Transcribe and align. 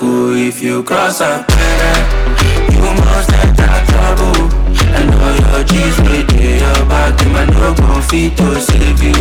circle 0.00 0.34
if 0.36 0.62
you 0.62 0.82
cross 0.82 1.20
a 1.20 1.44
parent. 1.46 2.06
You 2.72 2.88
must 3.04 3.32
enter 3.32 3.72
trouble. 3.90 4.48
And 4.96 5.10
all 5.14 5.36
your 5.36 5.64
G's 5.64 5.96
with 6.00 6.32
your 6.40 6.86
back, 6.88 7.16
them 7.18 7.36
I 7.36 7.44
no 7.46 7.74
go 7.74 8.00
fit 8.00 8.36
to 8.36 8.60
save 8.60 9.02
you. 9.02 9.14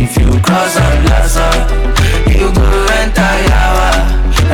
If 0.00 0.16
you 0.16 0.40
cross 0.40 0.76
a 0.76 0.86
plaza, 1.02 1.48
you 2.26 2.48
go 2.52 2.68
enter 3.00 3.34
yawa. 3.50 3.90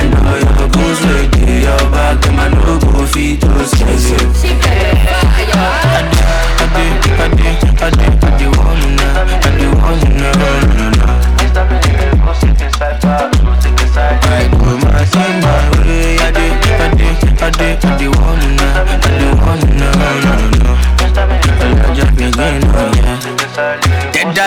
And 0.01 0.15
all 0.27 0.41
your 0.41 0.69
goons 0.71 1.01
with 1.01 1.37
your 1.39 1.85
back, 1.93 2.21
them 2.23 2.39
I 2.39 2.49
no 2.49 2.79
go 2.81 3.07
fit 3.07 3.41
to 3.41 3.67
save 3.67 4.09
you. 4.11 4.21
I 5.37 6.69
did, 6.75 6.91
I 6.95 7.29
did, 7.29 7.53
I 7.81 7.91
did, 7.91 8.25
I 8.25 8.39
did 8.39 8.57
want 8.57 8.65
now, 8.65 8.81
I 8.81 8.84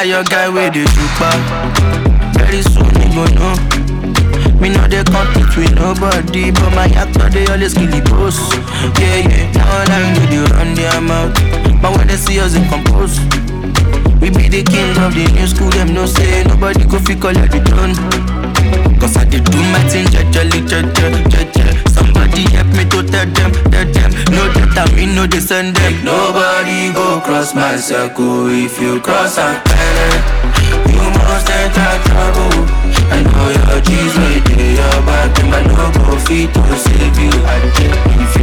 your 0.07 0.23
guy 0.23 0.47
with 0.49 0.73
the 0.73 0.83
jupa. 0.95 1.29
Very 2.37 2.61
soon 2.63 2.87
you 3.01 3.09
go 3.11 3.25
know. 3.35 3.55
Me 4.59 4.69
know 4.69 4.87
they 4.87 5.03
compete 5.03 5.51
with 5.57 5.75
nobody, 5.75 6.51
but 6.51 6.71
my 6.73 6.87
actor 6.95 7.29
they 7.29 7.45
always 7.47 7.73
kill 7.73 7.87
the 7.91 8.01
boss. 8.09 8.37
Yeah, 8.99 9.27
yeah. 9.27 9.51
Now 9.53 9.67
I 9.69 10.13
know 10.13 10.25
they 10.31 10.51
run 10.53 10.73
their 10.75 11.01
mouth, 11.01 11.33
but 11.81 11.97
when 11.97 12.07
they 12.07 12.15
see 12.17 12.39
us 12.39 12.55
in 12.55 12.67
compose. 12.69 13.19
We 14.21 14.31
be 14.31 14.49
the 14.49 14.63
king 14.63 14.97
of 14.97 15.13
the 15.13 15.29
new 15.35 15.45
school, 15.47 15.69
them 15.69 15.93
no 15.93 16.05
say 16.05 16.43
nobody 16.43 16.85
go 16.85 16.97
fi 16.99 17.13
collect 17.15 17.51
the 17.51 17.61
throne. 17.61 17.93
Cause 18.99 19.15
I 19.17 19.25
did 19.25 19.43
do 19.45 19.57
my 19.71 19.81
thing, 19.89 20.07
jajali, 20.07 20.65
jaja, 20.65 21.11
jaja. 21.29 21.56
Somebody 22.37 22.55
help 22.55 22.67
me 22.77 22.83
to 22.85 23.01
tell 23.01 23.25
them, 23.25 23.51
tell 23.71 23.87
them. 23.97 24.11
No 24.29 24.45
that 24.53 24.77
I 24.77 24.95
mean, 24.95 25.15
no 25.15 25.25
they 25.25 25.39
send 25.39 25.75
them. 25.75 26.05
Nobody 26.05 26.93
go 26.93 27.19
cross 27.25 27.55
my 27.55 27.77
circle 27.77 28.45
if 28.53 28.79
you 28.79 29.01
cross 29.01 29.41
a 29.41 29.57
planet. 29.65 30.21
You 30.85 31.01
must 31.17 31.49
enter 31.49 31.97
trouble. 32.05 32.61
I 33.09 33.25
know 33.25 33.49
your 33.57 33.81
G's 33.81 34.13
right 34.21 34.45
there, 34.53 34.77
your 34.77 35.01
back, 35.09 35.33
them 35.33 35.49
I 35.49 35.65
no 35.65 35.89
go 35.97 36.13
fit 36.29 36.53
to 36.53 36.77
save 36.77 37.17
you. 37.17 37.33
If 38.21 38.36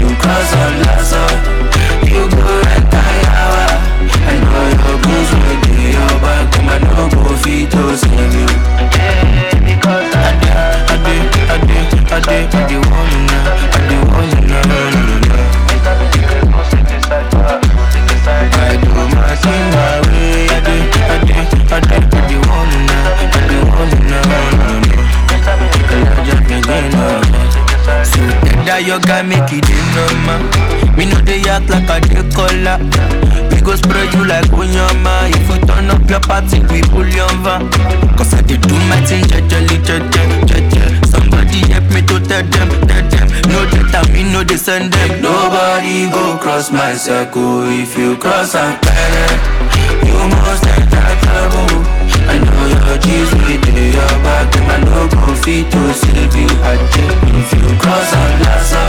my 46.74 46.92
circle 46.94 47.62
if 47.70 47.96
you 47.96 48.16
cross 48.16 48.54
a 48.54 48.76
planet. 48.82 49.40
You 50.02 50.18
must 50.26 50.66
enter 50.66 51.08
trouble. 51.22 51.78
I 52.26 52.36
know 52.42 52.64
your 52.66 52.98
G's 52.98 53.30
with 53.46 53.66
your 53.94 54.14
back, 54.26 54.50
them 54.52 54.70
I 54.70 54.78
no 54.82 55.06
go 55.08 55.34
fit 55.34 55.70
to 55.70 55.94
save 55.94 56.34
you. 56.34 56.50
I 56.66 56.74
if 57.30 57.50
you 57.54 57.70
cross 57.78 58.10
plaza, 58.40 58.84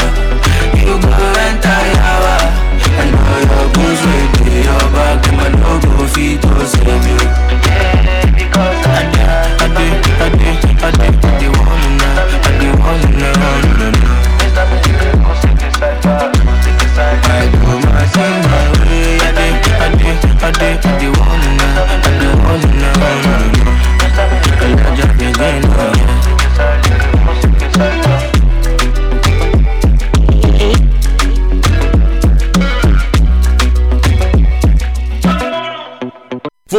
you 0.82 0.98
go 0.98 1.26
enter 1.46 1.82
yawa. 1.94 2.38
I 2.98 3.06
know 3.14 3.38
your 3.46 3.66
goons 3.74 4.02
with 4.10 4.66
your 4.66 4.86
back, 4.96 5.22
them 5.24 5.40
I 5.40 5.50
no 5.54 5.72
go 5.86 6.08
fit 6.08 6.42
to 6.42 6.66
save 6.66 7.06
you. 7.06 7.45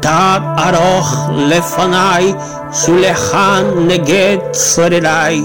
תד 0.00 0.40
ארוך 0.58 1.28
לפניי, 1.32 2.34
שולחן 2.72 3.64
נגד 3.86 4.36
צורריי. 4.52 5.44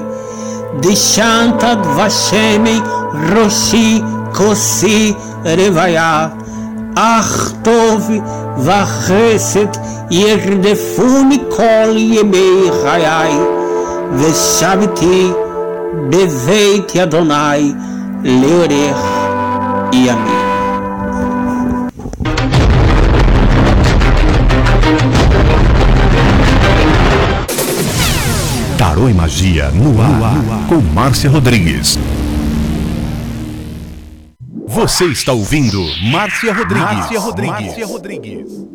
דשנת 0.79 1.63
דבשמי 1.63 2.79
ראשי 3.35 4.01
כוסי 4.33 5.13
רוויה. 5.45 6.27
אך 6.95 7.51
טוב 7.61 8.09
וחסד 8.57 9.67
ירדפוני 10.11 11.39
כל 11.49 11.95
ימי 11.95 12.69
חיי, 12.83 13.33
ושבתי 14.15 15.31
בבית 16.09 16.95
אדוני 16.95 17.73
לאורך 18.23 19.05
ימים. 19.93 20.44
Tarô 28.96 29.10
e 29.10 29.12
Magia 29.12 29.68
no 29.72 30.00
ar, 30.00 30.66
com 30.70 30.80
Márcia 30.80 31.28
Rodrigues. 31.28 31.98
Você 34.66 35.04
está 35.04 35.34
ouvindo 35.34 35.84
Márcia 36.10 36.50
Rodrigues. 36.54 36.96
Márcia 36.96 37.20
Rodrigues. 37.20 37.66
Márcia 37.66 37.86
Rodrigues. 37.86 38.66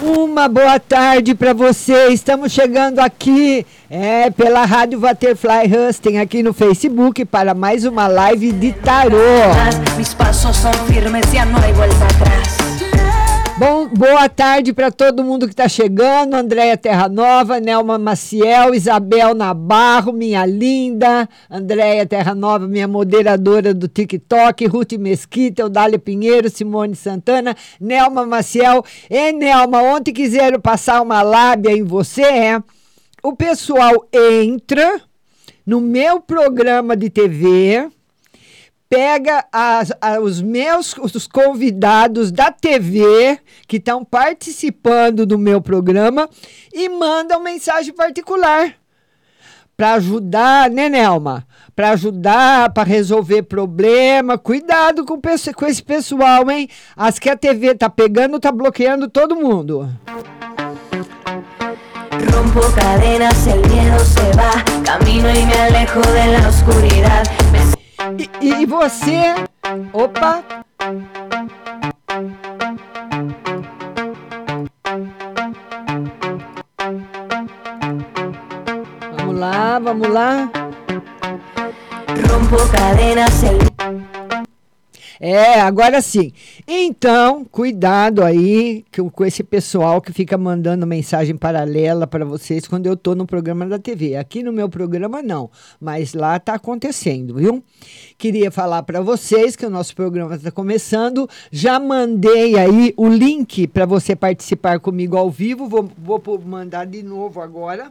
Uma 0.00 0.46
boa 0.46 0.78
tarde 0.78 1.34
para 1.34 1.52
você. 1.52 2.10
Estamos 2.10 2.52
chegando 2.52 3.00
aqui 3.00 3.66
é, 3.90 4.30
pela 4.30 4.64
Rádio 4.64 5.00
Butterfly 5.00 5.72
Husting 5.74 6.18
aqui 6.18 6.40
no 6.40 6.52
Facebook 6.54 7.24
para 7.24 7.52
mais 7.52 7.84
uma 7.84 8.06
live 8.06 8.52
de 8.52 8.70
tarô. 8.70 9.16
Mis 9.96 10.14
pasos 10.14 10.56
son 10.56 10.72
firmes, 10.86 11.32
ya 11.32 11.44
no 11.44 11.58
hay 11.58 11.72
vuelta 11.72 12.04
atrás. 12.04 12.93
Bom, 13.56 13.86
boa 13.86 14.28
tarde 14.28 14.72
para 14.72 14.90
todo 14.90 15.22
mundo 15.22 15.46
que 15.46 15.52
está 15.52 15.68
chegando. 15.68 16.34
Andréia 16.34 16.76
Terra 16.76 17.08
Nova, 17.08 17.60
Nelma 17.60 17.96
Maciel, 17.96 18.74
Isabel 18.74 19.32
Nabarro, 19.32 20.12
minha 20.12 20.44
linda. 20.44 21.28
Andréia 21.48 22.04
Terra 22.04 22.34
Nova, 22.34 22.66
minha 22.66 22.88
moderadora 22.88 23.72
do 23.72 23.86
TikTok. 23.86 24.66
Ruth 24.66 24.94
Mesquita, 24.94 25.62
Eudália 25.62 26.00
Pinheiro, 26.00 26.50
Simone 26.50 26.96
Santana, 26.96 27.56
Nelma 27.80 28.26
Maciel. 28.26 28.84
E 29.08 29.30
Nelma, 29.30 29.80
ontem 29.82 30.12
quiseram 30.12 30.60
passar 30.60 31.00
uma 31.00 31.22
lábia 31.22 31.70
em 31.70 31.84
você, 31.84 32.22
é? 32.22 32.62
O 33.22 33.36
pessoal 33.36 34.04
entra 34.12 35.00
no 35.64 35.80
meu 35.80 36.20
programa 36.20 36.96
de 36.96 37.08
TV 37.08 37.88
pega 38.88 39.44
as, 39.52 39.92
os 40.22 40.40
meus 40.40 40.94
os 40.98 41.26
convidados 41.26 42.30
da 42.30 42.50
TV 42.50 43.38
que 43.66 43.78
estão 43.78 44.04
participando 44.04 45.26
do 45.26 45.38
meu 45.38 45.60
programa 45.60 46.28
e 46.72 46.88
mandam 46.88 47.40
mensagem 47.40 47.92
particular 47.92 48.76
para 49.76 49.94
ajudar, 49.94 50.70
né, 50.70 50.88
Nelma? 50.88 51.46
Para 51.74 51.90
ajudar, 51.90 52.72
para 52.72 52.88
resolver 52.88 53.42
problema. 53.42 54.38
Cuidado 54.38 55.04
com, 55.04 55.20
com 55.20 55.66
esse 55.66 55.82
pessoal, 55.82 56.48
hein? 56.50 56.68
As 56.96 57.18
que 57.18 57.28
a 57.28 57.36
TV 57.36 57.74
tá 57.74 57.90
pegando, 57.90 58.38
tá 58.38 58.52
bloqueando 58.52 59.08
todo 59.08 59.34
mundo. 59.34 59.88
Rompo 62.32 62.60
cadenas, 62.76 63.46
el 63.48 63.58
miedo 63.68 63.98
se 64.04 64.30
va, 64.36 64.62
camino 64.84 65.28
y 65.30 65.44
me 65.46 65.54
alejo 65.54 66.00
de 66.00 66.38
la 66.38 66.48
oscuridad. 66.48 67.24
Me 67.50 67.73
E, 68.40 68.62
e 68.62 68.66
você? 68.66 69.34
Opa! 69.92 70.44
Vamos 79.16 79.38
lá, 79.38 79.78
vamos 79.78 80.08
lá. 80.08 80.50
Rompo 82.30 82.68
cadenas, 82.70 83.42
É, 85.26 85.58
agora 85.58 86.02
sim. 86.02 86.32
Então, 86.68 87.46
cuidado 87.46 88.22
aí 88.22 88.84
com, 88.94 89.08
com 89.08 89.24
esse 89.24 89.42
pessoal 89.42 89.98
que 90.02 90.12
fica 90.12 90.36
mandando 90.36 90.86
mensagem 90.86 91.34
paralela 91.34 92.06
para 92.06 92.26
vocês 92.26 92.68
quando 92.68 92.84
eu 92.84 92.94
tô 92.94 93.14
no 93.14 93.26
programa 93.26 93.64
da 93.64 93.78
TV. 93.78 94.16
Aqui 94.16 94.42
no 94.42 94.52
meu 94.52 94.68
programa 94.68 95.22
não, 95.22 95.50
mas 95.80 96.12
lá 96.12 96.38
tá 96.38 96.56
acontecendo, 96.56 97.36
viu? 97.36 97.64
Queria 98.18 98.50
falar 98.50 98.82
para 98.82 99.00
vocês 99.00 99.56
que 99.56 99.64
o 99.64 99.70
nosso 99.70 99.96
programa 99.96 100.34
está 100.34 100.50
começando. 100.50 101.26
Já 101.50 101.80
mandei 101.80 102.58
aí 102.58 102.92
o 102.94 103.08
link 103.08 103.66
para 103.66 103.86
você 103.86 104.14
participar 104.14 104.78
comigo 104.78 105.16
ao 105.16 105.30
vivo. 105.30 105.66
Vou, 105.66 105.90
vou 105.96 106.38
mandar 106.44 106.84
de 106.84 107.02
novo 107.02 107.40
agora. 107.40 107.90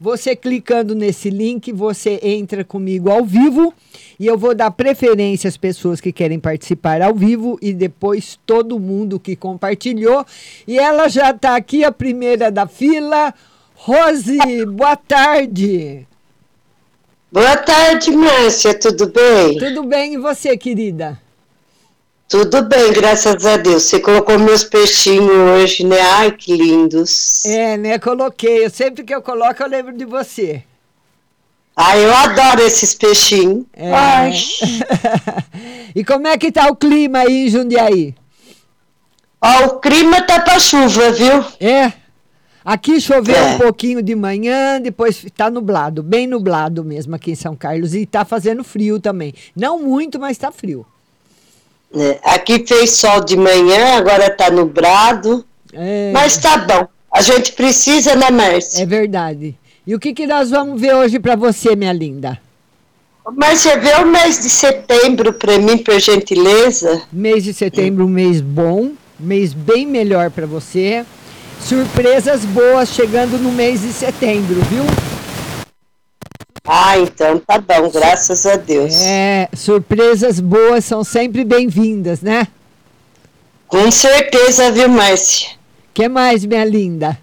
Você 0.00 0.36
clicando 0.36 0.94
nesse 0.94 1.28
link, 1.28 1.72
você 1.72 2.20
entra 2.22 2.64
comigo 2.64 3.10
ao 3.10 3.24
vivo 3.24 3.74
e 4.18 4.26
eu 4.26 4.38
vou 4.38 4.54
dar 4.54 4.70
preferência 4.70 5.48
às 5.48 5.56
pessoas 5.56 6.00
que 6.00 6.12
querem 6.12 6.38
participar 6.38 7.02
ao 7.02 7.12
vivo 7.12 7.58
e 7.60 7.72
depois 7.72 8.38
todo 8.46 8.78
mundo 8.78 9.18
que 9.18 9.34
compartilhou. 9.34 10.24
E 10.68 10.78
ela 10.78 11.08
já 11.08 11.30
está 11.30 11.56
aqui, 11.56 11.82
a 11.82 11.90
primeira 11.90 12.48
da 12.48 12.68
fila. 12.68 13.34
Rose, 13.74 14.38
boa 14.66 14.96
tarde. 14.96 16.06
Boa 17.32 17.56
tarde, 17.56 18.12
Márcia, 18.12 18.78
tudo 18.78 19.08
bem? 19.08 19.58
Tudo 19.58 19.82
bem, 19.82 20.14
e 20.14 20.16
você, 20.16 20.56
querida? 20.56 21.20
Tudo 22.28 22.62
bem, 22.62 22.92
graças 22.92 23.46
a 23.46 23.56
Deus. 23.56 23.84
Você 23.84 23.98
colocou 24.00 24.38
meus 24.38 24.62
peixinhos 24.62 25.30
hoje, 25.30 25.82
né? 25.84 25.98
Ai, 25.98 26.30
que 26.32 26.54
lindos. 26.54 27.46
É, 27.46 27.78
né? 27.78 27.98
Coloquei. 27.98 28.66
Eu, 28.66 28.70
sempre 28.70 29.02
que 29.02 29.14
eu 29.14 29.22
coloco, 29.22 29.62
eu 29.62 29.66
lembro 29.68 29.96
de 29.96 30.04
você. 30.04 30.62
Ai, 31.74 32.04
eu 32.04 32.14
adoro 32.14 32.60
esses 32.60 32.92
peixinhos. 32.92 33.64
É. 33.72 33.92
Ai. 33.94 34.34
e 35.94 36.04
como 36.04 36.26
é 36.26 36.36
que 36.36 36.52
tá 36.52 36.68
o 36.68 36.76
clima 36.76 37.20
aí 37.20 37.46
em 37.46 37.48
Jundiaí? 37.48 38.14
Ó, 39.40 39.64
o 39.66 39.78
clima 39.80 40.20
tá 40.20 40.40
pra 40.40 40.58
chuva, 40.58 41.10
viu? 41.12 41.42
É. 41.58 41.92
Aqui 42.62 43.00
choveu 43.00 43.36
É. 43.36 43.54
um 43.54 43.58
pouquinho 43.58 44.02
de 44.02 44.14
manhã, 44.14 44.78
depois 44.78 45.24
tá 45.34 45.48
nublado, 45.48 46.02
bem 46.02 46.26
nublado 46.26 46.84
mesmo 46.84 47.14
aqui 47.14 47.30
em 47.30 47.36
São 47.36 47.56
Carlos. 47.56 47.94
E 47.94 48.04
tá 48.04 48.26
fazendo 48.26 48.62
frio 48.62 49.00
também. 49.00 49.32
Não 49.56 49.78
muito, 49.78 50.20
mas 50.20 50.36
tá 50.36 50.52
frio. 50.52 50.84
É, 51.94 52.18
Aqui 52.22 52.64
fez 52.66 52.90
sol 52.92 53.24
de 53.24 53.36
manhã, 53.36 53.96
agora 53.96 54.30
tá 54.30 54.50
nublado. 54.50 55.44
É, 55.72 56.10
Mas 56.12 56.36
tá 56.36 56.58
bom. 56.58 56.86
A 57.12 57.22
gente 57.22 57.52
precisa, 57.52 58.14
né, 58.14 58.30
Márcia? 58.30 58.82
é 58.82 58.86
verdade. 58.86 59.54
E 59.86 59.94
o 59.94 59.98
que, 59.98 60.12
que 60.12 60.26
nós 60.26 60.50
vamos 60.50 60.78
ver 60.80 60.94
hoje 60.94 61.18
pra 61.18 61.34
você, 61.34 61.74
minha 61.74 61.92
linda? 61.92 62.38
Márcia, 63.36 63.78
vê 63.78 63.94
o 64.02 64.06
mês 64.06 64.38
de 64.40 64.48
setembro 64.50 65.32
pra 65.32 65.58
mim, 65.58 65.78
por 65.78 65.98
gentileza. 66.00 67.02
Mês 67.12 67.44
de 67.44 67.52
setembro, 67.54 68.04
um 68.04 68.08
mês 68.08 68.40
bom, 68.40 68.92
mês 69.18 69.52
bem 69.52 69.86
melhor 69.86 70.30
pra 70.30 70.46
você. 70.46 71.04
Surpresas 71.60 72.44
boas 72.44 72.88
chegando 72.90 73.38
no 73.38 73.50
mês 73.50 73.80
de 73.82 73.92
setembro, 73.92 74.60
viu? 74.70 74.84
Ah, 76.70 76.98
então 76.98 77.38
tá 77.38 77.58
bom, 77.58 77.90
graças 77.90 78.44
a 78.44 78.56
Deus. 78.56 79.00
É, 79.02 79.48
surpresas 79.54 80.38
boas 80.38 80.84
são 80.84 81.02
sempre 81.02 81.42
bem-vindas, 81.42 82.20
né? 82.20 82.46
Com 83.66 83.90
certeza, 83.90 84.70
viu, 84.70 84.88
Márcia? 84.88 85.56
que 85.94 86.08
mais, 86.08 86.44
minha 86.44 86.64
linda? 86.64 87.18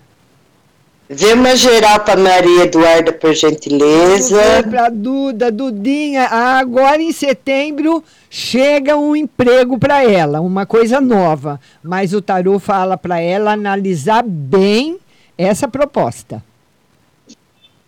Vê 1.08 1.34
uma 1.34 1.56
geral 1.56 2.00
pra 2.00 2.18
Maria 2.18 2.64
Eduarda, 2.64 3.14
por 3.14 3.34
gentileza. 3.34 4.64
Para 4.70 4.90
Duda, 4.90 5.52
Dudinha, 5.52 6.24
agora 6.26 7.02
em 7.02 7.12
setembro 7.12 8.04
chega 8.30 8.98
um 8.98 9.16
emprego 9.16 9.78
para 9.78 10.04
ela, 10.04 10.42
uma 10.42 10.66
coisa 10.66 11.00
nova. 11.00 11.60
Mas 11.84 12.14
o 12.14 12.22
tarô 12.22 12.58
fala 12.58 12.98
para 12.98 13.22
ela 13.22 13.54
analisar 13.54 14.24
bem 14.24 14.98
essa 15.38 15.68
proposta, 15.68 16.44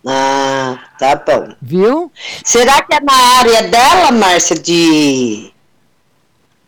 Ah, 0.09 0.79
tá 0.97 1.15
bom. 1.17 1.53
viu? 1.61 2.09
Será 2.41 2.81
que 2.81 2.95
é 2.95 3.01
na 3.01 3.13
área 3.39 3.63
dela, 3.63 4.09
Márcia, 4.09 4.55
de. 4.55 5.51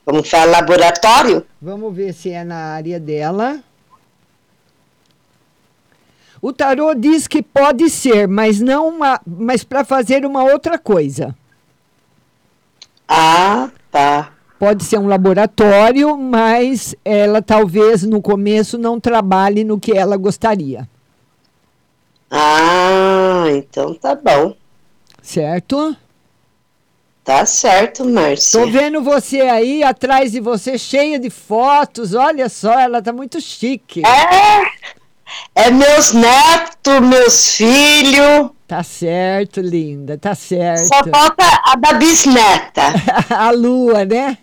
Como 0.04 0.22
fala, 0.24 0.60
laboratório? 0.60 1.46
Vamos 1.62 1.96
ver 1.96 2.14
se 2.14 2.32
é 2.32 2.44
na 2.44 2.74
área 2.74 3.00
dela. 3.00 3.62
O 6.42 6.52
tarô 6.52 6.94
diz 6.94 7.28
que 7.28 7.42
pode 7.42 7.90
ser, 7.90 8.28
mas 8.28 8.60
não 8.60 8.90
uma, 8.90 9.22
mas 9.26 9.64
para 9.64 9.86
fazer 9.86 10.26
uma 10.26 10.44
outra 10.44 10.78
coisa. 10.78 11.34
Ah, 13.08 13.70
tá. 13.90 14.34
Pode 14.58 14.84
ser 14.84 15.00
um 15.00 15.08
laboratório, 15.08 16.18
mas 16.18 16.94
ela 17.06 17.42
talvez 17.42 18.04
no 18.04 18.22
começo 18.22 18.78
não 18.78 19.00
trabalhe 19.00 19.64
no 19.64 19.80
que 19.80 19.94
ela 19.94 20.18
gostaria. 20.18 20.90
Ah, 22.30 23.46
então 23.50 23.94
tá 23.96 24.16
bom. 24.16 24.56
Certo? 25.22 25.96
Tá 27.24 27.46
certo, 27.46 28.06
Márcia. 28.06 28.60
Tô 28.60 28.72
vendo 28.72 29.04
você 29.04 29.42
aí 29.42 29.84
atrás 29.84 30.32
de 30.32 30.40
você 30.40 30.78
cheia 30.78 31.20
de 31.20 31.30
fotos. 31.30 32.14
Olha 32.14 32.50
só, 32.50 32.80
ela 32.80 33.02
tá 33.02 33.14
muito 33.14 33.40
chique. 33.40 34.02
É, 34.06 35.68
é 35.68 35.72
meus 35.72 36.12
netos, 36.12 37.00
meus 37.02 37.56
filhos. 37.56 38.50
Tá 38.68 38.84
certo, 38.84 39.62
linda, 39.62 40.18
tá 40.18 40.34
certo. 40.34 40.88
Só 40.88 41.04
falta 41.10 41.44
a 41.66 41.76
da 41.76 41.94
bisneta. 41.94 42.82
a 43.30 43.52
lua, 43.52 44.06
né? 44.06 44.38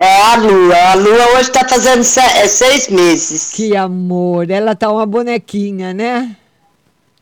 É 0.00 0.20
a 0.22 0.36
lua. 0.36 0.76
A 0.76 0.94
lua 0.94 1.38
hoje 1.38 1.50
tá 1.50 1.66
fazendo 1.68 2.00
é, 2.00 2.46
seis 2.46 2.88
meses. 2.88 3.50
Que 3.52 3.76
amor, 3.76 4.50
ela 4.50 4.74
tá 4.74 4.90
uma 4.92 5.06
bonequinha, 5.06 5.92
né? 5.92 6.36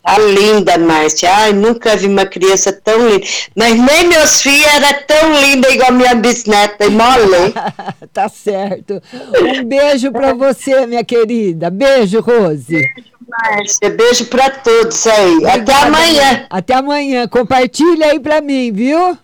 Tá 0.07 0.19
linda, 0.19 0.79
Márcia. 0.79 1.35
Ai, 1.35 1.53
nunca 1.53 1.97
vi 1.97 2.07
uma 2.07 2.25
criança 2.25 2.73
tão 2.73 3.09
linda. 3.09 3.27
Mas 3.57 3.77
nem 3.77 4.07
meus 4.07 4.40
filhos 4.40 4.64
eram 4.64 5.03
tão 5.05 5.40
linda 5.40 5.69
igual 5.69 5.92
minha 5.92 6.14
bisneta. 6.14 6.87
E 6.87 6.90
mole. 6.90 7.53
tá 8.14 8.29
certo. 8.29 9.03
Um 9.42 9.64
beijo 9.64 10.12
pra 10.12 10.33
você, 10.33 10.87
minha 10.87 11.05
querida. 11.05 11.71
Beijo, 11.71 12.21
Rose. 12.21 12.88
Márcia, 13.29 13.90
beijo 13.90 14.27
pra 14.27 14.49
todos 14.49 15.05
aí. 15.09 15.45
Até 15.45 15.55
Obrigada, 15.59 15.87
amanhã. 15.87 16.47
Até 16.51 16.75
amanhã. 16.75 17.27
Compartilha 17.27 18.07
aí 18.07 18.21
pra 18.21 18.40
mim, 18.40 18.71
viu? 18.73 19.19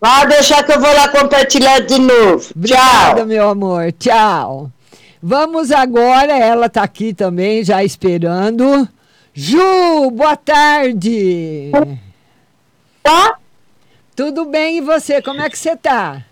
Pode 0.00 0.26
deixar 0.30 0.64
que 0.64 0.72
eu 0.72 0.80
vou 0.80 0.92
lá 0.92 1.06
compartilhar 1.06 1.78
de 1.82 2.00
novo. 2.00 2.44
Obrigada, 2.56 3.18
Tchau. 3.20 3.26
meu 3.26 3.48
amor. 3.48 3.92
Tchau. 3.92 4.72
Vamos 5.22 5.70
agora, 5.70 6.36
ela 6.36 6.68
tá 6.68 6.82
aqui 6.82 7.14
também, 7.14 7.62
já 7.62 7.84
esperando. 7.84 8.88
Ju, 9.34 10.10
boa 10.10 10.36
tarde. 10.36 11.70
Tá? 13.02 13.36
Tudo 14.16 14.44
bem 14.44 14.78
e 14.78 14.80
você? 14.80 15.22
Como 15.22 15.40
é 15.40 15.48
que 15.48 15.58
você 15.58 15.76
tá? 15.76 16.22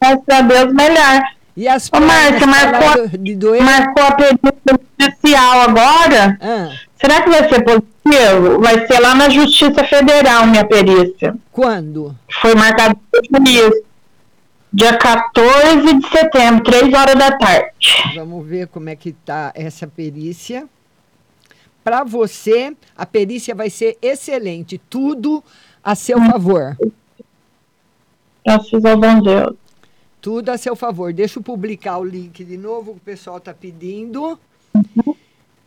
Graças 0.00 0.24
a 0.28 0.40
Deus, 0.42 0.72
melhor. 0.72 1.22
E 1.56 1.66
as 1.68 1.88
Ô, 1.92 2.00
Márcia, 2.00 2.46
marcou, 2.46 3.08
de 3.18 3.34
doer? 3.34 3.62
marcou 3.62 4.04
a 4.04 4.12
perícia 4.12 4.54
judicial 5.00 5.60
agora? 5.62 6.38
Ah, 6.40 6.70
Será 7.00 7.22
que 7.22 7.30
vai 7.30 7.48
ser 7.48 7.62
positivo? 7.64 8.60
Vai 8.60 8.86
ser 8.86 8.98
lá 9.00 9.14
na 9.14 9.28
Justiça 9.30 9.84
Federal, 9.84 10.46
minha 10.46 10.66
perícia. 10.66 11.34
quando? 11.52 12.14
Foi 12.42 12.54
marcado 12.54 12.98
juiz. 13.46 13.70
Dia 14.72 14.96
14 14.98 15.94
de 15.94 16.08
setembro, 16.10 16.64
3 16.64 16.92
horas 16.92 17.14
da 17.14 17.30
tarde. 17.32 18.12
Vamos 18.14 18.46
ver 18.46 18.66
como 18.68 18.90
é 18.90 18.96
que 18.96 19.12
tá 19.12 19.50
essa 19.54 19.86
perícia. 19.86 20.66
Para 21.86 22.02
você, 22.02 22.76
a 22.96 23.06
perícia 23.06 23.54
vai 23.54 23.70
ser 23.70 23.96
excelente, 24.02 24.76
tudo 24.90 25.40
a 25.84 25.94
seu 25.94 26.18
favor. 26.18 26.76
Graças 28.44 28.84
ao 28.84 28.96
bom 28.98 29.20
Deus. 29.20 29.54
Tudo 30.20 30.48
a 30.48 30.58
seu 30.58 30.74
favor. 30.74 31.12
Deixa 31.12 31.38
eu 31.38 31.44
publicar 31.44 31.98
o 31.98 32.04
link 32.04 32.44
de 32.44 32.56
novo, 32.56 32.90
o 32.90 32.98
pessoal 32.98 33.36
está 33.36 33.54
pedindo. 33.54 34.36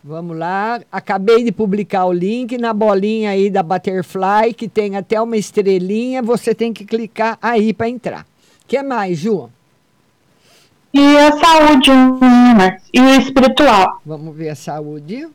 Vamos 0.04 0.38
lá. 0.38 0.82
Acabei 0.92 1.42
de 1.42 1.54
publicar 1.54 2.04
o 2.04 2.12
link 2.12 2.58
na 2.58 2.74
bolinha 2.74 3.30
aí 3.30 3.50
da 3.50 3.64
Butterfly, 3.64 4.54
que 4.54 4.68
tem 4.68 4.98
até 4.98 5.22
uma 5.22 5.38
estrelinha. 5.38 6.22
Você 6.22 6.54
tem 6.54 6.74
que 6.74 6.84
clicar 6.84 7.38
aí 7.42 7.74
para 7.74 7.88
entrar. 7.88 8.28
que 8.68 8.84
mais, 8.84 9.20
Ju? 9.20 9.50
E 10.94 11.00
a 11.00 11.32
saúde, 11.32 11.92
né? 12.58 12.78
e 12.94 13.00
o 13.00 13.10
espiritual. 13.22 14.02
Vamos 14.06 14.36
ver 14.36 14.50
a 14.50 14.56
saúde. 14.56 15.30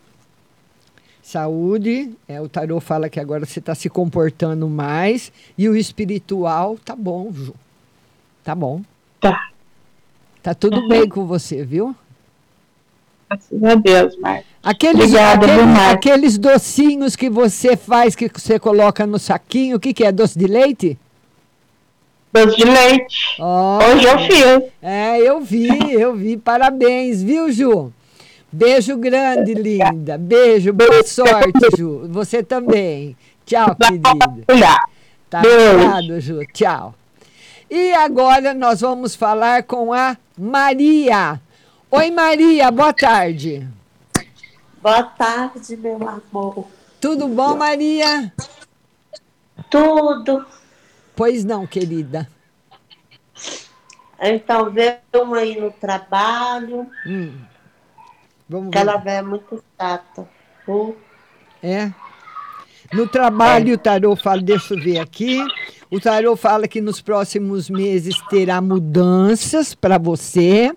Saúde, 1.25 2.13
é, 2.29 2.39
o 2.39 2.51
tarô 2.51 2.79
fala 2.81 3.09
que 3.09 3.19
agora 3.19 3.47
você 3.47 3.59
está 3.59 3.75
se 3.75 3.89
comportando 3.89 4.69
mais. 4.69 5.33
E 5.57 5.67
o 5.71 5.75
espiritual, 5.75 6.77
tá 6.85 6.95
bom, 6.95 7.33
Ju. 7.33 7.55
Tá 8.45 8.55
bom. 8.55 8.83
Tá. 9.23 9.49
Tá 10.43 10.53
tudo 10.55 10.87
bem 10.87 11.09
com 11.09 11.25
você, 11.25 11.65
viu? 11.65 11.97
Graças 13.27 13.65
a 13.65 13.75
Deus, 13.75 14.19
Marcos. 14.19 14.45
Aqueles, 14.63 14.97
Obrigada, 14.97 15.47
aqueles, 15.47 15.65
Marcos? 15.67 15.95
aqueles 15.95 16.39
docinhos 16.39 17.17
que 17.17 17.31
você 17.31 17.75
faz, 17.75 18.15
que 18.15 18.29
você 18.29 18.59
coloca 18.59 19.07
no 19.07 19.19
saquinho, 19.19 19.79
o 19.79 19.81
que, 19.81 19.95
que 19.95 20.05
é? 20.05 20.13
Doce 20.13 20.39
de 20.39 20.47
leite? 20.47 20.99
Doce 22.35 22.55
de 22.55 22.65
leite. 22.65 23.41
Hoje 23.41 24.05
eu 24.05 24.19
fiz. 24.19 24.73
É, 24.83 25.19
eu 25.19 25.41
vi, 25.41 25.95
eu 25.95 26.15
vi. 26.15 26.37
Parabéns, 26.37 27.23
viu, 27.23 27.51
Ju? 27.51 27.91
Beijo 28.55 28.97
grande, 28.97 29.53
linda. 29.53 30.17
Beijo, 30.17 30.73
boa 30.73 31.03
sorte, 31.03 31.77
Ju. 31.77 32.07
Você 32.09 32.41
também. 32.41 33.17
Tchau, 33.45 33.75
querida. 33.75 34.79
Tá 35.29 35.43
ligado, 35.43 36.21
Ju? 36.21 36.41
Tchau. 36.53 36.95
E 37.69 37.93
agora 37.95 38.55
nós 38.55 38.81
vamos 38.81 39.17
falar 39.17 39.65
com 39.65 39.93
a 39.93 40.17
Maria. 40.39 41.41
Oi, 41.91 42.13
Maria, 42.13 42.71
boa 42.71 42.93
tarde. 42.93 43.67
Boa 44.81 45.03
tarde, 45.03 45.77
meu 45.77 45.97
amor. 46.09 46.69
Tudo 47.01 47.27
bom, 47.27 47.57
Maria? 47.57 48.33
Tudo. 49.69 50.47
Pois 51.17 51.45
não, 51.45 51.67
querida. 51.67 52.29
Então, 54.21 54.71
veio 54.71 54.95
uma 55.13 55.39
aí 55.39 55.61
no 55.61 55.73
trabalho, 55.73 56.87
Hum. 57.05 57.33
Vamos 58.49 58.71
que 58.71 58.79
ela 58.79 58.97
ver. 58.97 59.11
é 59.11 59.23
muito 59.23 59.63
chata. 59.79 60.29
viu? 60.67 60.97
É. 61.63 61.93
No 62.93 63.09
trabalho, 63.09 63.75
o 63.75 63.79
tarô 63.79 64.15
fala, 64.15 64.43
deixa 64.43 64.75
eu 64.75 64.81
ver 64.81 64.99
aqui. 64.99 65.39
O 65.91 65.99
tarô 65.99 66.37
fala 66.37 66.69
que 66.69 66.81
nos 66.81 67.01
próximos 67.01 67.71
meses 67.71 68.15
terá 68.29 68.61
mudanças 68.61 69.75
para 69.75 69.99
você, 69.99 70.75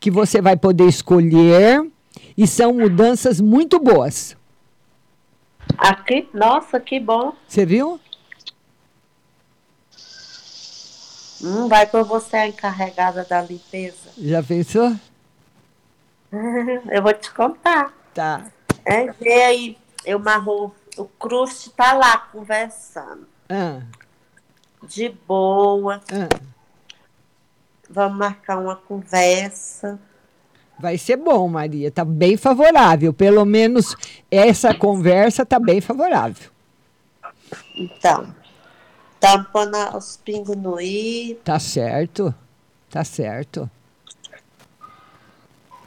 que 0.00 0.10
você 0.10 0.40
vai 0.40 0.56
poder 0.56 0.86
escolher, 0.88 1.86
e 2.36 2.46
são 2.46 2.72
mudanças 2.72 3.40
muito 3.40 3.78
boas. 3.78 4.36
Aqui, 5.76 6.28
nossa, 6.32 6.80
que 6.80 6.98
bom. 6.98 7.34
Você 7.46 7.66
viu? 7.66 8.00
Hum, 11.42 11.68
vai 11.68 11.86
por 11.86 12.04
você 12.04 12.36
a 12.36 12.48
encarregada 12.48 13.24
da 13.24 13.40
limpeza. 13.42 14.10
Já 14.20 14.42
pensou? 14.42 14.96
Eu 16.90 17.02
vou 17.02 17.12
te 17.14 17.32
contar. 17.32 17.92
Tá. 18.14 18.46
É, 18.84 19.10
vê 19.12 19.42
aí, 19.42 19.78
eu 20.04 20.18
marro, 20.18 20.74
o 20.96 21.04
Cruz 21.04 21.70
tá 21.76 21.92
lá 21.92 22.18
conversando. 22.18 23.26
Ah, 23.48 23.82
De 24.82 25.08
boa. 25.26 26.00
ah. 26.12 26.28
Vamos 27.90 28.18
marcar 28.18 28.58
uma 28.58 28.76
conversa. 28.76 29.98
Vai 30.78 30.96
ser 30.98 31.16
bom, 31.16 31.48
Maria. 31.48 31.90
Tá 31.90 32.04
bem 32.04 32.36
favorável. 32.36 33.12
Pelo 33.12 33.44
menos 33.44 33.96
essa 34.30 34.74
conversa 34.74 35.44
tá 35.44 35.58
bem 35.58 35.80
favorável. 35.80 36.50
Então, 37.74 38.34
pondo 39.52 39.76
os 39.96 40.16
pingos 40.18 40.56
no 40.56 40.80
i. 40.80 41.38
Tá 41.44 41.58
certo. 41.58 42.34
Tá 42.90 43.02
certo. 43.04 43.68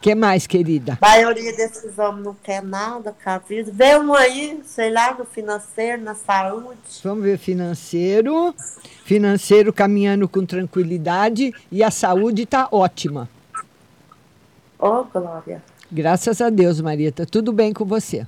Que 0.01 0.15
mais, 0.15 0.47
querida? 0.47 0.97
A 0.99 1.07
maioria 1.07 1.55
desses 1.55 1.97
homens 1.99 2.25
não 2.25 2.33
quer 2.33 2.63
nada 2.63 3.15
com 3.23 3.29
a 3.29 3.37
vida. 3.37 3.71
Vê 3.71 3.95
um 3.97 4.13
aí, 4.13 4.59
sei 4.65 4.89
lá, 4.89 5.13
no 5.13 5.25
financeiro, 5.25 6.01
na 6.01 6.15
saúde. 6.15 6.79
Vamos 7.03 7.23
ver 7.23 7.37
financeiro. 7.37 8.53
Financeiro 9.05 9.71
caminhando 9.71 10.27
com 10.27 10.45
tranquilidade 10.45 11.53
e 11.71 11.83
a 11.83 11.91
saúde 11.91 12.45
tá 12.45 12.67
ótima. 12.71 13.29
Ô, 14.79 15.03
Glória. 15.03 15.61
Graças 15.91 16.41
a 16.41 16.49
Deus, 16.49 16.81
Maria. 16.81 17.11
Tá 17.11 17.25
tudo 17.25 17.53
bem 17.53 17.71
com 17.71 17.85
você. 17.85 18.25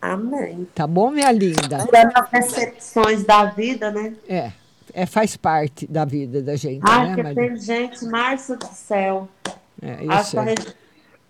Amém. 0.00 0.66
Tá 0.74 0.86
bom, 0.86 1.10
minha 1.10 1.30
linda? 1.32 1.86
As 2.14 2.30
decepções 2.30 3.24
da 3.24 3.46
vida, 3.46 3.90
né? 3.90 4.14
É, 4.28 4.52
é 4.94 5.04
faz 5.04 5.36
parte 5.36 5.86
da 5.86 6.04
vida 6.04 6.40
da 6.40 6.56
gente, 6.56 6.82
Ai, 6.88 7.08
né, 7.08 7.14
que 7.16 7.22
Maria? 7.22 7.48
tem 7.48 7.56
gente, 7.56 8.04
Márcio 8.06 8.56
do 8.56 8.68
céu. 8.68 9.28
É, 9.80 9.98
a 10.08 10.22
gente 10.22 10.74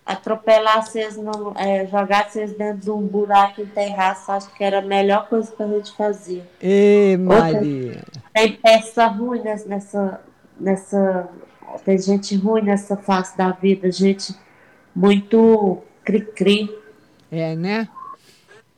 atropelar 0.05 0.83
vocês, 0.83 1.17
no, 1.17 1.53
é, 1.55 1.85
jogar 1.85 2.29
vocês 2.29 2.53
dentro 2.53 2.79
de 2.79 2.89
um 2.89 3.01
buraco 3.01 3.61
e 3.61 3.63
enterrar, 3.63 4.17
acho 4.27 4.49
que 4.55 4.63
era 4.63 4.79
a 4.79 4.81
melhor 4.81 5.27
coisa 5.29 5.51
que 5.51 5.61
a 5.61 5.67
gente 5.67 5.95
fazia. 5.95 6.43
Ê, 6.61 7.15
Outra- 7.19 7.53
Maria. 7.53 8.03
Tem 8.33 8.53
peça 8.53 9.05
ruim 9.07 9.41
nessa, 9.41 10.21
nessa. 10.59 11.29
Tem 11.85 11.97
gente 11.99 12.35
ruim 12.35 12.63
nessa 12.63 12.97
face 12.97 13.37
da 13.37 13.51
vida, 13.51 13.91
gente 13.91 14.33
muito 14.95 15.77
cri-cri. 16.03 16.75
É, 17.31 17.55
né? 17.55 17.87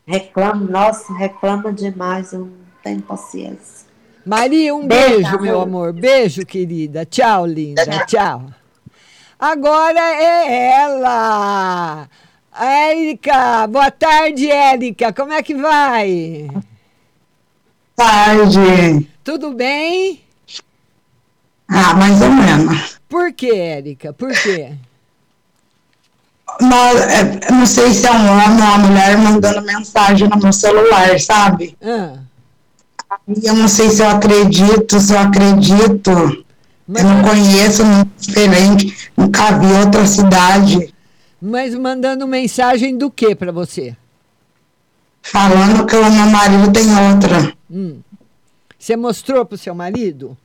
Reclama, 0.06 0.66
nossa, 0.70 1.14
reclama 1.14 1.72
demais, 1.72 2.34
eu 2.34 2.40
não 2.42 2.52
tenho 2.84 3.02
paciência. 3.02 3.88
Maria, 4.26 4.76
um 4.76 4.86
Beijo, 4.86 5.22
beijo, 5.22 5.40
meu 5.40 5.62
amor. 5.62 5.94
Beijo, 5.94 6.46
querida. 6.46 7.06
Tchau, 7.06 7.46
linda. 7.46 8.06
Tchau. 8.06 8.52
Agora 9.42 10.00
é 10.00 10.82
ela. 10.84 12.08
Érica. 12.56 13.66
Boa 13.66 13.90
tarde, 13.90 14.52
Érica. 14.52 15.12
Como 15.12 15.34
é 15.34 15.42
que 15.42 15.56
vai? 15.56 16.48
Tarde. 17.96 19.10
Tudo 19.24 19.52
bem? 19.52 20.22
Ah, 21.68 21.96
mais 21.96 22.22
ou 22.22 22.30
menos. 22.30 23.00
Por 23.10 23.34
que, 23.34 23.50
Érica? 23.52 24.14
Por 24.14 24.32
quê? 24.32 24.74
Nós, 26.60 27.02
é, 27.02 27.40
eu 27.50 27.56
não 27.56 27.66
sei 27.66 27.92
se 27.96 28.06
é 28.06 28.12
um 28.12 28.30
homem 28.30 28.48
ou 28.48 28.54
uma 28.54 28.78
mulher 28.78 29.18
mandando 29.18 29.64
mensagem 29.64 30.30
no 30.30 30.38
meu 30.38 30.54
celular, 30.54 31.20
sabe? 31.20 31.76
Ah, 31.82 32.20
eu 33.44 33.56
não 33.56 33.68
sei 33.68 33.90
se 33.90 34.04
eu 34.04 34.10
acredito, 34.10 35.00
se 35.00 35.14
eu 35.14 35.20
acredito. 35.20 36.46
Eu 36.88 37.04
não 37.04 37.22
conheço, 37.24 37.84
não 37.84 38.08
diferente, 38.18 39.12
nunca 39.16 39.58
vi 39.60 39.72
outra 39.74 40.06
cidade 40.06 40.94
mas 41.42 41.74
mandando 41.74 42.28
mensagem 42.28 42.96
do 42.96 43.10
que 43.10 43.34
para 43.34 43.52
você? 43.52 43.98
falando 45.24 45.86
que 45.86 45.96
o 45.96 46.12
meu 46.12 46.26
marido 46.28 46.72
tem 46.72 46.84
outra. 47.12 47.54
Hum. 47.70 48.00
Você 48.78 48.96
mostrou 48.96 49.46
pro 49.46 49.58
seu 49.58 49.76
marido? 49.76 50.36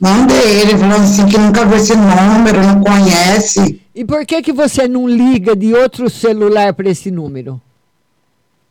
Mandei 0.00 0.60
ele, 0.60 0.78
falou 0.78 0.98
assim 0.98 1.26
que 1.26 1.38
nunca 1.38 1.64
viu 1.64 1.76
esse 1.76 1.94
número, 1.94 2.62
não 2.62 2.80
conhece. 2.80 3.80
E 3.94 4.04
por 4.04 4.24
que 4.26 4.42
que 4.42 4.52
você 4.52 4.88
não 4.88 5.08
liga 5.08 5.54
de 5.54 5.74
outro 5.74 6.08
celular 6.10 6.72
para 6.74 6.90
esse 6.90 7.10
número? 7.10 7.60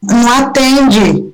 não 0.01 0.31
atende. 0.33 1.33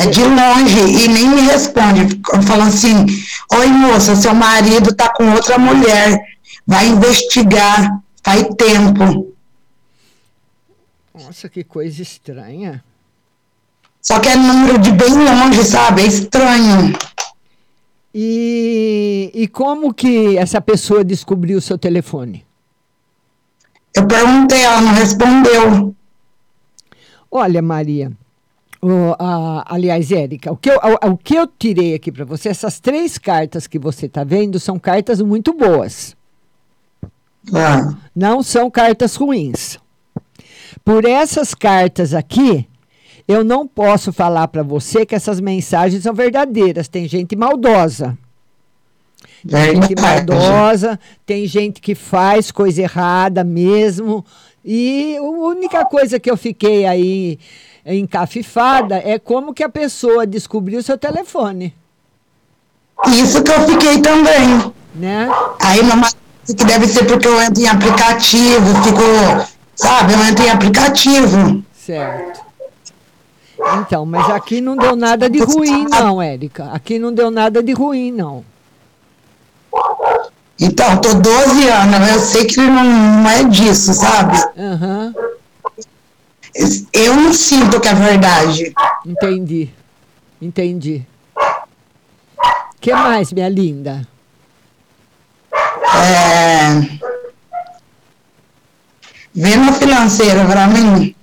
É 0.00 0.06
de 0.06 0.24
longe 0.24 1.04
e 1.04 1.08
nem 1.08 1.28
me 1.28 1.42
responde. 1.42 2.20
Falando 2.46 2.68
assim: 2.68 3.04
Oi, 3.52 3.66
moça, 3.66 4.16
seu 4.16 4.32
marido 4.32 4.94
tá 4.94 5.12
com 5.12 5.30
outra 5.30 5.58
mulher. 5.58 6.18
Vai 6.66 6.88
investigar. 6.88 8.00
Faz 8.24 8.42
tempo. 8.56 9.34
Nossa, 11.14 11.50
que 11.50 11.62
coisa 11.62 12.00
estranha. 12.00 12.82
Só 14.00 14.18
que 14.18 14.30
é 14.30 14.36
número 14.36 14.78
de 14.78 14.90
bem 14.90 15.12
longe, 15.12 15.62
sabe? 15.64 16.00
É 16.00 16.06
estranho. 16.06 16.94
E, 18.14 19.30
e 19.34 19.48
como 19.48 19.92
que 19.92 20.38
essa 20.38 20.62
pessoa 20.62 21.04
descobriu 21.04 21.58
o 21.58 21.60
seu 21.60 21.76
telefone? 21.76 22.46
Eu 23.94 24.06
perguntei, 24.06 24.62
ela 24.62 24.80
não 24.80 24.94
respondeu. 24.94 25.94
Olha, 27.30 27.60
Maria, 27.60 28.10
aliás, 29.66 30.10
Érica, 30.10 30.52
o 30.52 30.56
que 30.56 30.70
eu, 30.70 30.76
o, 30.76 31.10
o 31.12 31.16
que 31.16 31.34
eu 31.34 31.46
tirei 31.46 31.94
aqui 31.94 32.10
para 32.10 32.24
você, 32.24 32.48
essas 32.48 32.80
três 32.80 33.18
cartas 33.18 33.66
que 33.66 33.78
você 33.78 34.06
está 34.06 34.24
vendo 34.24 34.58
são 34.58 34.78
cartas 34.78 35.20
muito 35.20 35.52
boas. 35.52 36.16
Ah, 37.54 37.94
Não 38.14 38.42
são 38.42 38.70
cartas 38.70 39.16
ruins. 39.16 39.78
Por 40.84 41.04
essas 41.04 41.54
cartas 41.54 42.14
aqui, 42.14 42.66
eu 43.26 43.44
não 43.44 43.66
posso 43.66 44.12
falar 44.12 44.48
para 44.48 44.62
você 44.62 45.04
que 45.04 45.14
essas 45.14 45.40
mensagens 45.40 46.02
são 46.02 46.14
verdadeiras. 46.14 46.88
Tem 46.88 47.06
gente 47.06 47.36
maldosa. 47.36 48.16
Tem 49.46 49.74
gente 49.74 49.94
verdade. 49.94 50.32
maldosa, 50.32 51.00
tem 51.24 51.46
gente 51.46 51.80
que 51.80 51.94
faz 51.94 52.50
coisa 52.50 52.82
errada 52.82 53.42
mesmo. 53.42 54.24
E 54.64 55.16
a 55.16 55.22
única 55.22 55.84
coisa 55.84 56.20
que 56.20 56.30
eu 56.30 56.36
fiquei 56.36 56.84
aí 56.86 57.38
encafifada 57.94 58.96
é 59.04 59.18
como 59.18 59.52
que 59.54 59.62
a 59.62 59.68
pessoa 59.68 60.26
descobriu 60.26 60.82
seu 60.82 60.96
telefone, 60.98 61.74
Isso 63.08 63.42
que 63.42 63.50
eu 63.50 63.60
fiquei 63.68 64.00
também. 64.00 64.72
né? 64.94 65.28
Aí 65.60 65.80
disse 66.42 66.54
que 66.56 66.64
deve 66.64 66.86
ser 66.86 67.04
porque 67.06 67.26
eu 67.26 67.40
entro 67.40 67.62
em 67.62 67.68
aplicativo, 67.68 68.82
fico, 68.82 69.50
sabe, 69.74 70.12
eu 70.14 70.24
entro 70.24 70.44
em 70.44 70.50
aplicativo. 70.50 71.62
Certo. 71.74 72.40
Então, 73.78 74.06
mas 74.06 74.28
aqui 74.30 74.60
não 74.60 74.74
deu 74.76 74.96
nada 74.96 75.28
de 75.28 75.38
ruim, 75.40 75.86
não, 75.90 76.20
Érica. 76.22 76.70
Aqui 76.72 76.98
não 76.98 77.12
deu 77.12 77.30
nada 77.30 77.62
de 77.62 77.72
ruim, 77.72 78.10
não. 78.10 78.42
Então, 80.58 80.96
tô 80.98 81.14
12 81.14 81.68
anos, 81.68 82.08
eu 82.10 82.20
sei 82.20 82.44
que 82.46 82.56
não, 82.58 82.84
não 82.84 83.30
é 83.30 83.44
disso, 83.44 83.92
sabe? 83.94 84.36
Aham, 84.58 85.14
Eu 86.92 87.14
não 87.16 87.32
sinto 87.32 87.80
que 87.80 87.88
é 87.88 87.94
verdade. 87.94 88.72
entendi. 89.06 89.70
Entendi. 90.40 91.06
que 92.80 92.92
mais, 92.92 93.32
minha 93.32 93.48
linda? 93.48 94.06
É... 95.52 96.98
Vê 99.34 99.56
no 99.56 99.72
financeiro 99.74 100.46
pra 100.46 100.66
mim. 100.66 101.14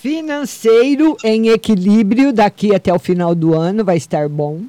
Financeiro 0.00 1.16
em 1.24 1.48
equilíbrio 1.48 2.32
daqui 2.32 2.74
até 2.74 2.92
o 2.92 2.98
final 2.98 3.34
do 3.34 3.54
ano 3.54 3.84
vai 3.84 3.96
estar 3.96 4.28
bom, 4.28 4.62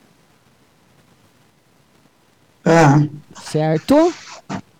Ah, 2.65 3.01
certo? 3.43 4.13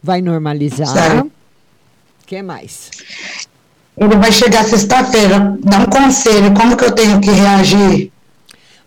Vai 0.02 0.22
normalizar. 0.22 0.88
Certo. 0.88 1.32
que 2.26 2.42
mais? 2.42 2.90
Ele 4.00 4.16
vai 4.18 4.32
chegar 4.32 4.64
sexta-feira. 4.64 5.58
Dá 5.62 5.80
um 5.80 5.86
conselho, 5.86 6.54
como 6.54 6.76
que 6.78 6.86
eu 6.86 6.92
tenho 6.92 7.20
que 7.20 7.30
reagir? 7.32 8.12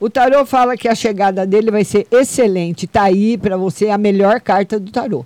O 0.01 0.11
tarô 0.11 0.45
fala 0.45 0.77
que 0.77 0.89
a 0.89 0.95
chegada 0.95 1.47
dele 1.47 1.71
vai 1.71 1.85
ser 1.85 2.07
excelente. 2.11 2.87
Tá 2.89 3.03
aí 3.05 3.39
para 3.39 3.57
você 3.57 3.89
a 3.89 3.99
melhor 3.99 4.41
carta 4.41 4.81
do 4.81 4.91
tarô. 4.91 5.25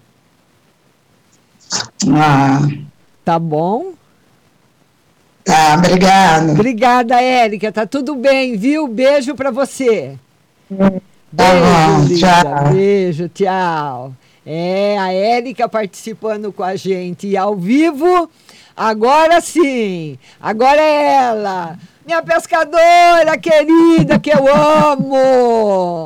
Ah, 2.12 2.60
Tá 3.24 3.38
bom? 3.38 3.92
tá, 5.44 5.74
obrigado. 5.78 6.50
Obrigada, 6.52 7.20
Érica. 7.20 7.72
Tá 7.72 7.86
tudo 7.86 8.14
bem, 8.14 8.56
viu? 8.56 8.86
Beijo 8.86 9.34
para 9.34 9.50
você. 9.50 10.16
Tá 10.68 10.90
bom, 11.32 12.04
linda. 12.04 12.14
tchau. 12.20 12.72
Beijo, 12.72 13.28
tchau. 13.30 14.12
É, 14.44 14.96
a 14.98 15.12
Érica 15.12 15.68
participando 15.68 16.52
com 16.52 16.62
a 16.62 16.76
gente 16.76 17.36
ao 17.36 17.56
vivo. 17.56 18.30
Agora 18.76 19.40
sim. 19.40 20.18
Agora 20.40 20.80
é 20.80 21.14
ela. 21.14 21.78
Minha 22.04 22.22
pescadora 22.22 23.38
querida 23.40 24.18
que 24.18 24.30
eu 24.30 24.46
amo. 24.46 26.04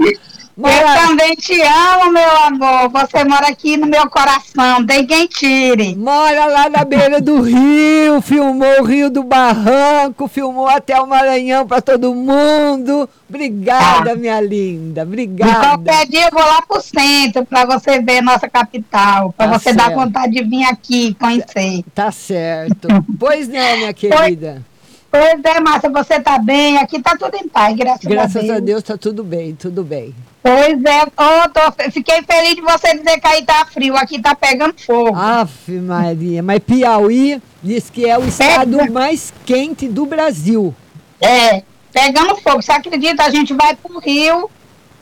Mora- 0.61 0.75
Eu 1.03 1.09
também 1.09 1.35
te 1.37 1.61
amo, 1.63 2.13
meu 2.13 2.37
amor. 2.45 2.89
Você 2.91 3.25
mora 3.25 3.49
aqui 3.49 3.77
no 3.77 3.87
meu 3.87 4.09
coração. 4.11 4.85
Tem 4.87 5.07
quem 5.07 5.27
tire. 5.27 5.97
Mora 5.97 6.47
lá 6.47 6.69
na 6.69 6.85
beira 6.85 7.21
do 7.21 7.41
rio, 7.41 8.21
filmou 8.21 8.81
o 8.81 8.85
Rio 8.85 9.11
do 9.11 9.23
Barranco, 9.25 10.29
filmou 10.29 10.67
até 10.69 11.01
o 11.01 11.07
Maranhão 11.07 11.67
para 11.67 11.81
todo 11.81 12.15
mundo. 12.15 13.09
Obrigada, 13.29 14.15
minha 14.17 14.41
linda. 14.41 15.03
Obrigada. 15.03 15.61
qualquer 15.79 16.07
dia 16.07 16.25
eu 16.27 16.31
vou 16.33 16.43
lá 16.45 16.61
pro 16.63 16.81
centro 16.81 17.45
pra 17.47 17.65
você 17.65 18.01
ver 18.01 18.21
nossa 18.21 18.49
capital. 18.49 19.33
Pra 19.37 19.49
Tá 19.49 19.59
você 19.59 19.73
dar 19.73 19.85
certo. 19.87 19.99
vontade 19.99 20.33
de 20.35 20.43
vir 20.43 20.65
aqui 20.65 21.15
conhecer. 21.19 21.85
Tá 21.95 22.11
certo. 22.11 22.89
Pois 23.19 23.49
não, 23.49 23.77
minha 23.77 23.93
querida. 23.93 24.17
Pois 24.19 24.70
é, 25.13 25.61
Márcia, 25.61 25.91
você 25.91 26.21
tá 26.21 26.39
bem? 26.39 26.79
Aqui 26.79 27.01
tá 27.03 27.17
tudo 27.17 27.35
em 27.37 27.49
paz, 27.49 27.77
graças, 27.77 28.05
Graças 28.05 28.37
a 28.37 28.39
a 28.39 28.43
Deus. 28.59 28.63
Deus 28.63 28.83
tá 28.83 28.97
tudo 28.97 29.25
bem, 29.25 29.55
tudo 29.55 29.83
bem. 29.83 30.15
Pois 30.43 30.85
é, 30.85 31.03
ô, 31.05 31.49
tô- 31.51 31.91
fiquei 31.91 32.23
feliz 32.23 32.55
de 32.55 32.63
você 32.63 32.97
dizer 32.97 33.21
que 33.21 33.27
aí 33.27 33.45
tá 33.45 33.65
frio. 33.67 33.97
Aqui 33.97 34.21
tá 34.21 34.35
pegando 34.35 34.75
fogo. 34.81 35.15
Ave 35.17 35.81
Maria, 35.81 36.43
mas 36.43 36.61
Piauí 36.61 37.43
diz 37.63 37.91
que 37.91 38.09
é 38.09 38.19
o 38.19 38.25
estado 38.27 38.91
mais 38.91 39.33
quente 39.45 39.87
do 39.89 40.07
Brasil. 40.07 40.75
É, 41.21 41.63
pegando 41.93 42.37
fogo. 42.37 42.63
Você 42.63 42.73
acredita? 42.73 43.25
A 43.25 43.31
gente 43.31 43.53
vai 43.53 43.75
pro 43.77 43.99
Rio. 43.99 44.49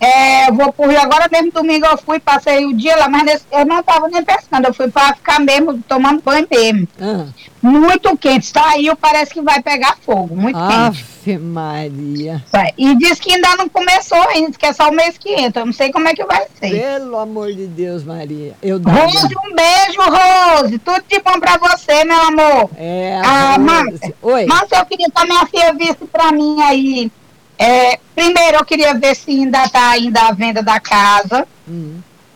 É, 0.00 0.48
eu 0.48 0.54
vou 0.54 0.72
pro 0.72 0.88
Rio 0.88 1.00
agora 1.00 1.28
mesmo 1.30 1.50
domingo 1.50 1.84
eu 1.86 1.98
fui, 1.98 2.20
passei 2.20 2.64
o 2.66 2.72
dia 2.76 2.96
lá, 2.96 3.08
mas 3.08 3.24
nesse- 3.24 3.44
eu 3.50 3.64
não 3.66 3.82
tava 3.82 4.06
nem 4.08 4.22
pescando, 4.24 4.68
eu 4.68 4.74
fui 4.74 4.88
pra 4.90 5.14
ficar 5.14 5.40
mesmo, 5.40 5.82
tomando 5.88 6.22
banho 6.22 6.46
mesmo. 6.50 6.86
Ah. 7.00 7.26
Muito 7.60 8.16
quente, 8.16 8.46
saiu, 8.46 8.94
parece 8.96 9.32
que 9.34 9.40
vai 9.42 9.60
pegar 9.60 9.96
fogo, 10.00 10.36
muito 10.36 10.56
quente. 10.56 11.04
Ave 11.26 11.38
Maria. 11.38 12.44
Vai. 12.52 12.72
E 12.78 12.94
diz 12.96 13.18
que 13.18 13.32
ainda 13.32 13.56
não 13.56 13.68
começou 13.68 14.20
ainda, 14.28 14.56
que 14.56 14.64
é 14.64 14.72
só 14.72 14.88
o 14.88 14.92
mês 14.94 15.18
que 15.18 15.30
entra, 15.34 15.62
eu 15.62 15.66
não 15.66 15.72
sei 15.72 15.90
como 15.90 16.06
é 16.08 16.14
que 16.14 16.24
vai 16.24 16.46
ser. 16.60 16.70
Pelo 16.70 17.18
amor 17.18 17.52
de 17.52 17.66
Deus, 17.66 18.04
Maria. 18.04 18.54
Eu 18.62 18.80
Rose, 18.80 19.26
um 19.26 19.54
beijo, 19.54 20.00
Rose. 20.00 20.78
Tudo 20.78 21.02
de 21.08 21.18
bom 21.20 21.40
pra 21.40 21.58
você, 21.58 22.04
meu 22.04 22.20
amor. 22.20 22.70
É, 22.76 23.20
ah, 23.24 23.54
Rose. 23.56 23.58
Márcia. 23.64 24.14
Oi. 24.22 24.46
Márcia, 24.46 24.76
eu 24.78 24.86
queria 24.86 25.10
que 25.10 25.20
a 25.20 25.24
minha 25.24 25.46
filha 25.46 25.72
visse 25.74 26.06
pra 26.12 26.30
mim 26.30 26.62
aí. 26.62 27.10
É, 27.58 27.98
primeiro, 28.14 28.58
eu 28.58 28.64
queria 28.64 28.94
ver 28.94 29.16
se 29.16 29.30
ainda 29.30 29.68
tá 29.68 29.90
ainda 29.90 30.28
a 30.28 30.32
venda 30.32 30.62
da 30.62 30.78
casa. 30.78 31.46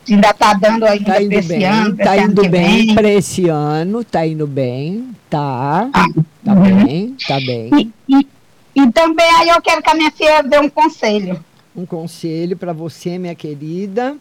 Se 0.05 0.15
ainda 0.15 0.35
tá 0.35 0.53
dando 0.53 0.85
ainda 0.85 1.13
Tá 1.13 1.23
indo 1.23 1.33
esse 1.35 1.49
bem, 1.49 1.65
ano, 1.65 1.97
tá 1.97 2.13
ano 2.13 2.23
indo 2.23 2.49
bem 2.49 2.95
para 2.95 3.09
esse 3.09 3.49
ano, 3.49 4.05
tá 4.05 4.27
indo 4.27 4.47
bem, 4.49 5.15
tá, 5.31 5.89
tá 6.45 6.53
uhum. 6.53 6.85
bem, 6.85 7.17
tá 7.27 7.37
bem. 7.37 7.93
E, 8.09 8.27
e 8.75 8.91
também 8.91 9.31
aí 9.37 9.49
eu 9.49 9.63
quero 9.63 9.81
que 9.81 9.91
a 9.91 9.95
minha 9.95 10.11
filha 10.11 10.43
dê 10.43 10.59
um 10.59 10.69
conselho. 10.69 11.43
Um 11.75 11.87
conselho 11.87 12.57
para 12.57 12.73
você, 12.73 13.17
minha 13.17 13.35
querida. 13.35 14.17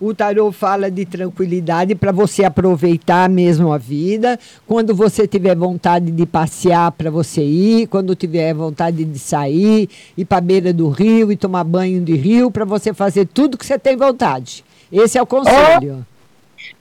O 0.00 0.14
tarô 0.14 0.52
fala 0.52 0.88
de 0.90 1.04
tranquilidade 1.04 1.94
para 1.96 2.12
você 2.12 2.44
aproveitar 2.44 3.28
mesmo 3.28 3.72
a 3.72 3.78
vida. 3.78 4.38
Quando 4.64 4.94
você 4.94 5.26
tiver 5.26 5.56
vontade 5.56 6.12
de 6.12 6.24
passear 6.24 6.92
para 6.92 7.10
você 7.10 7.42
ir, 7.42 7.88
quando 7.88 8.14
tiver 8.14 8.54
vontade 8.54 9.04
de 9.04 9.18
sair, 9.18 9.88
ir 10.16 10.24
para 10.24 10.38
a 10.38 10.40
beira 10.40 10.72
do 10.72 10.88
rio 10.88 11.32
e 11.32 11.36
tomar 11.36 11.64
banho 11.64 12.00
de 12.00 12.14
rio, 12.14 12.48
para 12.48 12.64
você 12.64 12.94
fazer 12.94 13.26
tudo 13.26 13.58
que 13.58 13.66
você 13.66 13.76
tem 13.76 13.96
vontade. 13.96 14.64
Esse 14.92 15.18
é 15.18 15.22
o 15.22 15.26
conselho. 15.26 16.06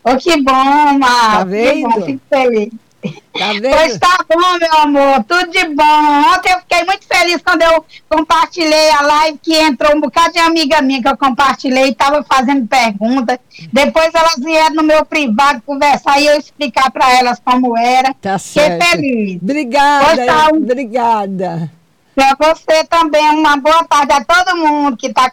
Ô, 0.03 0.15
que 0.15 0.41
bom, 0.41 0.53
Márcia. 0.99 1.31
Tá 1.31 1.43
vendo? 1.43 1.89
Que 1.89 1.99
bom, 1.99 2.05
fico 2.05 2.21
feliz. 2.29 2.86
Tá 3.01 3.53
vendo? 3.53 3.69
Pois 3.69 3.97
tá 3.99 4.17
bom, 4.27 4.57
meu 4.59 4.73
amor, 4.79 5.23
tudo 5.25 5.51
de 5.51 5.67
bom. 5.69 6.33
Ontem 6.33 6.51
eu 6.51 6.59
fiquei 6.59 6.83
muito 6.83 7.05
feliz 7.07 7.41
quando 7.43 7.61
eu 7.61 7.85
compartilhei 8.09 8.89
a 8.89 9.01
live, 9.01 9.37
que 9.41 9.55
entrou 9.55 9.95
um 9.95 10.01
bocado 10.01 10.33
de 10.33 10.39
amiga 10.39 10.81
minha 10.81 11.01
que 11.01 11.07
eu 11.07 11.15
compartilhei 11.17 11.85
e 11.85 11.91
estava 11.91 12.23
fazendo 12.23 12.65
perguntas. 12.67 13.37
Depois 13.71 14.09
elas 14.13 14.35
vieram 14.37 14.75
no 14.75 14.83
meu 14.83 15.05
privado 15.05 15.61
conversar 15.65 16.19
e 16.19 16.25
eu 16.25 16.37
explicar 16.37 16.89
para 16.91 17.11
elas 17.13 17.39
como 17.43 17.77
era. 17.77 18.13
Tá 18.15 18.39
Fiquei 18.39 18.63
certo. 18.63 18.85
feliz. 18.89 19.39
Obrigada, 19.41 20.25
tá, 20.25 20.47
um- 20.51 20.57
obrigada. 20.57 21.71
Para 22.15 22.35
você 22.39 22.83
também, 22.85 23.29
uma 23.29 23.57
boa 23.57 23.83
tarde 23.83 24.11
a 24.13 24.23
todo 24.25 24.57
mundo 24.57 24.97
que 24.97 25.05
está 25.07 25.29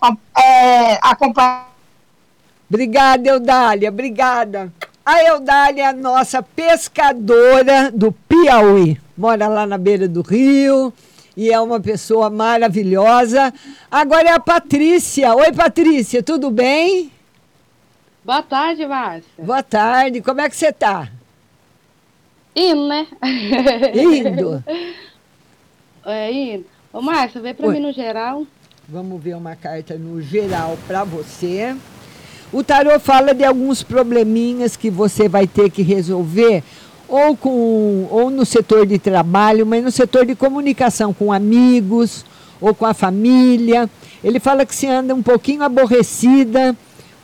acompanhando. 1.03 1.65
Obrigada, 2.69 3.29
Eudália, 3.29 3.89
obrigada. 3.89 4.73
A 5.07 5.23
Eudália 5.23 5.83
é 5.83 5.87
a 5.87 5.93
nossa 5.93 6.43
pescadora 6.43 7.91
do 7.91 8.11
Piauí. 8.11 8.99
Mora 9.15 9.47
lá 9.49 9.67
na 9.67 9.77
beira 9.77 10.09
do 10.09 10.23
rio 10.23 10.95
e 11.37 11.53
é 11.53 11.61
uma 11.61 11.79
pessoa 11.79 12.31
maravilhosa. 12.31 13.53
Agora 13.91 14.31
é 14.31 14.33
a 14.33 14.41
Patrícia. 14.41 15.35
Oi, 15.35 15.53
Patrícia, 15.53 16.23
tudo 16.23 16.51
bem? 16.51 17.13
Boa 18.25 18.43
tarde, 18.43 18.87
Márcia. 18.87 19.31
Boa 19.45 19.63
tarde, 19.63 20.23
como 20.23 20.41
é 20.41 20.49
que 20.49 20.57
você 20.57 20.73
tá? 20.73 21.11
Indo, 22.57 22.89
né? 22.89 23.07
Indo. 23.95 24.65
É, 26.07 26.31
indo. 26.31 26.67
Ô, 26.93 27.01
Márcia, 27.01 27.41
vê 27.41 27.57
Oi. 27.59 27.73
mim 27.73 27.81
no 27.81 27.91
geral. 27.91 28.47
Vamos 28.87 29.23
ver 29.23 29.35
uma 29.37 29.57
carta 29.57 29.97
no 29.97 30.21
geral 30.21 30.77
para 30.87 31.03
você. 31.03 31.75
O 32.55 32.63
tarô 32.63 33.01
fala 33.01 33.35
de 33.35 33.43
alguns 33.43 33.83
probleminhas 33.83 34.77
que 34.77 34.89
você 34.89 35.29
vai 35.29 35.45
ter 35.45 35.69
que 35.71 35.83
resolver 35.83 36.63
ou 37.09 37.37
com 37.37 38.07
ou 38.09 38.31
no 38.31 38.47
setor 38.47 38.87
de 38.87 38.97
trabalho, 38.97 39.67
mas 39.67 39.83
no 39.83 39.91
setor 39.91 40.25
de 40.25 40.37
comunicação 40.37 41.13
com 41.13 41.33
amigos 41.33 42.25
ou 42.61 42.73
com 42.73 42.87
a 42.87 42.95
família. 42.95 43.91
Ele 44.23 44.39
fala 44.39 44.65
que 44.65 44.73
se 44.73 44.87
anda 44.87 45.13
um 45.13 45.21
pouquinho 45.21 45.65
aborrecida 45.65 46.77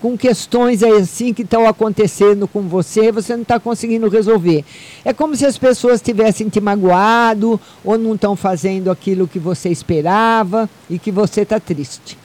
com 0.02 0.18
questões 0.18 0.82
assim 0.82 1.32
que 1.32 1.42
estão 1.42 1.64
acontecendo 1.68 2.48
com 2.48 2.62
você, 2.62 3.12
você 3.12 3.34
não 3.34 3.42
está 3.42 3.60
conseguindo 3.60 4.08
resolver. 4.08 4.64
É 5.04 5.12
como 5.12 5.36
se 5.36 5.46
as 5.46 5.56
pessoas 5.56 6.02
tivessem 6.02 6.48
te 6.48 6.60
magoado 6.60 7.60
ou 7.84 7.96
não 7.96 8.16
estão 8.16 8.34
fazendo 8.34 8.90
aquilo 8.90 9.28
que 9.28 9.38
você 9.38 9.68
esperava 9.68 10.68
e 10.88 10.98
que 10.98 11.12
você 11.12 11.42
está 11.42 11.60
triste. 11.60 12.18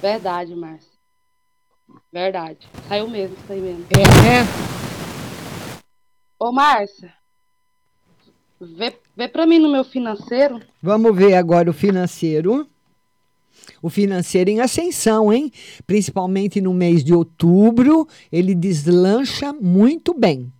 Verdade, 0.00 0.54
Márcia. 0.54 0.87
Verdade. 2.12 2.68
Saiu 2.88 3.08
mesmo, 3.08 3.36
isso 3.36 3.52
aí 3.52 3.60
mesmo. 3.60 3.86
É, 3.90 3.96
né? 3.96 4.46
Ô, 6.38 6.52
Márcia, 6.52 7.12
vê, 8.60 8.96
vê 9.16 9.28
pra 9.28 9.46
mim 9.46 9.58
no 9.58 9.70
meu 9.70 9.84
financeiro. 9.84 10.60
Vamos 10.82 11.16
ver 11.16 11.34
agora 11.34 11.70
o 11.70 11.74
financeiro. 11.74 12.68
O 13.82 13.90
financeiro 13.90 14.50
em 14.50 14.60
ascensão, 14.60 15.32
hein? 15.32 15.52
Principalmente 15.86 16.60
no 16.60 16.72
mês 16.72 17.04
de 17.04 17.14
outubro, 17.14 18.08
ele 18.32 18.54
deslancha 18.54 19.52
muito 19.52 20.14
bem. 20.14 20.52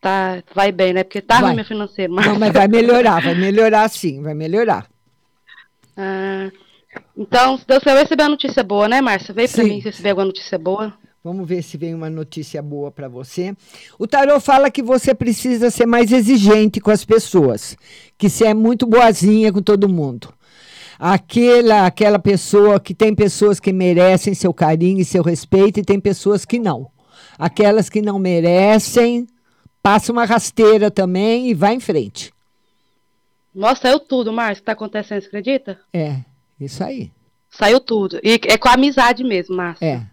Tá, 0.00 0.42
vai 0.54 0.70
bem, 0.70 0.92
né? 0.92 1.02
Porque 1.02 1.22
tá 1.22 1.36
Vai. 1.36 1.44
ruim 1.44 1.56
meu 1.56 1.64
financeiro, 1.64 2.12
Márcia. 2.12 2.32
Não, 2.32 2.38
mas 2.38 2.52
vai 2.52 2.68
melhorar, 2.68 3.22
vai 3.22 3.34
melhorar 3.34 3.88
sim, 3.88 4.22
vai 4.22 4.34
melhorar. 4.34 4.88
Ah, 5.96 6.50
então, 7.16 7.60
Deus 7.66 7.80
quiser, 7.80 7.96
eu 7.96 8.02
receber 8.02 8.22
uma 8.24 8.30
notícia 8.30 8.62
boa, 8.62 8.88
né, 8.88 9.00
Márcia? 9.00 9.32
Pra 9.34 9.46
Sim. 9.46 9.64
mim 9.64 9.80
se 9.80 9.88
receber 9.88 10.10
alguma 10.10 10.26
notícia 10.26 10.58
boa. 10.58 10.92
Vamos 11.22 11.48
ver 11.48 11.62
se 11.62 11.78
vem 11.78 11.94
uma 11.94 12.10
notícia 12.10 12.60
boa 12.60 12.90
para 12.90 13.08
você. 13.08 13.56
O 13.98 14.06
tarô 14.06 14.38
fala 14.38 14.70
que 14.70 14.82
você 14.82 15.14
precisa 15.14 15.70
ser 15.70 15.86
mais 15.86 16.12
exigente 16.12 16.82
com 16.82 16.90
as 16.90 17.02
pessoas, 17.02 17.76
que 18.18 18.28
você 18.28 18.48
é 18.48 18.52
muito 18.52 18.86
boazinha 18.86 19.50
com 19.50 19.62
todo 19.62 19.88
mundo. 19.88 20.34
Aquela, 20.98 21.86
aquela 21.86 22.18
pessoa 22.18 22.78
que 22.78 22.94
tem 22.94 23.14
pessoas 23.14 23.58
que 23.58 23.72
merecem 23.72 24.34
seu 24.34 24.52
carinho 24.52 25.00
e 25.00 25.04
seu 25.04 25.22
respeito 25.22 25.80
e 25.80 25.84
tem 25.84 25.98
pessoas 25.98 26.44
que 26.44 26.58
não. 26.58 26.90
Aquelas 27.38 27.88
que 27.88 28.02
não 28.02 28.18
merecem, 28.18 29.26
passa 29.82 30.12
uma 30.12 30.26
rasteira 30.26 30.90
também 30.90 31.48
e 31.48 31.54
vai 31.54 31.74
em 31.74 31.80
frente. 31.80 32.34
Nossa, 33.54 33.82
saiu 33.82 33.98
tudo, 33.98 34.32
Márcia, 34.32 34.56
que 34.56 34.66
tá 34.66 34.72
acontecendo, 34.72 35.22
você 35.22 35.28
acredita? 35.28 35.80
É, 35.92 36.16
isso 36.60 36.82
aí. 36.82 37.10
Saiu 37.50 37.80
tudo. 37.80 38.18
E 38.22 38.40
é 38.48 38.58
com 38.58 38.68
amizade 38.68 39.22
mesmo, 39.22 39.56
Márcia. 39.56 39.86
É. 39.86 40.06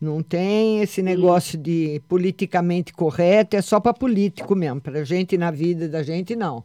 Não 0.00 0.22
tem 0.22 0.80
esse 0.80 1.02
negócio 1.02 1.58
de 1.58 2.00
politicamente 2.08 2.92
correto, 2.92 3.56
é 3.56 3.62
só 3.62 3.80
para 3.80 3.92
político 3.92 4.54
mesmo. 4.54 4.80
Para 4.80 5.04
gente 5.04 5.36
na 5.36 5.50
vida 5.50 5.88
da 5.88 6.02
gente, 6.02 6.36
não. 6.36 6.62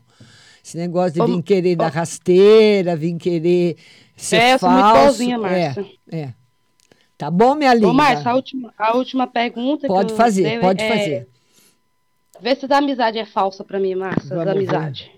Esse 0.63 0.77
negócio 0.77 1.13
de 1.13 1.21
Ô, 1.21 1.25
vir 1.25 1.41
querer 1.43 1.75
dar 1.75 1.91
rasteira, 1.91 2.95
vir 2.95 3.17
querer 3.17 3.75
ser 4.15 4.37
É, 4.37 4.53
eu 4.53 4.59
sou 4.59 4.69
muito 4.69 4.83
falso. 4.83 5.01
boazinha, 5.03 5.37
Márcia. 5.39 5.85
É, 6.11 6.19
é. 6.19 6.33
Tá 7.17 7.29
bom, 7.29 7.55
minha 7.55 7.73
linda? 7.73 7.87
Ô, 7.87 7.93
Márcia, 7.93 8.31
a 8.31 8.35
última, 8.35 8.73
a 8.77 8.95
última 8.95 9.27
pergunta 9.27 9.87
Pode 9.87 10.07
que 10.07 10.13
eu 10.13 10.17
fazer, 10.17 10.43
tenho 10.43 10.61
pode 10.61 10.83
é- 10.83 10.89
fazer. 10.89 11.27
Vê 12.41 12.55
se 12.55 12.65
a 12.71 12.77
amizade 12.77 13.17
é 13.17 13.25
falsa 13.25 13.63
pra 13.63 13.79
mim, 13.79 13.95
Márcia, 13.95 14.35
da 14.35 14.53
ver. 14.53 15.11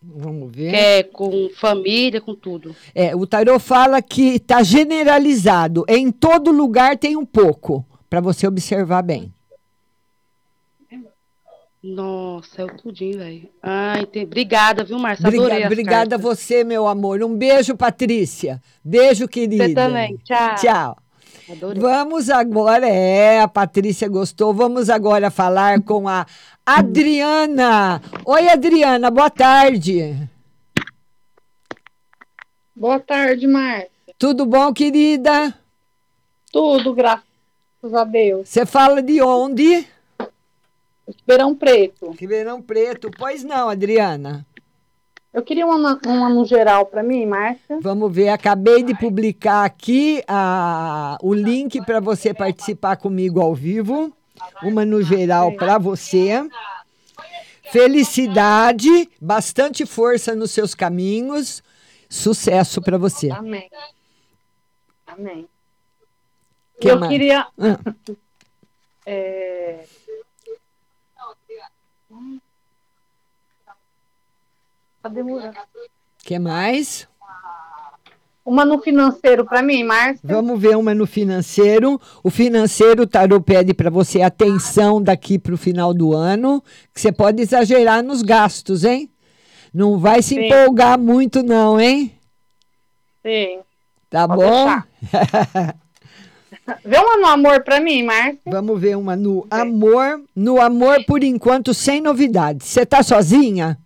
Vamos 0.00 0.54
ver. 0.54 0.74
É 0.74 1.02
com 1.02 1.50
família, 1.56 2.20
com 2.20 2.34
tudo. 2.34 2.74
É, 2.94 3.16
o 3.16 3.26
tarô 3.26 3.58
fala 3.58 4.00
que 4.00 4.36
está 4.36 4.62
generalizado. 4.62 5.84
Em 5.88 6.10
todo 6.10 6.52
lugar 6.52 6.96
tem 6.96 7.16
um 7.16 7.26
pouco, 7.26 7.84
para 8.08 8.20
você 8.20 8.46
observar 8.46 9.02
bem. 9.02 9.32
Nossa, 11.82 12.62
é 12.62 12.64
o 12.64 12.76
tudinho, 12.76 13.18
velho. 13.18 13.48
Ai, 13.62 14.04
tem... 14.04 14.24
obrigada, 14.24 14.82
viu? 14.82 14.98
Briga- 14.98 15.28
Adorei 15.28 15.64
obrigada 15.66 16.16
a 16.16 16.18
você, 16.18 16.64
meu 16.64 16.88
amor. 16.88 17.22
Um 17.22 17.36
beijo, 17.36 17.76
Patrícia. 17.76 18.60
Beijo, 18.84 19.28
querida. 19.28 19.68
Você 19.68 19.74
também. 19.74 20.16
Tchau. 20.24 20.54
Tchau. 20.56 20.96
Adorei. 21.50 21.80
Vamos 21.80 22.28
agora, 22.30 22.86
é, 22.88 23.40
a 23.40 23.48
Patrícia 23.48 24.08
gostou. 24.08 24.52
Vamos 24.52 24.90
agora 24.90 25.30
falar 25.30 25.80
com 25.82 26.08
a 26.08 26.26
Adriana. 26.70 27.98
Oi, 28.26 28.46
Adriana, 28.50 29.10
boa 29.10 29.30
tarde. 29.30 30.28
Boa 32.76 33.00
tarde, 33.00 33.46
Márcia. 33.46 33.88
Tudo 34.18 34.44
bom, 34.44 34.70
querida? 34.74 35.54
Tudo, 36.52 36.92
graças 36.92 37.22
a 37.94 38.04
Deus. 38.04 38.50
Você 38.50 38.66
fala 38.66 39.02
de 39.02 39.22
onde? 39.22 39.86
Ribeirão 41.20 41.54
Preto. 41.54 42.10
Ribeirão 42.10 42.60
Preto. 42.60 43.10
Pois 43.16 43.42
não, 43.42 43.70
Adriana. 43.70 44.44
Eu 45.32 45.42
queria 45.42 45.66
uma, 45.66 45.98
uma 46.04 46.28
no 46.28 46.44
geral 46.44 46.84
para 46.84 47.02
mim, 47.02 47.24
Márcia. 47.24 47.78
Vamos 47.80 48.14
ver, 48.14 48.28
acabei 48.28 48.82
de 48.82 48.94
publicar 48.94 49.64
aqui 49.64 50.22
a, 50.28 51.16
o 51.22 51.32
link 51.32 51.80
para 51.86 51.98
você 51.98 52.34
participar 52.34 52.98
comigo 52.98 53.40
ao 53.40 53.54
vivo. 53.54 54.12
Uma 54.62 54.84
no 54.84 55.02
geral 55.02 55.52
para 55.56 55.78
você. 55.78 56.30
Felicidade, 57.70 59.10
bastante 59.20 59.84
força 59.84 60.34
nos 60.34 60.50
seus 60.50 60.74
caminhos. 60.74 61.62
Sucesso 62.08 62.80
para 62.80 62.96
você. 62.96 63.30
Amém. 63.30 63.70
Amém. 65.06 65.48
Que 66.80 66.90
eu 66.90 66.98
mais? 66.98 67.12
queria. 67.12 67.46
Ah. 67.58 67.78
é, 69.04 69.84
Cadê 75.02 75.22
o- 75.22 75.52
que 76.18 76.38
mais? 76.38 77.08
Uma 78.48 78.64
no 78.64 78.78
financeiro 78.78 79.44
para 79.44 79.62
mim, 79.62 79.84
Márcia. 79.84 80.22
Vamos 80.24 80.58
ver 80.58 80.74
uma 80.74 80.94
no 80.94 81.06
financeiro. 81.06 82.00
O 82.24 82.30
financeiro, 82.30 83.02
o 83.02 83.06
tarô 83.06 83.42
pede 83.42 83.74
para 83.74 83.90
você 83.90 84.22
atenção 84.22 85.02
daqui 85.02 85.38
para 85.38 85.52
o 85.52 85.58
final 85.58 85.92
do 85.92 86.14
ano, 86.14 86.64
que 86.94 86.98
você 86.98 87.12
pode 87.12 87.42
exagerar 87.42 88.02
nos 88.02 88.22
gastos, 88.22 88.84
hein? 88.84 89.10
Não 89.72 89.98
vai 89.98 90.22
se 90.22 90.34
Sim. 90.34 90.46
empolgar 90.46 90.98
muito, 90.98 91.42
não, 91.42 91.78
hein? 91.78 92.10
Sim. 93.22 93.58
Tá 94.08 94.26
bom? 94.26 94.80
Vê 96.82 96.96
uma 96.96 97.18
no 97.18 97.26
amor 97.26 97.62
para 97.62 97.80
mim, 97.80 98.02
Márcia. 98.02 98.40
Vamos 98.46 98.80
ver 98.80 98.96
uma 98.96 99.14
no 99.14 99.46
amor. 99.50 100.22
No 100.34 100.58
amor, 100.58 101.04
por 101.04 101.22
enquanto, 101.22 101.74
sem 101.74 102.00
novidades. 102.00 102.66
Você 102.66 102.86
tá 102.86 103.02
sozinha? 103.02 103.78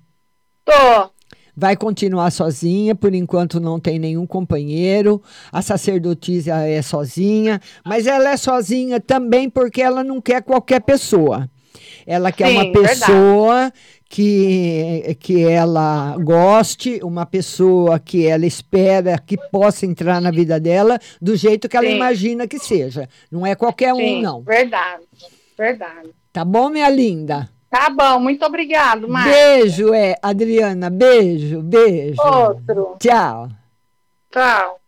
Tô. 0.65 1.11
Vai 1.55 1.77
continuar 1.77 2.31
sozinha, 2.31 2.95
por 2.95 3.15
enquanto 3.15 3.61
não 3.61 3.79
tem 3.79 3.99
nenhum 3.99 4.27
companheiro. 4.27 5.23
A 5.51 5.61
sacerdotisa 5.61 6.67
é 6.67 6.81
sozinha, 6.81 7.61
mas 7.85 8.07
ela 8.07 8.31
é 8.31 8.37
sozinha 8.37 8.99
também 8.99 9.51
porque 9.51 9.83
ela 9.83 10.03
não 10.03 10.21
quer 10.21 10.43
qualquer 10.43 10.81
pessoa. 10.81 11.49
Ela 12.07 12.33
quer 12.33 12.49
Sim, 12.49 12.55
uma 12.55 12.73
pessoa 12.73 13.73
que, 14.09 15.17
que 15.21 15.43
ela 15.43 16.17
goste, 16.19 17.01
uma 17.03 17.25
pessoa 17.25 17.99
que 17.99 18.27
ela 18.27 18.47
espera 18.47 19.19
que 19.19 19.37
possa 19.51 19.87
entrar 19.87 20.21
na 20.21 20.31
vida 20.31 20.59
dela 20.59 20.99
do 21.21 21.37
jeito 21.37 21.69
que 21.69 21.77
ela 21.77 21.87
Sim. 21.87 21.97
imagina 21.97 22.49
que 22.49 22.59
seja. 22.59 23.09
Não 23.31 23.47
é 23.47 23.55
qualquer 23.55 23.93
um, 23.95 23.99
Sim, 23.99 24.23
não. 24.23 24.43
Verdade. 24.43 25.05
Verdade. 25.57 26.11
Tá 26.33 26.45
bom, 26.45 26.69
minha 26.69 26.89
linda? 26.89 27.49
Tá 27.73 27.89
bom, 27.89 28.21
muito 28.21 28.45
obrigado, 28.45 29.09
Márcia. 29.09 29.33
Beijo, 29.33 29.95
é, 29.95 30.15
Adriana. 30.21 30.91
Beijo, 30.91 31.63
beijo. 31.63 32.21
Outro. 32.21 32.97
Tchau. 33.01 33.49
Tchau. 34.31 34.79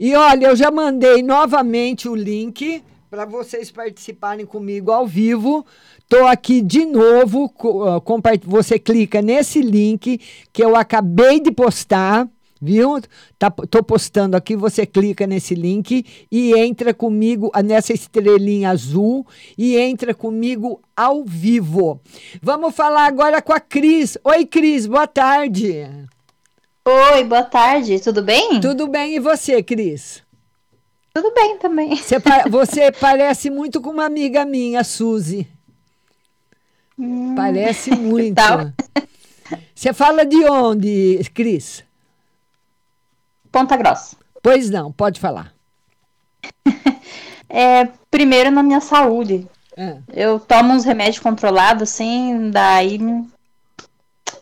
E 0.00 0.14
olha, 0.14 0.46
eu 0.46 0.56
já 0.56 0.70
mandei 0.70 1.22
novamente 1.22 2.08
o 2.08 2.14
link 2.14 2.82
para 3.10 3.26
vocês 3.26 3.70
participarem 3.70 4.46
comigo 4.46 4.90
ao 4.90 5.06
vivo. 5.06 5.66
Tô 6.08 6.26
aqui 6.26 6.62
de 6.62 6.86
novo, 6.86 7.52
ah, 7.84 8.00
você 8.46 8.78
clica 8.78 9.20
nesse 9.20 9.60
link 9.60 10.18
que 10.50 10.64
eu 10.64 10.74
acabei 10.74 11.40
de 11.40 11.52
postar, 11.52 12.26
viu? 12.60 13.00
Tá, 13.38 13.50
tô 13.50 13.82
postando 13.82 14.36
aqui, 14.36 14.54
você 14.54 14.84
clica 14.84 15.26
nesse 15.26 15.54
link 15.54 16.04
e 16.30 16.52
entra 16.58 16.92
comigo 16.92 17.50
ah, 17.54 17.62
nessa 17.62 17.92
estrelinha 17.92 18.70
azul 18.70 19.26
e 19.56 19.76
entra 19.76 20.14
comigo 20.14 20.80
ao 20.96 21.24
vivo. 21.24 22.00
Vamos 22.42 22.74
falar 22.74 23.06
agora 23.06 23.40
com 23.40 23.52
a 23.52 23.60
Cris. 23.60 24.18
Oi, 24.22 24.44
Cris, 24.44 24.86
boa 24.86 25.06
tarde. 25.06 25.86
Oi, 26.84 27.24
boa 27.24 27.42
tarde, 27.42 28.00
tudo 28.00 28.22
bem? 28.22 28.60
Tudo 28.60 28.86
bem, 28.86 29.16
e 29.16 29.20
você, 29.20 29.62
Cris? 29.62 30.22
Tudo 31.12 31.32
bem 31.34 31.58
também. 31.58 31.96
Você, 31.96 32.16
você 32.48 32.92
parece 32.98 33.50
muito 33.50 33.80
com 33.80 33.90
uma 33.90 34.04
amiga 34.04 34.44
minha, 34.44 34.84
Suzy. 34.84 35.46
Parece 37.34 37.90
muito. 37.90 38.34
Tal. 38.36 38.72
Você 39.74 39.92
fala 39.92 40.24
de 40.24 40.44
onde, 40.44 41.20
Cris? 41.34 41.84
Ponta 43.50 43.76
Grossa. 43.76 44.16
Pois 44.42 44.70
não, 44.70 44.92
pode 44.92 45.20
falar. 45.20 45.52
É, 47.52 47.88
primeiro 48.08 48.48
na 48.48 48.62
minha 48.62 48.80
saúde. 48.80 49.44
É. 49.76 49.96
Eu 50.12 50.38
tomo 50.38 50.72
uns 50.72 50.84
remédios 50.84 51.18
controlados, 51.18 51.82
assim, 51.82 52.48
daí 52.48 52.96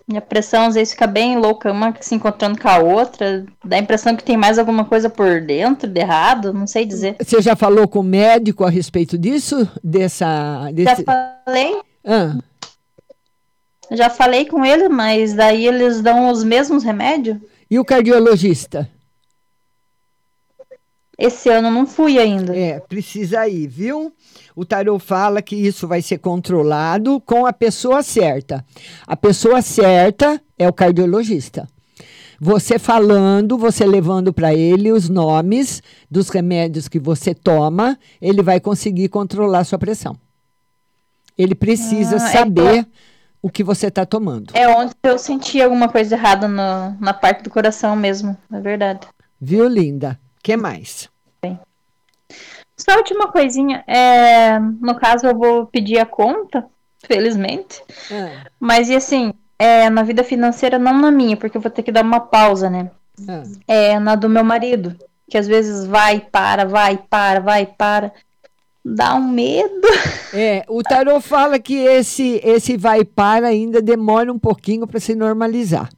minha 0.07 0.21
pressão 0.21 0.67
às 0.67 0.75
vezes 0.75 0.93
fica 0.93 1.07
bem 1.07 1.39
louca, 1.39 1.71
uma 1.71 1.95
se 2.01 2.15
encontrando 2.15 2.59
com 2.59 2.69
a 2.69 2.79
outra. 2.79 3.45
Dá 3.65 3.77
a 3.77 3.79
impressão 3.79 4.17
que 4.17 4.25
tem 4.25 4.37
mais 4.37 4.59
alguma 4.59 4.85
coisa 4.85 5.11
por 5.11 5.41
dentro 5.41 5.89
de 5.89 6.01
errado, 6.01 6.53
não 6.53 6.67
sei 6.67 6.87
dizer. 6.87 7.17
Você 7.19 7.43
já 7.43 7.55
falou 7.55 7.87
com 7.87 8.01
o 8.01 8.03
médico 8.03 8.65
a 8.65 8.71
respeito 8.71 9.19
disso? 9.19 9.69
Dessa. 9.83 10.27
Já 10.65 10.71
Desse... 10.73 11.05
falei, 11.05 11.81
Ah, 12.05 12.37
já 13.91 14.11
falei 14.11 14.47
com 14.47 14.65
ele, 14.65 14.89
mas 14.89 15.35
daí 15.35 15.67
eles 15.67 16.01
dão 16.01 16.31
os 16.31 16.43
mesmos 16.43 16.83
remédios. 16.83 17.39
E 17.71 17.79
o 17.79 17.85
cardiologista? 17.85 18.89
Esse 21.19 21.49
ano 21.49 21.69
não 21.71 21.85
fui 21.85 22.17
ainda. 22.19 22.57
É, 22.57 22.79
precisa 22.79 23.49
ir, 23.49 23.67
viu? 23.67 24.13
O 24.55 24.65
tarô 24.65 24.99
fala 25.01 25.43
que 25.43 25.57
isso 25.57 25.89
vai 25.89 26.01
ser 26.01 26.19
controlado 26.19 27.21
com 27.21 27.45
a 27.45 27.53
pessoa 27.53 28.03
certa. 28.05 28.65
A 29.07 29.17
pessoa 29.17 29.61
certa 29.61 30.41
é 30.57 30.69
o 30.69 30.73
cardiologista. 30.73 31.69
Você 32.41 32.79
falando, 32.79 33.59
você 33.59 33.85
levando 33.85 34.33
para 34.33 34.55
ele 34.55 34.93
os 34.93 35.09
nomes 35.09 35.83
dos 36.09 36.29
remédios 36.29 36.87
que 36.87 37.01
você 37.01 37.35
toma, 37.35 37.99
ele 38.23 38.43
vai 38.43 38.61
conseguir 38.61 39.09
controlar 39.09 39.65
sua 39.65 39.79
pressão. 39.79 40.17
Ele 41.37 41.55
precisa 41.57 42.17
Ah, 42.17 42.29
é 42.29 42.33
saber 42.33 42.87
o 43.43 43.51
que 43.51 43.65
você 43.65 43.89
está 43.89 44.07
tomando. 44.07 44.53
É 44.55 44.69
onde 44.69 44.93
eu 45.03 45.19
senti 45.19 45.61
alguma 45.61 45.89
coisa 45.89 46.15
errada 46.15 46.47
no- 46.47 46.97
na 47.01 47.13
parte 47.13 47.43
do 47.43 47.51
coração 47.51 47.97
mesmo, 47.97 48.37
é 48.53 48.61
verdade. 48.61 49.01
Viu, 49.41 49.67
linda? 49.67 50.19
Que 50.43 50.57
mais? 50.57 51.09
Só 52.79 52.93
a 52.93 52.97
última 52.99 53.27
coisinha, 53.33 53.83
é, 53.89 54.59
no 54.61 54.95
caso 54.95 55.27
eu 55.27 55.37
vou 55.37 55.67
pedir 55.67 55.99
a 55.99 56.07
conta, 56.07 56.65
felizmente, 57.05 57.83
Ah, 58.11 58.45
mas 58.61 58.89
e 58.89 58.95
assim, 58.95 59.35
é, 59.59 59.91
na 59.91 60.05
vida 60.05 60.23
financeira 60.23 60.79
não 60.79 60.97
na 60.97 61.11
minha, 61.11 61.37
porque 61.37 61.57
eu 61.57 61.61
vou 61.61 61.71
ter 61.71 61.83
que 61.83 61.91
dar 61.91 62.05
uma 62.05 62.21
pausa, 62.21 62.71
né? 62.71 62.91
ah. 63.29 63.43
É 63.67 63.99
na 63.99 64.15
do 64.15 64.29
meu 64.29 64.45
marido, 64.45 64.97
que 65.29 65.37
às 65.37 65.49
vezes 65.49 65.87
vai, 65.87 66.21
para, 66.21 66.65
vai, 66.65 66.97
para, 66.97 67.41
vai, 67.41 67.67
para. 67.67 68.13
Dá 68.85 69.15
um 69.15 69.29
medo. 69.29 69.89
É, 70.33 70.65
o 70.69 70.83
tarô 70.83 71.21
fala 71.21 71.59
que 71.59 71.75
esse 71.75 72.41
esse 72.45 72.77
vai 72.77 73.01
e 73.01 73.05
para 73.05 73.49
ainda 73.49 73.83
demora 73.83 74.33
um 74.33 74.39
pouquinho 74.39 74.87
para 74.87 75.01
se 75.01 75.15
normalizar. 75.15 75.91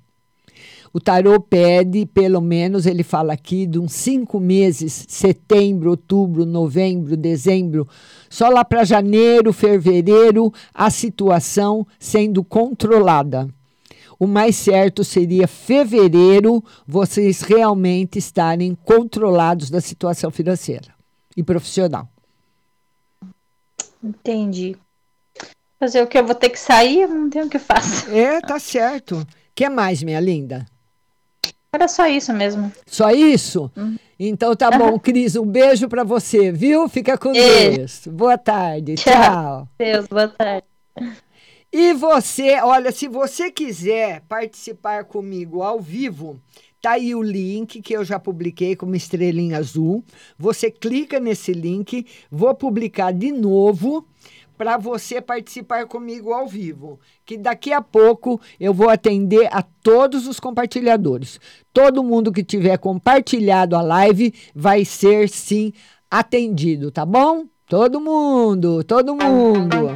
O 0.93 0.99
tarô 0.99 1.39
pede, 1.39 2.05
pelo 2.05 2.41
menos, 2.41 2.85
ele 2.85 3.05
fala 3.05 3.33
aqui, 3.33 3.65
de 3.65 3.79
uns 3.79 3.93
cinco 3.93 4.41
meses, 4.41 5.07
setembro, 5.09 5.91
outubro, 5.91 6.45
novembro, 6.45 7.17
dezembro, 7.17 7.87
só 8.29 8.49
lá 8.49 8.65
para 8.65 8.83
janeiro, 8.83 9.53
fevereiro, 9.53 10.53
a 10.75 10.91
situação 10.91 11.87
sendo 11.99 12.43
controlada. 12.43 13.49
O 14.19 14.27
mais 14.27 14.57
certo 14.57 15.05
seria 15.05 15.47
fevereiro 15.47 16.63
vocês 16.87 17.41
realmente 17.41 18.19
estarem 18.19 18.75
controlados 18.75 19.71
da 19.71 19.81
situação 19.81 20.31
financeira 20.31 20.93
e 21.37 21.43
profissional. 21.43 22.09
Entendi. 24.03 24.77
Fazer 25.79 26.03
o 26.03 26.07
que 26.07 26.19
eu 26.19 26.27
vou 26.27 26.35
ter 26.35 26.51
que 26.51 26.59
sair, 26.59 27.03
eu 27.03 27.09
não 27.09 27.31
tenho 27.31 27.47
o 27.47 27.49
que 27.49 27.59
faço. 27.59 28.11
É, 28.11 28.41
tá 28.41 28.59
certo. 28.59 29.27
que 29.55 29.69
mais, 29.69 30.03
minha 30.03 30.21
linda? 30.21 30.67
Era 31.73 31.87
só 31.87 32.07
isso 32.09 32.33
mesmo. 32.33 32.73
Só 32.85 33.11
isso? 33.11 33.71
Uhum. 33.77 33.97
Então 34.19 34.57
tá 34.57 34.71
bom, 34.77 34.99
Cris, 34.99 35.37
um 35.37 35.47
beijo 35.47 35.89
para 35.89 36.03
você, 36.03 36.51
viu? 36.51 36.89
Fica 36.89 37.17
com 37.17 37.33
Beijo. 37.33 37.77
Deus. 37.79 38.07
Boa 38.09 38.37
tarde. 38.37 38.97
Tchau. 38.97 39.13
Tchau. 39.13 39.69
Deus, 39.79 40.07
boa 40.09 40.29
tarde. 40.29 40.67
E 41.73 41.95
você, 41.95 42.61
olha, 42.61 42.91
se 42.91 43.07
você 43.07 43.53
quiser 43.53 44.23
participar 44.29 45.05
comigo 45.05 45.63
ao 45.63 45.81
vivo, 45.81 46.41
tá 46.83 46.93
aí 46.93 47.15
o 47.15 47.23
link 47.23 47.81
que 47.81 47.97
eu 47.97 48.05
já 48.05 48.19
publiquei 48.19 48.75
com 48.75 48.87
uma 48.87 48.97
estrelinha 48.97 49.57
azul. 49.57 50.05
Você 50.37 50.73
clica 50.73 51.21
nesse 51.21 51.53
link, 51.53 52.05
vou 52.29 52.53
publicar 52.53 53.13
de 53.13 53.31
novo 53.31 54.05
para 54.61 54.77
você 54.77 55.23
participar 55.23 55.87
comigo 55.87 56.35
ao 56.35 56.47
vivo, 56.47 57.01
que 57.25 57.39
daqui 57.39 57.73
a 57.73 57.81
pouco 57.81 58.39
eu 58.61 58.75
vou 58.75 58.91
atender 58.91 59.49
a 59.51 59.63
todos 59.63 60.27
os 60.27 60.39
compartilhadores. 60.39 61.41
Todo 61.73 62.05
mundo 62.05 62.31
que 62.31 62.45
tiver 62.45 62.77
compartilhado 62.77 63.75
a 63.75 63.81
live 63.81 64.35
vai 64.55 64.85
ser 64.85 65.31
sim 65.31 65.73
atendido, 66.11 66.91
tá 66.91 67.07
bom? 67.07 67.47
Todo 67.67 68.03
mundo, 68.03 68.85
todo 68.85 69.17
mundo. 69.17 69.93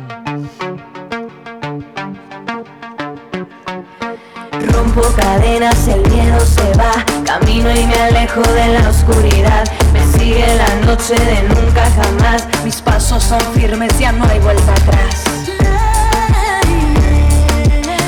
Rompo 4.72 5.02
cadenas, 5.14 5.88
el 5.88 6.00
miedo 6.10 6.40
se 6.40 6.72
va, 6.78 7.04
camino 7.22 7.70
y 7.70 7.86
me 7.86 7.96
alejo 7.96 8.40
de 8.40 8.78
la 8.78 8.88
oscuridad. 8.88 9.83
Sigue 10.24 10.56
la 10.56 10.86
noche 10.86 11.14
de 11.16 11.42
nunca 11.48 11.84
jamás. 11.96 12.48
Mis 12.64 12.80
pasos 12.80 13.22
son 13.22 13.42
firmes, 13.52 13.92
ya 13.98 14.10
no 14.10 14.24
hay 14.24 14.38
vuelta 14.38 14.72
atrás. 14.72 15.22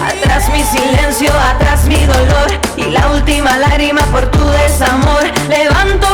Atrás 0.02 0.50
mi 0.50 0.62
silencio, 0.62 1.30
atrás 1.52 1.84
mi 1.84 2.06
dolor 2.06 2.58
y 2.74 2.84
la 2.90 3.12
última 3.12 3.58
lágrima 3.58 4.00
por 4.06 4.30
tu 4.30 4.42
desamor. 4.48 5.24
Levanto 5.50 6.06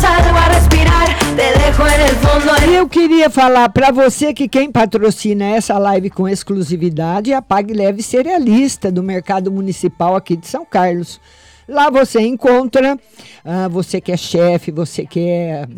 salgo 0.00 0.38
a 0.38 0.48
respirar, 0.48 1.08
te 1.36 1.58
dejo 1.58 1.86
en 1.86 2.00
el 2.00 2.16
fondo. 2.16 2.52
Eu 2.72 2.88
queria 2.88 3.28
falar 3.28 3.68
para 3.68 3.90
você 3.90 4.32
que 4.32 4.48
quem 4.48 4.72
patrocina 4.72 5.44
essa 5.44 5.76
live 5.76 6.08
com 6.08 6.26
exclusividade 6.26 7.32
é 7.32 7.36
a 7.36 7.42
Pague 7.42 7.74
Leve 7.74 8.02
Cerealista 8.02 8.90
do 8.90 9.02
Mercado 9.02 9.52
Municipal 9.52 10.16
aqui 10.16 10.36
de 10.38 10.46
São 10.46 10.64
Carlos. 10.64 11.20
Lá 11.68 11.90
você 11.90 12.22
encontra, 12.22 12.98
ah, 13.44 13.68
você 13.68 14.00
que 14.00 14.10
é 14.10 14.16
chefe, 14.16 14.70
você 14.70 15.04
que 15.04 15.20
é 15.20 15.68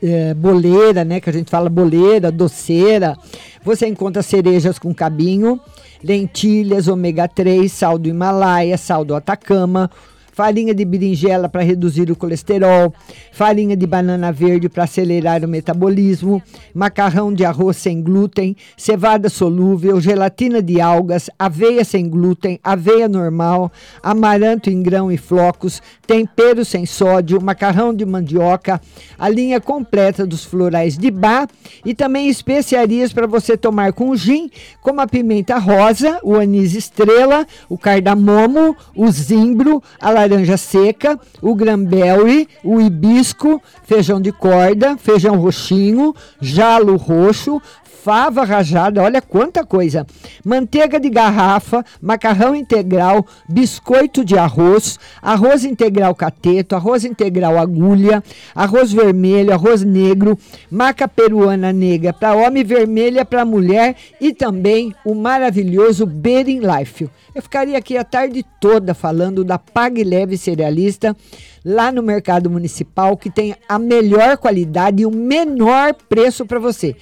eh, 0.00 0.32
boleira, 0.32 1.04
né? 1.04 1.18
Que 1.18 1.28
a 1.28 1.32
gente 1.32 1.50
fala 1.50 1.68
boleira, 1.68 2.30
doceira. 2.30 3.16
Você 3.64 3.88
encontra 3.88 4.22
cerejas 4.22 4.78
com 4.78 4.94
cabinho, 4.94 5.60
lentilhas, 6.04 6.86
ômega 6.86 7.26
3, 7.26 7.70
sal 7.70 7.98
do 7.98 8.08
Himalaia, 8.08 8.78
sal 8.78 9.04
do 9.04 9.12
Atacama, 9.12 9.90
farinha 10.34 10.74
de 10.74 10.84
berinjela 10.84 11.48
para 11.48 11.62
reduzir 11.62 12.10
o 12.10 12.16
colesterol, 12.16 12.92
farinha 13.32 13.76
de 13.76 13.86
banana 13.86 14.32
verde 14.32 14.68
para 14.68 14.82
acelerar 14.82 15.44
o 15.44 15.48
metabolismo, 15.48 16.42
macarrão 16.74 17.32
de 17.32 17.44
arroz 17.44 17.76
sem 17.76 18.02
glúten, 18.02 18.56
cevada 18.76 19.28
solúvel, 19.28 20.00
gelatina 20.00 20.60
de 20.60 20.80
algas, 20.80 21.30
aveia 21.38 21.84
sem 21.84 22.08
glúten, 22.08 22.58
aveia 22.64 23.08
normal, 23.08 23.70
amaranto 24.02 24.68
em 24.68 24.82
grão 24.82 25.10
e 25.10 25.16
flocos, 25.16 25.80
tempero 26.04 26.64
sem 26.64 26.84
sódio, 26.84 27.40
macarrão 27.40 27.94
de 27.94 28.04
mandioca, 28.04 28.80
a 29.16 29.28
linha 29.28 29.60
completa 29.60 30.26
dos 30.26 30.44
florais 30.44 30.98
de 30.98 31.12
bar. 31.12 31.48
E 31.84 31.94
também 31.94 32.28
especiarias 32.28 33.12
para 33.12 33.26
você 33.26 33.56
tomar 33.56 33.92
com 33.92 34.16
gin, 34.16 34.50
como 34.80 35.00
a 35.00 35.06
pimenta 35.06 35.58
rosa, 35.58 36.18
o 36.24 36.34
anis 36.34 36.74
estrela, 36.74 37.46
o 37.68 37.78
cardamomo, 37.78 38.76
o 38.96 39.10
zimbro, 39.10 39.82
a 40.00 40.23
laranja 40.24 40.56
seca, 40.56 41.18
o 41.40 41.54
granberry, 41.54 42.48
o 42.62 42.80
hibisco, 42.80 43.62
feijão 43.84 44.20
de 44.20 44.32
corda, 44.32 44.96
feijão 44.96 45.36
roxinho, 45.36 46.14
jalo 46.40 46.96
roxo, 46.96 47.60
fava 48.04 48.44
rajada, 48.44 49.02
olha 49.02 49.22
quanta 49.22 49.64
coisa. 49.64 50.06
Manteiga 50.44 51.00
de 51.00 51.08
garrafa, 51.08 51.82
macarrão 52.02 52.54
integral, 52.54 53.26
biscoito 53.48 54.22
de 54.22 54.36
arroz, 54.36 54.98
arroz 55.22 55.64
integral 55.64 56.14
cateto, 56.14 56.76
arroz 56.76 57.06
integral 57.06 57.58
agulha, 57.58 58.22
arroz 58.54 58.92
vermelho, 58.92 59.54
arroz 59.54 59.82
negro, 59.82 60.38
maca 60.70 61.08
peruana 61.08 61.72
negra 61.72 62.12
para 62.12 62.34
homem, 62.34 62.62
vermelha 62.62 63.24
para 63.24 63.42
mulher 63.42 63.96
e 64.20 64.34
também 64.34 64.94
o 65.02 65.14
maravilhoso 65.14 66.04
Bering 66.04 66.60
Life. 66.60 67.08
Eu 67.34 67.40
ficaria 67.40 67.78
aqui 67.78 67.96
a 67.96 68.04
tarde 68.04 68.44
toda 68.60 68.92
falando 68.92 69.42
da 69.42 69.58
Pague 69.58 70.04
Leve 70.04 70.36
Cerealista 70.36 71.16
lá 71.64 71.90
no 71.90 72.02
Mercado 72.02 72.50
Municipal, 72.50 73.16
que 73.16 73.30
tem 73.30 73.56
a 73.66 73.78
melhor 73.78 74.36
qualidade 74.36 75.02
e 75.02 75.06
o 75.06 75.10
menor 75.10 75.94
preço 75.94 76.44
para 76.44 76.58
você. 76.58 76.94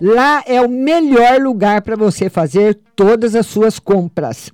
Lá 0.00 0.44
é 0.46 0.60
o 0.60 0.68
melhor 0.68 1.40
lugar 1.40 1.80
para 1.80 1.96
você 1.96 2.28
fazer 2.28 2.78
todas 2.94 3.34
as 3.34 3.46
suas 3.46 3.78
compras. 3.78 4.50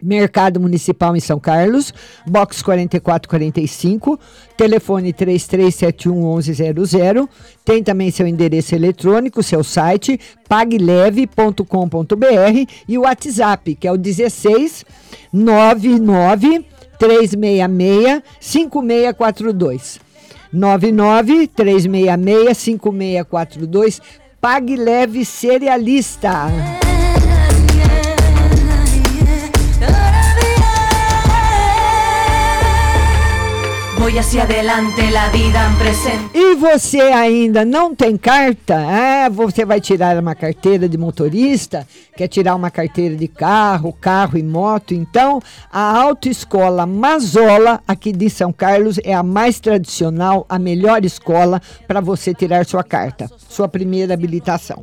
Mercado 0.00 0.60
Municipal 0.60 1.16
em 1.16 1.20
São 1.20 1.40
Carlos, 1.40 1.92
box 2.24 2.62
4445, 2.62 4.18
telefone 4.56 5.12
3371 5.12 7.28
Tem 7.64 7.82
também 7.82 8.12
seu 8.12 8.26
endereço 8.26 8.76
eletrônico, 8.76 9.42
seu 9.42 9.64
site 9.64 10.20
pagleve.com.br 10.48 11.64
e 12.86 12.96
o 12.96 13.02
WhatsApp, 13.02 13.74
que 13.74 13.88
é 13.88 13.92
o 13.92 13.98
16 13.98 14.86
99 15.32 16.64
366 16.96 18.22
5642. 18.40 20.00
99 20.52 21.48
366 21.48 22.56
5642. 22.56 24.00
Pague 24.40 24.76
Leve 24.76 25.24
Cerealista. 25.24 26.46
Voy 34.08 34.16
hacia 34.16 34.44
adelante, 34.44 35.10
la 35.10 35.28
vida 35.28 35.66
en 35.66 35.76
presente. 35.76 36.30
E 36.32 36.54
você 36.54 36.98
ainda 36.98 37.62
não 37.62 37.94
tem 37.94 38.16
carta? 38.16 38.74
É, 38.74 39.28
você 39.28 39.66
vai 39.66 39.82
tirar 39.82 40.18
uma 40.18 40.34
carteira 40.34 40.88
de 40.88 40.96
motorista? 40.96 41.86
Quer 42.16 42.26
tirar 42.26 42.54
uma 42.54 42.70
carteira 42.70 43.14
de 43.14 43.28
carro, 43.28 43.92
carro 43.92 44.38
e 44.38 44.42
moto? 44.42 44.94
Então, 44.94 45.42
a 45.70 45.94
Autoescola 46.00 46.86
Mazola, 46.86 47.82
aqui 47.86 48.10
de 48.10 48.30
São 48.30 48.50
Carlos, 48.50 48.98
é 49.04 49.12
a 49.12 49.22
mais 49.22 49.60
tradicional, 49.60 50.46
a 50.48 50.58
melhor 50.58 51.04
escola 51.04 51.60
para 51.86 52.00
você 52.00 52.32
tirar 52.32 52.64
sua 52.64 52.82
carta, 52.82 53.30
sua 53.46 53.68
primeira 53.68 54.14
habilitação. 54.14 54.82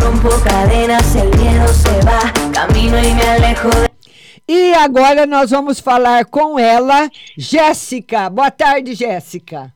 Rompo 0.00 0.28
cadenas, 0.44 1.16
el 1.16 1.34
miedo 1.38 1.66
se 1.68 1.98
va, 2.04 2.30
camino 2.52 2.98
y 2.98 3.14
me 3.14 3.22
alejo 3.22 3.70
de... 3.70 3.88
E 4.50 4.72
agora 4.72 5.26
nós 5.26 5.50
vamos 5.50 5.78
falar 5.78 6.24
com 6.24 6.58
ela, 6.58 7.10
Jéssica. 7.36 8.30
Boa 8.30 8.50
tarde, 8.50 8.94
Jéssica. 8.94 9.74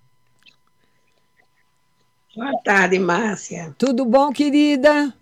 Boa 2.34 2.52
tarde, 2.64 2.98
Márcia. 2.98 3.74
Tudo 3.76 4.06
bom, 4.06 4.32
querida? 4.32 5.12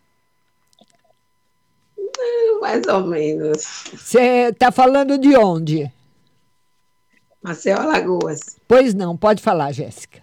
Mais 2.60 2.86
ou 2.86 3.06
menos. 3.06 3.84
Você 3.94 4.48
está 4.50 4.70
falando 4.70 5.18
de 5.18 5.36
onde? 5.36 5.90
Maceió, 7.42 7.78
Alagoas. 7.78 8.56
Pois 8.68 8.94
não, 8.94 9.16
pode 9.16 9.42
falar, 9.42 9.72
Jéssica. 9.72 10.22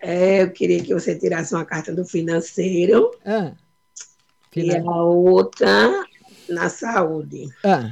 É, 0.00 0.42
eu 0.42 0.50
queria 0.50 0.82
que 0.82 0.94
você 0.94 1.18
tirasse 1.18 1.54
uma 1.54 1.64
carta 1.64 1.92
do 1.92 2.04
financeiro 2.04 3.10
Ah, 3.24 3.52
e 4.54 4.76
a 4.76 5.02
outra 5.02 6.04
na 6.48 6.68
saúde. 6.68 7.48
Ah. 7.64 7.90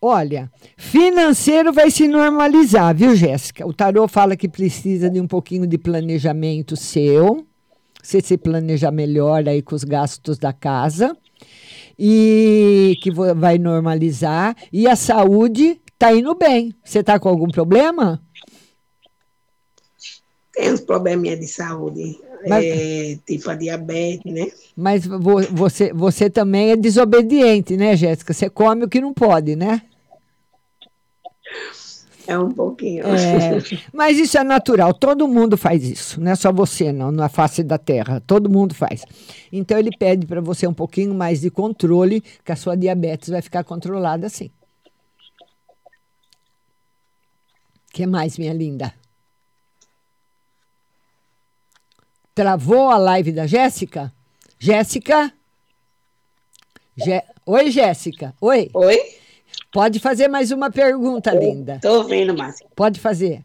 Olha, 0.00 0.52
financeiro 0.76 1.72
vai 1.72 1.90
se 1.90 2.06
normalizar, 2.06 2.94
viu, 2.94 3.16
Jéssica? 3.16 3.66
O 3.66 3.72
tarô 3.72 4.06
fala 4.06 4.36
que 4.36 4.46
precisa 4.46 5.08
de 5.08 5.18
um 5.18 5.26
pouquinho 5.26 5.66
de 5.66 5.78
planejamento 5.78 6.76
seu. 6.76 7.46
Você 8.02 8.20
se 8.20 8.36
planejar 8.36 8.90
melhor 8.90 9.48
aí 9.48 9.62
com 9.62 9.74
os 9.74 9.82
gastos 9.82 10.36
da 10.36 10.52
casa. 10.52 11.16
E 11.98 12.96
que 13.02 13.10
vai 13.10 13.58
normalizar. 13.58 14.56
E 14.72 14.86
a 14.88 14.96
saúde 14.96 15.80
tá 15.98 16.12
indo 16.12 16.34
bem. 16.34 16.74
Você 16.84 17.02
tá 17.02 17.18
com 17.18 17.28
algum 17.28 17.48
problema? 17.48 18.20
Tem 20.52 20.72
uns 20.72 20.80
probleminha 20.80 21.36
de 21.36 21.46
saúde, 21.48 22.16
Mas- 22.48 22.64
é, 22.64 23.18
tipo 23.26 23.50
a 23.50 23.54
diabetes, 23.54 24.32
né? 24.32 24.46
Mas 24.76 25.04
vo- 25.06 25.42
você, 25.50 25.92
você 25.92 26.30
também 26.30 26.70
é 26.70 26.76
desobediente, 26.76 27.76
né, 27.76 27.96
Jéssica? 27.96 28.32
Você 28.32 28.48
come 28.48 28.84
o 28.84 28.88
que 28.88 29.00
não 29.00 29.12
pode, 29.12 29.56
né? 29.56 29.82
É 32.26 32.38
um 32.38 32.50
pouquinho. 32.50 33.04
É, 33.06 33.58
mas 33.92 34.18
isso 34.18 34.38
é 34.38 34.44
natural, 34.44 34.94
todo 34.94 35.28
mundo 35.28 35.56
faz 35.56 35.84
isso, 35.84 36.20
não 36.20 36.32
é 36.32 36.34
só 36.34 36.50
você 36.52 36.92
não, 36.92 37.10
na 37.10 37.28
face 37.28 37.62
da 37.62 37.76
terra, 37.76 38.22
todo 38.26 38.48
mundo 38.48 38.74
faz. 38.74 39.04
Então 39.52 39.78
ele 39.78 39.90
pede 39.96 40.26
para 40.26 40.40
você 40.40 40.66
um 40.66 40.72
pouquinho 40.74 41.14
mais 41.14 41.40
de 41.42 41.50
controle, 41.50 42.22
que 42.44 42.50
a 42.52 42.56
sua 42.56 42.76
diabetes 42.76 43.28
vai 43.28 43.42
ficar 43.42 43.62
controlada 43.64 44.26
assim. 44.26 44.50
que 47.92 48.06
mais, 48.06 48.36
minha 48.36 48.52
linda? 48.52 48.92
Travou 52.34 52.90
a 52.90 52.96
live 52.98 53.30
da 53.30 53.46
Jéssica? 53.46 54.12
Jéssica? 54.58 55.32
Jé- 56.96 57.24
Oi, 57.46 57.70
Jéssica. 57.70 58.34
Oi. 58.40 58.70
Oi. 58.74 58.98
Pode 59.74 59.98
fazer 59.98 60.28
mais 60.28 60.52
uma 60.52 60.70
pergunta, 60.70 61.32
linda. 61.32 61.80
Tô 61.82 61.98
ouvindo, 61.98 62.32
Márcia. 62.32 62.64
Pode 62.76 63.00
fazer. 63.00 63.44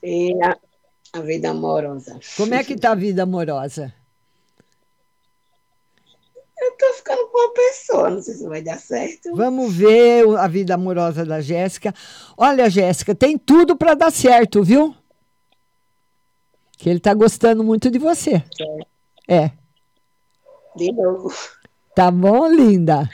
E 0.00 0.32
a, 0.40 0.56
a 1.14 1.20
vida 1.20 1.50
amorosa. 1.50 2.20
Como 2.36 2.54
é 2.54 2.62
que 2.62 2.76
tá 2.76 2.92
a 2.92 2.94
vida 2.94 3.24
amorosa? 3.24 3.92
Eu 6.56 6.76
tô 6.78 6.94
ficando 6.94 7.26
com 7.26 7.38
uma 7.38 7.52
pessoa, 7.52 8.10
não 8.10 8.22
sei 8.22 8.34
se 8.34 8.48
vai 8.48 8.62
dar 8.62 8.78
certo. 8.78 9.34
Vamos 9.34 9.74
ver 9.74 10.28
a 10.38 10.46
vida 10.46 10.74
amorosa 10.74 11.26
da 11.26 11.40
Jéssica. 11.40 11.92
Olha, 12.36 12.70
Jéssica, 12.70 13.16
tem 13.16 13.36
tudo 13.36 13.74
para 13.74 13.94
dar 13.94 14.12
certo, 14.12 14.62
viu? 14.62 14.94
Que 16.78 16.88
ele 16.88 17.00
tá 17.00 17.12
gostando 17.12 17.64
muito 17.64 17.90
de 17.90 17.98
você. 17.98 18.44
É. 19.26 19.50
De 20.76 20.92
novo. 20.92 21.34
Tá 21.96 22.12
bom, 22.12 22.46
linda? 22.46 23.10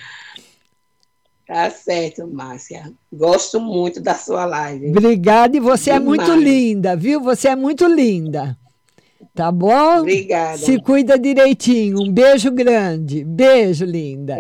Tá 1.49 1.71
certo, 1.71 2.29
Márcia. 2.29 2.93
Gosto 3.11 3.59
muito 3.59 4.03
da 4.03 4.15
sua 4.15 4.45
live. 4.45 4.91
Obrigada, 4.91 5.57
e 5.57 5.61
você 5.61 5.93
é 5.93 5.99
muito 5.99 6.27
Demais. 6.27 6.43
linda, 6.45 6.95
viu? 6.95 7.23
Você 7.23 7.49
é 7.49 7.57
muito 7.57 7.87
linda. 7.87 8.55
Tá 9.35 9.51
bom? 9.51 10.01
Obrigada. 10.01 10.59
Se 10.59 10.79
cuida 10.79 11.19
direitinho. 11.19 12.03
Um 12.03 12.13
beijo 12.13 12.51
grande. 12.51 13.25
Beijo, 13.25 13.87
linda. 13.87 14.37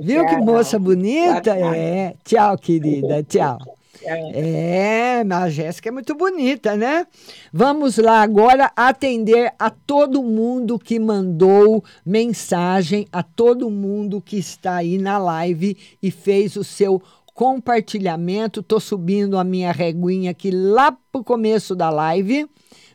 Viu 0.00 0.24
que 0.26 0.36
moça 0.36 0.78
bonita? 0.78 1.56
É. 1.56 2.14
Tchau, 2.24 2.56
querida. 2.56 3.24
Tchau. 3.24 3.58
É, 4.04 5.22
mas 5.24 5.42
a 5.42 5.50
Jéssica 5.50 5.88
é 5.88 5.92
muito 5.92 6.14
bonita, 6.14 6.76
né? 6.76 7.06
Vamos 7.52 7.98
lá 7.98 8.22
agora 8.22 8.72
atender 8.74 9.52
a 9.58 9.70
todo 9.70 10.22
mundo 10.22 10.78
que 10.78 10.98
mandou 10.98 11.84
mensagem, 12.04 13.06
a 13.12 13.22
todo 13.22 13.70
mundo 13.70 14.20
que 14.20 14.38
está 14.38 14.76
aí 14.76 14.98
na 14.98 15.18
live 15.18 15.76
e 16.02 16.10
fez 16.10 16.56
o 16.56 16.64
seu 16.64 17.02
compartilhamento. 17.34 18.62
Tô 18.62 18.80
subindo 18.80 19.38
a 19.38 19.44
minha 19.44 19.72
reguinha 19.72 20.30
aqui 20.30 20.50
lá 20.50 20.96
pro 21.12 21.22
começo 21.22 21.74
da 21.74 21.90
live. 21.90 22.48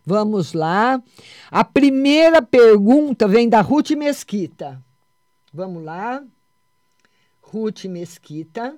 Vamos 0.05 0.53
lá. 0.53 1.01
A 1.51 1.63
primeira 1.63 2.41
pergunta 2.41 3.27
vem 3.27 3.49
da 3.49 3.61
Ruth 3.61 3.91
Mesquita. 3.91 4.81
Vamos 5.53 5.83
lá. 5.83 6.23
Ruth 7.41 7.85
Mesquita. 7.85 8.75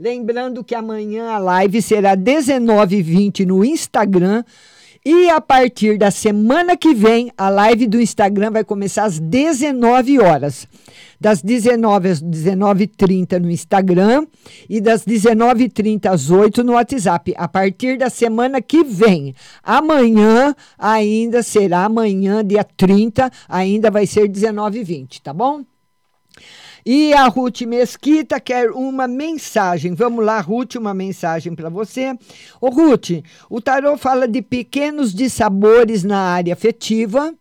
Lembrando 0.00 0.64
que 0.64 0.74
amanhã 0.74 1.28
a 1.28 1.36
live 1.36 1.82
será 1.82 2.16
19h20 2.16 3.44
no 3.44 3.62
Instagram. 3.62 4.42
E 5.04 5.28
a 5.28 5.42
partir 5.42 5.98
da 5.98 6.10
semana 6.10 6.74
que 6.74 6.94
vem, 6.94 7.30
a 7.36 7.50
live 7.50 7.86
do 7.86 8.00
Instagram 8.00 8.50
vai 8.50 8.64
começar 8.64 9.04
às 9.04 9.18
19 9.18 10.18
horas. 10.18 10.66
Das 11.20 11.42
19 11.42 12.08
às 12.08 12.22
19h30 12.22 13.40
no 13.40 13.50
Instagram 13.50 14.26
e 14.70 14.80
das 14.80 15.04
19h30 15.04 16.06
às 16.06 16.30
8 16.30 16.64
no 16.64 16.72
WhatsApp. 16.72 17.34
A 17.36 17.46
partir 17.46 17.98
da 17.98 18.08
semana 18.08 18.62
que 18.62 18.82
vem. 18.82 19.34
Amanhã 19.62 20.56
ainda 20.78 21.42
será 21.42 21.84
amanhã, 21.84 22.42
dia 22.42 22.64
30, 22.64 23.30
ainda 23.46 23.90
vai 23.90 24.06
ser 24.06 24.26
19h20, 24.30 25.20
tá 25.22 25.34
bom? 25.34 25.62
E 26.84 27.12
a 27.12 27.26
Ruth 27.28 27.62
Mesquita 27.62 28.40
quer 28.40 28.70
uma 28.70 29.06
mensagem. 29.06 29.94
Vamos 29.94 30.24
lá, 30.24 30.40
Ruth, 30.40 30.76
uma 30.76 30.94
mensagem 30.94 31.54
para 31.54 31.68
você. 31.68 32.16
Ô, 32.60 32.70
Ruth, 32.70 33.10
o 33.48 33.60
tarô 33.60 33.96
fala 33.96 34.26
de 34.26 34.40
pequenos 34.40 35.12
dissabores 35.12 36.02
na 36.02 36.18
área 36.18 36.52
afetiva. 36.52 37.34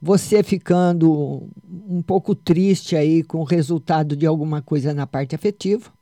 Você 0.00 0.42
ficando 0.42 1.48
um 1.88 2.02
pouco 2.02 2.34
triste 2.34 2.96
aí 2.96 3.22
com 3.22 3.38
o 3.38 3.44
resultado 3.44 4.16
de 4.16 4.26
alguma 4.26 4.60
coisa 4.60 4.92
na 4.92 5.06
parte 5.06 5.34
afetiva. 5.34 5.92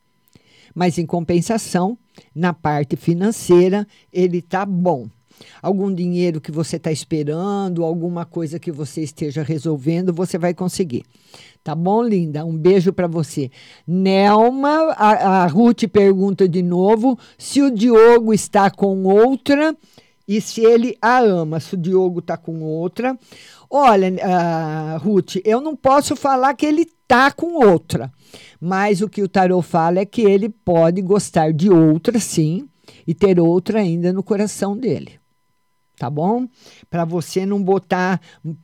Mas 0.73 0.97
em 0.97 1.05
compensação, 1.05 1.97
na 2.33 2.53
parte 2.53 2.95
financeira, 2.95 3.87
ele 4.11 4.39
está 4.39 4.65
bom. 4.65 5.07
Algum 5.61 5.93
dinheiro 5.93 6.41
que 6.41 6.51
você 6.51 6.77
está 6.77 6.91
esperando, 6.91 7.83
alguma 7.83 8.25
coisa 8.25 8.59
que 8.59 8.71
você 8.71 9.01
esteja 9.01 9.43
resolvendo, 9.43 10.13
você 10.13 10.37
vai 10.37 10.53
conseguir. 10.53 11.03
Tá 11.63 11.75
bom, 11.75 12.01
linda? 12.01 12.43
Um 12.43 12.57
beijo 12.57 12.91
para 12.91 13.07
você. 13.07 13.51
Nelma, 13.85 14.93
a, 14.97 15.43
a 15.43 15.47
Ruth 15.47 15.83
pergunta 15.91 16.49
de 16.49 16.63
novo 16.63 17.17
se 17.37 17.61
o 17.61 17.69
Diogo 17.69 18.33
está 18.33 18.71
com 18.71 19.03
outra 19.03 19.75
e 20.27 20.41
se 20.41 20.61
ele 20.61 20.97
a 20.99 21.19
ama. 21.19 21.59
Se 21.59 21.75
o 21.75 21.77
Diogo 21.77 22.19
está 22.19 22.35
com 22.35 22.61
outra. 22.63 23.17
Olha, 23.69 24.11
ah, 24.23 24.97
Ruth, 24.97 25.35
eu 25.45 25.61
não 25.61 25.75
posso 25.75 26.15
falar 26.15 26.55
que 26.55 26.65
ele 26.65 26.85
tá 27.07 27.31
com 27.31 27.65
outra, 27.65 28.11
mas 28.59 29.01
o 29.01 29.07
que 29.07 29.21
o 29.21 29.29
tarô 29.29 29.61
fala 29.61 29.99
é 29.99 30.05
que 30.05 30.21
ele 30.21 30.49
pode 30.49 31.01
gostar 31.01 31.53
de 31.53 31.69
outra, 31.69 32.19
sim, 32.19 32.67
e 33.07 33.13
ter 33.13 33.39
outra 33.39 33.79
ainda 33.79 34.11
no 34.11 34.23
coração 34.23 34.77
dele 34.77 35.20
tá 36.01 36.09
bom? 36.09 36.47
Para 36.89 37.05
você 37.05 37.45
não 37.45 37.61
botar 37.61 38.19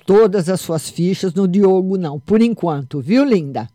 todas 0.08 0.50
as 0.50 0.60
suas 0.60 0.90
fichas 0.90 1.36
no 1.36 1.48
Diogo, 1.48 1.96
não, 1.96 2.20
por 2.20 2.42
enquanto, 2.42 3.00
viu, 3.00 3.24
linda? 3.24 3.70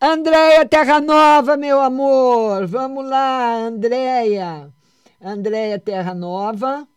Andréia 0.00 0.64
Terra 0.64 0.98
Nova, 0.98 1.54
meu 1.58 1.82
amor, 1.82 2.66
vamos 2.66 3.04
lá, 3.04 3.58
Andréia. 3.58 4.72
Andréia 5.22 5.78
Terra 5.78 6.14
Nova. 6.14 6.88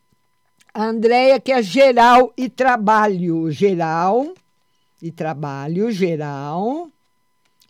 Andréia 0.73 1.41
que 1.41 1.51
é 1.51 1.61
geral 1.61 2.31
e 2.37 2.47
trabalho, 2.47 3.51
geral 3.51 4.33
e 5.01 5.11
trabalho, 5.11 5.91
geral 5.91 6.87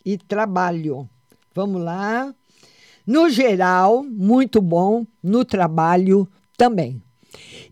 e 0.04 0.16
trabalho. 0.16 1.08
Vamos 1.52 1.82
lá. 1.82 2.32
No 3.04 3.28
geral, 3.28 4.04
muito 4.04 4.62
bom, 4.62 5.04
no 5.20 5.44
trabalho 5.44 6.28
também. 6.56 7.02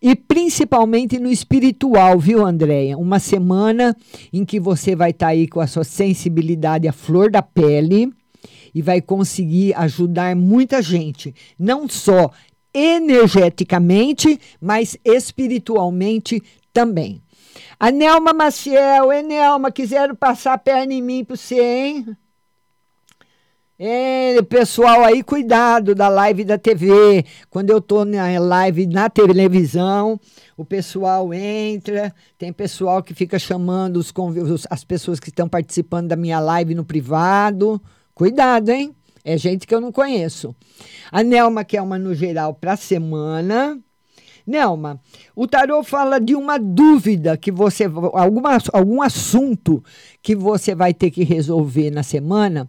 E 0.03 0.15
principalmente 0.15 1.19
no 1.19 1.31
espiritual, 1.31 2.19
viu, 2.19 2.45
Andréia? 2.45 2.97
Uma 2.97 3.19
semana 3.19 3.95
em 4.33 4.45
que 4.45 4.59
você 4.59 4.97
vai 4.97 5.11
estar 5.11 5.29
aí 5.29 5.47
com 5.47 5.61
a 5.61 5.67
sua 5.67 5.85
sensibilidade 5.85 6.89
à 6.89 6.93
flor 6.93 7.31
da 7.31 7.43
pele 7.43 8.11
e 8.75 8.81
vai 8.81 9.01
conseguir 9.01 9.75
ajudar 9.75 10.35
muita 10.35 10.81
gente, 10.81 11.35
não 11.59 11.89
só 11.89 12.31
energeticamente, 12.73 14.39
mas 14.61 14.97
espiritualmente 15.05 16.43
também. 16.73 17.21
A 17.79 17.91
Nelma 17.91 18.33
Maciel, 18.33 19.13
e 19.13 19.23
Nelma, 19.23 19.73
quiseram 19.73 20.15
passar 20.15 20.55
a 20.55 20.59
perna 20.59 20.95
em 20.95 21.03
mim 21.03 21.25
para 21.25 21.37
você, 21.37 21.61
hein? 21.61 22.17
É, 23.83 24.43
pessoal 24.43 25.03
aí, 25.07 25.23
cuidado 25.23 25.95
da 25.95 26.07
live 26.07 26.45
da 26.45 26.59
TV. 26.59 27.25
Quando 27.49 27.71
eu 27.71 27.81
tô 27.81 28.05
na 28.05 28.39
live 28.39 28.87
na 28.87 29.09
televisão, 29.09 30.21
o 30.55 30.67
pessoal 30.67 31.33
entra, 31.33 32.15
tem 32.37 32.53
pessoal 32.53 33.03
que 33.03 33.15
fica 33.15 33.39
chamando 33.39 33.97
os, 33.97 34.13
as 34.69 34.85
pessoas 34.85 35.19
que 35.19 35.31
estão 35.31 35.49
participando 35.49 36.09
da 36.09 36.17
minha 36.17 36.39
live 36.41 36.75
no 36.75 36.85
privado. 36.85 37.81
Cuidado, 38.15 38.69
hein? 38.69 38.95
É 39.25 39.39
gente 39.39 39.67
que 39.67 39.75
eu 39.75 39.81
não 39.81 39.91
conheço. 39.91 40.55
A 41.11 41.23
Nelma 41.23 41.65
quer 41.65 41.81
uma 41.81 41.99
no 41.99 42.15
geral 42.15 42.53
para 42.53 42.77
semana. 42.77 43.81
Nelma, 44.47 45.01
o 45.35 45.47
tarô 45.47 45.83
fala 45.83 46.19
de 46.21 46.35
uma 46.35 46.59
dúvida 46.59 47.37
que 47.37 47.51
você. 47.51 47.85
Alguma, 48.13 48.59
algum 48.73 49.01
assunto 49.01 49.83
que 50.23 50.37
você 50.37 50.75
vai 50.75 50.93
ter 50.93 51.11
que 51.11 51.25
resolver 51.25 51.91
na 51.91 52.03
semana, 52.03 52.69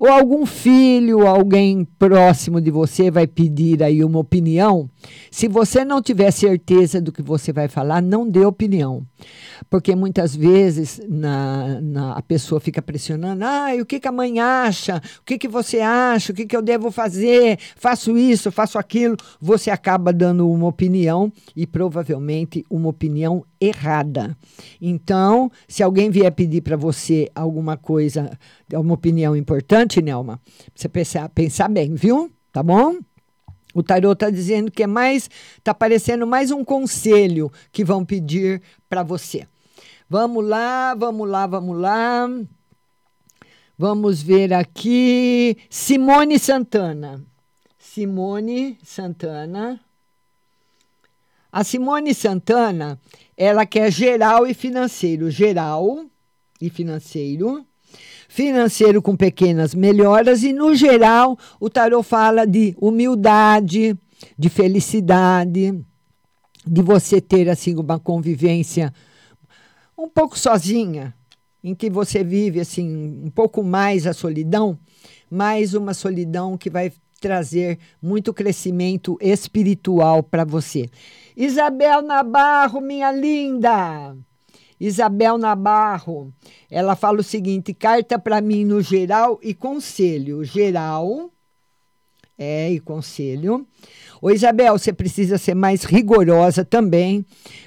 ou 0.00 0.08
algum 0.08 0.46
filho, 0.46 1.26
alguém 1.26 1.86
próximo 1.98 2.60
de 2.60 2.70
você 2.70 3.10
vai 3.10 3.26
pedir 3.26 3.82
aí 3.82 4.02
uma 4.02 4.18
opinião. 4.18 4.88
Se 5.30 5.46
você 5.46 5.84
não 5.84 6.00
tiver 6.00 6.30
certeza 6.30 7.00
do 7.00 7.12
que 7.12 7.20
você 7.22 7.52
vai 7.52 7.68
falar, 7.68 8.00
não 8.00 8.28
dê 8.28 8.44
opinião. 8.44 9.02
Porque 9.68 9.94
muitas 9.94 10.34
vezes 10.34 11.00
na, 11.08 11.80
na- 11.80 12.12
a 12.16 12.22
pessoa 12.22 12.60
fica 12.60 12.80
pressionando, 12.80 13.44
ah, 13.44 13.68
o 13.80 13.84
que, 13.84 14.00
que 14.00 14.08
a 14.08 14.12
mãe 14.12 14.38
acha? 14.40 14.96
O 15.20 15.24
que, 15.24 15.38
que 15.38 15.48
você 15.48 15.80
acha? 15.80 16.32
O 16.32 16.34
que, 16.34 16.46
que 16.46 16.56
eu 16.56 16.62
devo 16.62 16.90
fazer? 16.90 17.58
Faço 17.76 18.16
isso, 18.16 18.50
faço 18.50 18.78
aquilo. 18.78 19.16
Você 19.40 19.70
acaba 19.70 20.12
dando 20.12 20.48
uma 20.50 20.66
opinião 20.66 21.32
e 21.54 21.66
provavelmente 21.66 22.64
uma 22.70 22.88
opinião 22.88 23.44
errada. 23.60 24.36
Então, 24.80 25.50
se 25.66 25.82
alguém 25.82 26.10
vier 26.10 26.30
pedir 26.32 26.62
para 26.62 26.76
você 26.76 27.30
alguma 27.34 27.76
coisa, 27.76 28.36
uma 28.72 28.94
opinião 28.94 29.36
importante, 29.36 30.02
Nelma, 30.02 30.40
você 30.74 30.88
pensar, 30.88 31.28
pensar 31.30 31.68
bem, 31.68 31.94
viu? 31.94 32.30
Tá 32.52 32.62
bom? 32.62 32.98
O 33.74 33.82
tarô 33.82 34.12
está 34.12 34.30
dizendo 34.30 34.70
que 34.70 34.82
é 34.82 34.86
mais, 34.86 35.28
está 35.58 35.74
parecendo 35.74 36.26
mais 36.26 36.50
um 36.50 36.64
conselho 36.64 37.52
que 37.70 37.84
vão 37.84 38.04
pedir 38.04 38.62
para 38.88 39.02
você. 39.02 39.46
Vamos 40.08 40.46
lá, 40.46 40.94
vamos 40.94 41.28
lá, 41.28 41.46
vamos 41.46 41.78
lá. 41.78 42.28
Vamos 43.76 44.22
ver 44.22 44.54
aqui. 44.54 45.58
Simone 45.68 46.38
Santana. 46.38 47.22
Simone 47.78 48.78
Santana. 48.82 49.78
A 51.52 51.64
Simone 51.64 52.14
Santana, 52.14 53.00
ela 53.36 53.66
quer 53.66 53.90
geral 53.92 54.46
e 54.46 54.54
financeiro. 54.54 55.30
Geral 55.30 56.06
e 56.60 56.70
financeiro. 56.70 57.64
Financeiro 58.28 59.02
com 59.02 59.16
pequenas 59.16 59.74
melhoras. 59.74 60.42
E, 60.42 60.52
no 60.52 60.74
geral, 60.74 61.38
o 61.60 61.68
tarô 61.68 62.02
fala 62.02 62.46
de 62.46 62.74
humildade, 62.80 63.96
de 64.38 64.48
felicidade, 64.48 65.78
de 66.66 66.82
você 66.82 67.20
ter 67.20 67.48
assim 67.48 67.76
uma 67.76 67.98
convivência 67.98 68.92
um 69.96 70.08
pouco 70.08 70.38
sozinha, 70.38 71.14
em 71.62 71.74
que 71.74 71.88
você 71.88 72.22
vive 72.22 72.60
assim 72.60 73.22
um 73.24 73.30
pouco 73.30 73.62
mais 73.62 74.06
a 74.06 74.12
solidão, 74.12 74.78
mais 75.30 75.72
uma 75.72 75.94
solidão 75.94 76.58
que 76.58 76.68
vai 76.68 76.92
trazer 77.20 77.78
muito 78.00 78.32
crescimento 78.32 79.16
espiritual 79.20 80.22
para 80.22 80.44
você. 80.44 80.88
Isabel 81.36 82.02
Nabarro, 82.02 82.80
minha 82.80 83.10
linda. 83.12 84.16
Isabel 84.78 85.38
Nabarro, 85.38 86.32
ela 86.70 86.94
fala 86.94 87.20
o 87.20 87.24
seguinte: 87.24 87.72
carta 87.72 88.18
para 88.18 88.40
mim 88.40 88.64
no 88.64 88.80
geral 88.82 89.38
e 89.42 89.54
conselho. 89.54 90.44
Geral, 90.44 91.30
é, 92.38 92.70
e 92.70 92.80
conselho. 92.80 93.66
Ô 94.20 94.30
Isabel, 94.30 94.78
você 94.78 94.92
precisa 94.92 95.38
ser 95.38 95.54
mais 95.54 95.84
rigorosa 95.84 96.64
também 96.64 97.24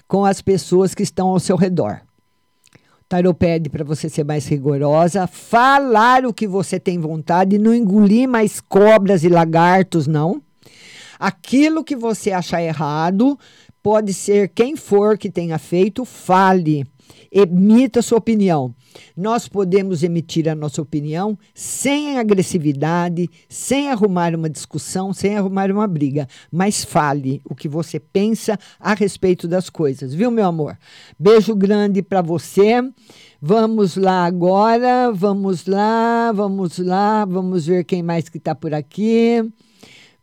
com 0.07 0.25
as 0.25 0.41
pessoas 0.41 0.93
que 0.93 1.03
estão 1.03 1.29
ao 1.29 1.39
seu 1.39 1.55
redor. 1.55 2.01
Tarô 3.09 3.33
pede 3.33 3.71
para 3.71 3.83
você 3.83 4.07
ser 4.07 4.23
mais 4.23 4.47
rigorosa, 4.47 5.25
falar 5.25 6.27
o 6.27 6.33
que 6.33 6.47
você 6.47 6.79
tem 6.79 6.99
vontade, 6.99 7.57
não 7.57 7.73
engolir 7.73 8.29
mais 8.29 8.61
cobras 8.61 9.23
e 9.23 9.29
lagartos, 9.29 10.05
não. 10.05 10.39
Aquilo 11.19 11.83
que 11.83 11.95
você 11.95 12.31
achar 12.31 12.61
errado, 12.61 13.37
pode 13.81 14.13
ser 14.13 14.49
quem 14.49 14.75
for 14.75 15.17
que 15.17 15.31
tenha 15.31 15.57
feito, 15.57 16.05
fale, 16.05 16.85
emita 17.31 18.01
sua 18.01 18.17
opinião. 18.17 18.73
Nós 19.15 19.47
podemos 19.47 20.03
emitir 20.03 20.49
a 20.49 20.55
nossa 20.55 20.81
opinião 20.81 21.37
sem 21.53 22.17
agressividade, 22.17 23.29
sem 23.47 23.89
arrumar 23.89 24.35
uma 24.35 24.49
discussão, 24.49 25.13
sem 25.13 25.37
arrumar 25.37 25.71
uma 25.71 25.87
briga, 25.87 26.27
mas 26.51 26.83
fale 26.83 27.41
o 27.45 27.55
que 27.55 27.67
você 27.67 27.99
pensa 27.99 28.57
a 28.79 28.93
respeito 28.93 29.47
das 29.47 29.69
coisas, 29.69 30.13
viu, 30.13 30.31
meu 30.31 30.45
amor? 30.45 30.77
Beijo 31.17 31.55
grande 31.55 32.01
para 32.01 32.21
você. 32.21 32.81
Vamos 33.41 33.95
lá 33.95 34.25
agora, 34.25 35.11
vamos 35.13 35.65
lá, 35.65 36.31
vamos 36.33 36.77
lá, 36.77 37.23
vamos 37.25 37.67
ver 37.67 37.85
quem 37.85 38.03
mais 38.03 38.27
que 38.27 38.37
está 38.37 38.53
por 38.53 38.73
aqui. 38.73 39.49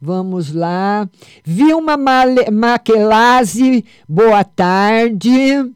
Vamos 0.00 0.52
lá. 0.52 1.09
Vilma 1.44 1.96
Maquelazzi, 1.96 3.84
boa 4.07 4.44
tarde. 4.44 5.76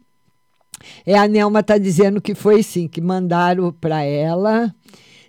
É, 1.04 1.18
a 1.18 1.28
Nelma 1.28 1.60
está 1.60 1.78
dizendo 1.78 2.20
que 2.20 2.34
foi 2.34 2.62
sim, 2.62 2.88
que 2.88 3.00
mandaram 3.00 3.72
para 3.72 4.02
ela. 4.02 4.74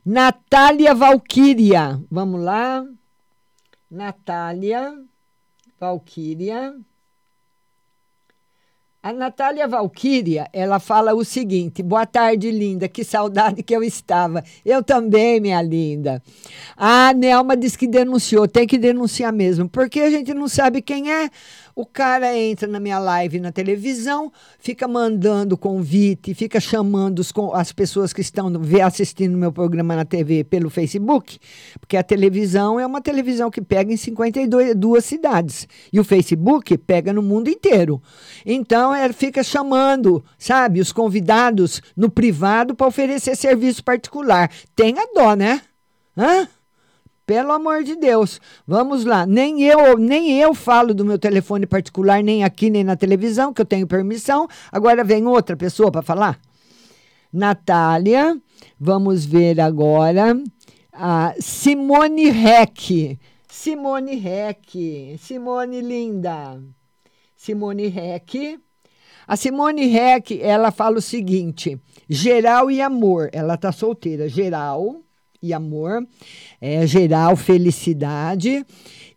Natália 0.06 0.96
Valquíria, 0.96 2.02
vamos 2.10 2.42
lá. 2.42 2.84
Natália 3.90 4.96
Valquíria. 5.80 6.74
A 9.04 9.12
Natália 9.12 9.68
Valquíria, 9.68 10.48
ela 10.54 10.80
fala 10.80 11.16
o 11.16 11.26
seguinte: 11.26 11.82
boa 11.82 12.06
tarde, 12.06 12.52
linda, 12.52 12.88
que 12.88 13.04
saudade 13.04 13.64
que 13.64 13.76
eu 13.76 13.84
estava. 13.84 14.44
Eu 14.64 14.84
também, 14.84 15.40
minha 15.40 15.60
linda. 15.60 16.22
A 16.78 17.12
Nelma 17.12 17.58
diz 17.58 17.76
que 17.76 17.88
denunciou, 17.88 18.48
tem 18.48 18.68
que 18.68 18.78
denunciar 18.78 19.34
mesmo, 19.34 19.68
porque 19.68 20.02
a 20.02 20.10
gente 20.12 20.36
não 20.36 20.48
sabe 20.48 20.84
quem 20.84 21.12
é. 21.12 21.32
O 21.82 21.86
cara 21.88 22.38
entra 22.38 22.68
na 22.68 22.80
minha 22.80 23.00
live 23.00 23.40
na 23.40 23.52
televisão, 23.52 24.32
fica 24.60 24.88
mandando 24.88 25.58
convite, 25.58 26.32
fica 26.36 26.60
chamando 26.60 27.24
as 27.56 27.72
pessoas 27.72 28.14
que 28.14 28.22
estão 28.22 28.54
assistindo 28.86 29.36
meu 29.36 29.52
programa 29.52 29.96
na 29.96 30.06
TV 30.06 30.44
pelo 30.44 30.70
Facebook, 30.70 31.40
porque 31.80 31.98
a 31.98 32.04
televisão 32.04 32.80
é 32.80 32.86
uma 32.86 33.02
televisão 33.02 33.50
que 33.50 33.64
pega 33.64 33.92
em 33.92 33.98
52 33.98 34.76
duas 34.76 35.04
cidades 35.06 35.68
e 35.92 36.00
o 36.00 36.04
Facebook 36.04 36.78
pega 36.78 37.12
no 37.12 37.24
mundo 37.24 37.50
inteiro. 37.50 38.00
Então 38.46 38.94
ela 38.94 39.12
fica 39.12 39.42
chamando, 39.42 40.24
sabe, 40.38 40.82
os 40.82 40.92
convidados 40.92 41.82
no 41.98 42.12
privado 42.12 42.76
para 42.76 42.86
oferecer 42.86 43.36
serviço 43.36 43.84
particular. 43.84 44.52
Tenha 44.76 45.08
dó, 45.16 45.34
né? 45.34 45.64
Hã? 46.16 46.48
Pelo 47.32 47.54
amor 47.54 47.82
de 47.86 47.96
Deus, 47.96 48.42
vamos 48.68 49.06
lá. 49.06 49.26
Nem 49.26 49.64
eu, 49.64 49.98
nem 49.98 50.38
eu 50.38 50.54
falo 50.54 50.94
do 50.94 51.06
meu 51.06 51.18
telefone 51.18 51.66
particular, 51.66 52.22
nem 52.22 52.44
aqui, 52.44 52.70
nem 52.70 52.84
na 52.84 52.98
televisão, 52.98 53.54
que 53.54 53.62
eu 53.62 53.66
tenho 53.66 53.88
permissão. 53.88 54.50
Agora 54.70 55.02
vem 55.02 55.26
outra 55.26 55.56
pessoa 55.56 55.90
para 55.90 56.02
falar. 56.02 56.38
Natália, 57.32 58.38
vamos 58.78 59.24
ver 59.24 59.62
agora. 59.62 60.38
A 60.92 61.34
Simone 61.40 62.30
Reck. 62.32 63.18
Simone 63.48 64.16
Reck. 64.16 65.18
Simone 65.18 65.80
linda. 65.80 66.62
Simone 67.34 67.88
Reck. 67.88 68.60
A 69.26 69.38
Simone 69.38 69.88
Reck, 69.88 70.38
ela 70.42 70.70
fala 70.70 70.98
o 70.98 71.02
seguinte: 71.02 71.80
geral 72.10 72.70
e 72.70 72.82
amor. 72.82 73.30
Ela 73.32 73.56
tá 73.56 73.72
solteira, 73.72 74.28
geral 74.28 75.02
e 75.42 75.54
amor, 75.54 76.06
é 76.62 76.86
geral 76.86 77.36
felicidade 77.36 78.64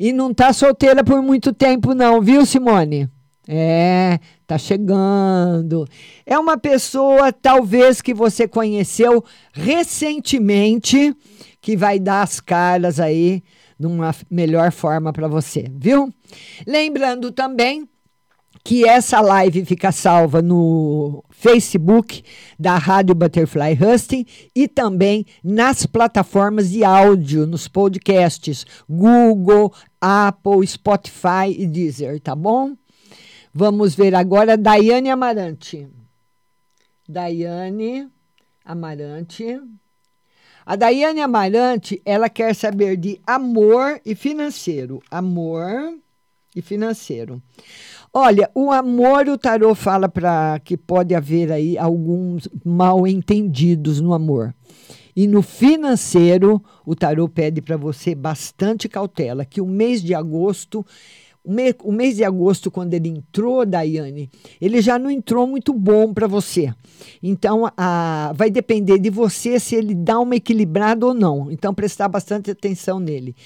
e 0.00 0.12
não 0.12 0.32
tá 0.32 0.52
solteira 0.52 1.04
por 1.04 1.22
muito 1.22 1.52
tempo 1.52 1.94
não, 1.94 2.20
viu, 2.20 2.46
Simone? 2.46 3.08
É, 3.46 4.18
tá 4.46 4.56
chegando. 4.56 5.86
É 6.24 6.38
uma 6.38 6.56
pessoa 6.56 7.30
talvez 7.30 8.00
que 8.00 8.14
você 8.14 8.48
conheceu 8.48 9.22
recentemente 9.52 11.14
que 11.60 11.76
vai 11.76 11.98
dar 11.98 12.22
as 12.22 12.40
caras 12.40 12.98
aí 12.98 13.42
numa 13.78 14.14
melhor 14.30 14.72
forma 14.72 15.12
para 15.12 15.28
você, 15.28 15.66
viu? 15.74 16.12
Lembrando 16.66 17.30
também 17.30 17.86
que 18.64 18.88
essa 18.88 19.20
live 19.20 19.62
fica 19.66 19.92
salva 19.92 20.40
no 20.40 21.22
Facebook 21.28 22.24
da 22.58 22.78
Rádio 22.78 23.14
Butterfly 23.14 23.78
Husting 23.78 24.24
e 24.56 24.66
também 24.66 25.26
nas 25.44 25.84
plataformas 25.84 26.70
de 26.70 26.82
áudio, 26.82 27.46
nos 27.46 27.68
podcasts 27.68 28.64
Google, 28.88 29.70
Apple, 30.00 30.66
Spotify 30.66 31.54
e 31.58 31.66
Deezer, 31.66 32.18
tá 32.18 32.34
bom? 32.34 32.74
Vamos 33.52 33.94
ver 33.94 34.14
agora 34.14 34.56
Daiane 34.56 35.10
Amarante. 35.10 35.86
Daiane 37.06 38.08
Amarante. 38.64 39.60
A 40.64 40.74
Daiane 40.74 41.20
Amarante, 41.20 42.00
ela 42.02 42.30
quer 42.30 42.54
saber 42.54 42.96
de 42.96 43.20
amor 43.26 44.00
e 44.06 44.14
financeiro. 44.14 45.02
Amor 45.10 45.98
e 46.56 46.62
financeiro. 46.62 47.42
Olha, 48.16 48.48
o 48.54 48.70
amor, 48.70 49.28
o 49.28 49.36
tarô 49.36 49.74
fala 49.74 50.08
para 50.08 50.60
que 50.60 50.76
pode 50.76 51.12
haver 51.16 51.50
aí 51.50 51.76
alguns 51.76 52.48
mal 52.64 53.08
entendidos 53.08 54.00
no 54.00 54.14
amor. 54.14 54.54
E 55.16 55.26
no 55.26 55.42
financeiro, 55.42 56.62
o 56.86 56.94
tarô 56.94 57.28
pede 57.28 57.60
para 57.60 57.76
você 57.76 58.14
bastante 58.14 58.88
cautela, 58.88 59.44
que 59.44 59.60
o 59.60 59.66
mês 59.66 60.00
de 60.00 60.14
agosto 60.14 60.86
o, 61.82 61.92
mês 61.92 62.16
de 62.16 62.24
agosto, 62.24 62.70
quando 62.70 62.94
ele 62.94 63.10
entrou, 63.10 63.66
Daiane, 63.66 64.30
ele 64.58 64.80
já 64.80 64.98
não 64.98 65.10
entrou 65.10 65.46
muito 65.46 65.74
bom 65.74 66.14
para 66.14 66.26
você. 66.26 66.72
Então, 67.22 67.70
a, 67.76 68.32
vai 68.34 68.48
depender 68.48 68.98
de 68.98 69.10
você 69.10 69.60
se 69.60 69.74
ele 69.74 69.94
dá 69.94 70.18
uma 70.18 70.36
equilibrada 70.36 71.04
ou 71.04 71.12
não. 71.12 71.50
Então, 71.50 71.74
prestar 71.74 72.08
bastante 72.08 72.50
atenção 72.50 72.98
nele. 72.98 73.36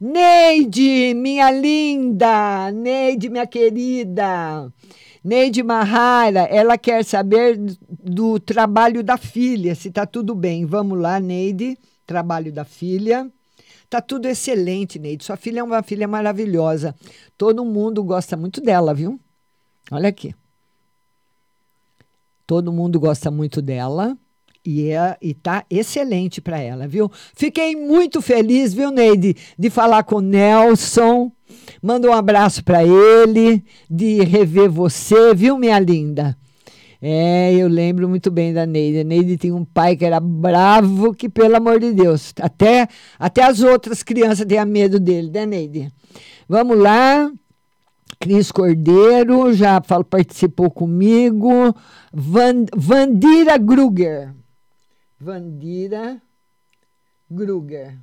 Neide, 0.00 1.12
minha 1.14 1.50
linda, 1.50 2.70
Neide, 2.72 3.28
minha 3.28 3.46
querida. 3.46 4.72
Neide 5.22 5.62
Mahara, 5.62 6.40
ela 6.44 6.78
quer 6.78 7.04
saber 7.04 7.58
do, 7.58 7.76
do 8.02 8.40
trabalho 8.40 9.04
da 9.04 9.18
filha, 9.18 9.74
se 9.74 9.88
está 9.88 10.06
tudo 10.06 10.34
bem. 10.34 10.64
Vamos 10.64 10.98
lá, 10.98 11.20
Neide, 11.20 11.78
trabalho 12.06 12.50
da 12.50 12.64
filha. 12.64 13.30
Tá 13.90 14.00
tudo 14.00 14.26
excelente, 14.26 14.98
Neide. 14.98 15.22
Sua 15.22 15.36
filha 15.36 15.60
é 15.60 15.62
uma 15.62 15.82
filha 15.82 16.08
maravilhosa. 16.08 16.94
Todo 17.36 17.62
mundo 17.62 18.02
gosta 18.02 18.38
muito 18.38 18.62
dela, 18.62 18.94
viu? 18.94 19.20
Olha 19.90 20.08
aqui. 20.08 20.34
Todo 22.46 22.72
mundo 22.72 22.98
gosta 22.98 23.30
muito 23.30 23.60
dela 23.60 24.16
e, 24.64 24.90
é, 24.90 25.16
e 25.20 25.34
tá 25.34 25.64
excelente 25.70 26.40
para 26.40 26.60
ela, 26.60 26.86
viu? 26.86 27.10
Fiquei 27.34 27.74
muito 27.74 28.20
feliz, 28.20 28.74
viu, 28.74 28.90
Neide, 28.90 29.36
de 29.58 29.70
falar 29.70 30.02
com 30.04 30.16
o 30.16 30.20
Nelson. 30.20 31.32
Manda 31.82 32.08
um 32.08 32.12
abraço 32.12 32.62
para 32.62 32.84
ele, 32.84 33.64
de 33.90 34.22
rever 34.22 34.70
você, 34.70 35.34
viu, 35.34 35.58
minha 35.58 35.78
linda? 35.78 36.36
É, 37.02 37.54
eu 37.54 37.66
lembro 37.66 38.06
muito 38.08 38.30
bem 38.30 38.52
da 38.52 38.66
Neide. 38.66 39.00
A 39.00 39.04
Neide 39.04 39.38
tinha 39.38 39.54
um 39.54 39.64
pai 39.64 39.96
que 39.96 40.04
era 40.04 40.20
bravo, 40.20 41.14
que 41.14 41.28
pelo 41.28 41.56
amor 41.56 41.80
de 41.80 41.92
Deus. 41.92 42.34
Até, 42.40 42.86
até 43.18 43.42
as 43.42 43.62
outras 43.62 44.02
crianças 44.02 44.46
tinham 44.46 44.66
medo 44.66 45.00
dele, 45.00 45.30
né, 45.30 45.46
Neide? 45.46 45.90
Vamos 46.46 46.78
lá. 46.78 47.32
Cris 48.18 48.52
Cordeiro 48.52 49.50
já 49.54 49.80
participou 49.80 50.70
comigo. 50.70 51.74
Van, 52.12 52.66
Vandira 52.76 53.56
Gruger. 53.56 54.34
Vandira 55.20 56.22
Gruger. 57.30 57.98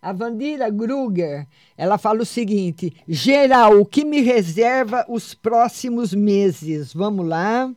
A 0.00 0.12
Vandira 0.12 0.70
Gruger, 0.70 1.48
ela 1.76 1.98
fala 1.98 2.22
o 2.22 2.26
seguinte: 2.26 2.94
geral, 3.08 3.80
o 3.80 3.84
que 3.84 4.04
me 4.04 4.20
reserva 4.20 5.04
os 5.08 5.34
próximos 5.34 6.14
meses? 6.14 6.94
Vamos 6.94 7.26
lá. 7.26 7.68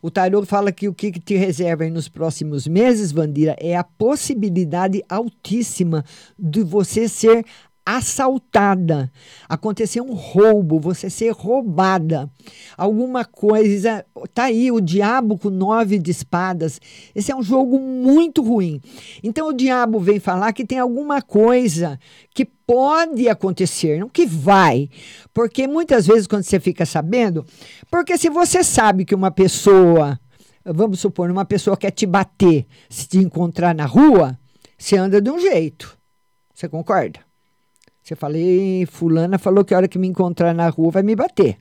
O 0.00 0.10
tarô 0.10 0.46
fala 0.46 0.72
que 0.72 0.88
o 0.88 0.94
que 0.94 1.10
te 1.12 1.36
reserva 1.36 1.86
nos 1.90 2.08
próximos 2.08 2.66
meses, 2.66 3.12
Vandira, 3.12 3.54
é 3.58 3.76
a 3.76 3.84
possibilidade 3.84 5.04
altíssima 5.08 6.04
de 6.38 6.62
você 6.62 7.06
ser 7.08 7.44
assaltada, 7.88 9.10
acontecer 9.48 10.02
um 10.02 10.12
roubo, 10.12 10.78
você 10.78 11.08
ser 11.08 11.30
roubada, 11.30 12.30
alguma 12.76 13.24
coisa. 13.24 14.04
Tá 14.34 14.44
aí 14.44 14.70
o 14.70 14.78
diabo 14.78 15.38
com 15.38 15.48
nove 15.48 15.98
de 15.98 16.10
espadas. 16.10 16.78
Esse 17.14 17.32
é 17.32 17.34
um 17.34 17.42
jogo 17.42 17.78
muito 17.78 18.42
ruim. 18.42 18.78
Então 19.22 19.48
o 19.48 19.54
diabo 19.54 19.98
vem 19.98 20.20
falar 20.20 20.52
que 20.52 20.66
tem 20.66 20.78
alguma 20.78 21.22
coisa 21.22 21.98
que 22.34 22.44
pode 22.44 23.26
acontecer, 23.26 23.98
não 23.98 24.10
que 24.10 24.26
vai. 24.26 24.90
Porque 25.32 25.66
muitas 25.66 26.06
vezes 26.06 26.26
quando 26.26 26.42
você 26.42 26.60
fica 26.60 26.84
sabendo, 26.84 27.42
porque 27.90 28.18
se 28.18 28.28
você 28.28 28.62
sabe 28.62 29.06
que 29.06 29.14
uma 29.14 29.30
pessoa, 29.30 30.20
vamos 30.62 31.00
supor, 31.00 31.30
uma 31.30 31.46
pessoa 31.46 31.74
quer 31.74 31.90
te 31.90 32.04
bater, 32.04 32.66
se 32.90 33.08
te 33.08 33.16
encontrar 33.16 33.74
na 33.74 33.86
rua, 33.86 34.38
você 34.76 34.98
anda 34.98 35.22
de 35.22 35.30
um 35.30 35.40
jeito. 35.40 35.96
Você 36.54 36.68
concorda? 36.68 37.27
Você 38.08 38.16
fala, 38.16 38.38
"Ei, 38.38 38.86
fulana 38.86 39.38
falou 39.38 39.62
que 39.62 39.74
a 39.74 39.76
hora 39.76 39.86
que 39.86 39.98
me 39.98 40.08
encontrar 40.08 40.54
na 40.54 40.70
rua 40.70 40.90
vai 40.90 41.02
me 41.02 41.14
bater. 41.14 41.58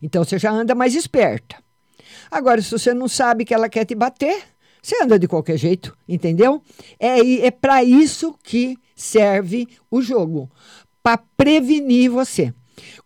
Então 0.00 0.24
você 0.24 0.38
já 0.38 0.50
anda 0.50 0.74
mais 0.74 0.94
esperta. 0.94 1.56
Agora, 2.30 2.62
se 2.62 2.70
você 2.70 2.94
não 2.94 3.06
sabe 3.06 3.44
que 3.44 3.52
ela 3.52 3.68
quer 3.68 3.84
te 3.84 3.94
bater, 3.94 4.44
você 4.82 4.96
anda 5.02 5.18
de 5.18 5.28
qualquer 5.28 5.58
jeito, 5.58 5.94
entendeu? 6.08 6.62
É, 6.98 7.46
é 7.46 7.50
para 7.50 7.84
isso 7.84 8.34
que 8.42 8.78
serve 8.96 9.68
o 9.90 10.00
jogo 10.00 10.50
para 11.02 11.22
prevenir 11.36 12.10
você. 12.10 12.54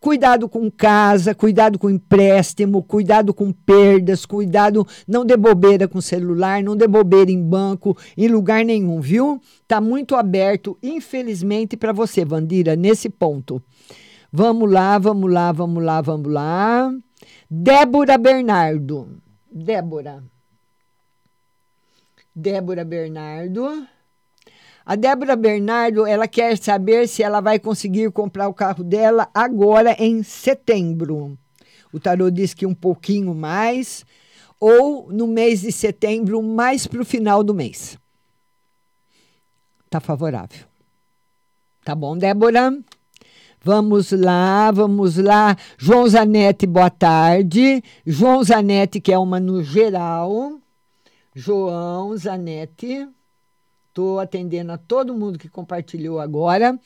Cuidado 0.01 0.49
com 0.49 0.71
casa, 0.71 1.35
cuidado 1.35 1.79
com 1.79 1.91
empréstimo, 1.91 2.83
cuidado 2.83 3.33
com 3.33 3.53
perdas, 3.53 4.27
cuidado, 4.27 4.87
não 5.07 5.25
dê 5.25 5.37
bobeira 5.37 5.89
com 5.89 6.01
celular, 6.01 6.63
não 6.63 6.77
dê 6.77 6.87
bobeira 6.87 7.31
em 7.31 7.43
banco, 7.43 7.97
em 8.17 8.29
lugar 8.29 8.65
nenhum, 8.65 9.01
viu? 9.01 9.41
Tá 9.67 9.81
muito 9.81 10.15
aberto, 10.15 10.79
infelizmente, 10.83 11.77
para 11.77 11.93
você, 11.93 12.25
Vandira, 12.25 12.77
nesse 12.77 13.09
ponto. 13.09 13.63
Vamos 14.33 14.71
lá, 14.71 14.99
vamos 14.99 15.33
lá, 15.33 15.53
vamos 15.53 15.83
lá, 15.83 16.01
vamos 16.01 16.33
lá. 16.33 16.93
Débora 17.49 18.19
Bernardo. 18.19 19.23
Débora. 19.51 20.25
Débora 22.35 22.85
Bernardo. 22.85 23.87
A 24.87 24.97
Débora 24.97 25.35
Bernardo, 25.35 26.07
ela 26.07 26.29
quer 26.29 26.59
saber 26.59 27.09
se 27.09 27.23
ela 27.23 27.41
vai 27.41 27.59
conseguir 27.59 28.11
comprar 28.11 28.49
o 28.49 28.55
carro 28.55 28.85
dela 28.85 29.31
agora 29.33 29.97
em 29.99 30.23
setembro. 30.23 31.39
O 31.91 31.99
tarô 31.99 32.31
diz 32.31 32.53
que 32.53 32.67
um 32.67 32.75
pouquinho 32.75 33.35
mais, 33.35 34.05
ou 34.61 35.11
no 35.11 35.27
mês 35.27 35.63
de 35.63 35.73
setembro, 35.73 36.43
mais 36.43 36.87
para 36.87 37.01
o 37.01 37.05
final 37.05 37.43
do 37.43 37.55
mês. 37.55 37.97
Tá 39.89 40.01
favorável. 40.01 40.67
Tá 41.83 41.95
bom, 41.95 42.17
Débora? 42.19 42.77
Vamos 43.63 44.13
lá, 44.13 44.71
vamos 44.71 45.17
lá. 45.17 45.57
João 45.79 46.07
Zanetti, 46.07 46.67
boa 46.67 46.91
tarde. 46.91 47.83
João 48.05 48.45
Zanetti, 48.45 49.01
que 49.01 49.11
é 49.11 49.19
uma 49.19 49.41
no 49.41 49.63
geral. 49.63 50.61
João 51.35 52.15
Zanetti. 52.19 53.09
Estou 53.95 54.19
atendendo 54.19 54.73
a 54.73 54.77
todo 54.77 55.15
mundo 55.15 55.39
que 55.39 55.49
compartilhou 55.49 56.19
agora. 56.19 56.77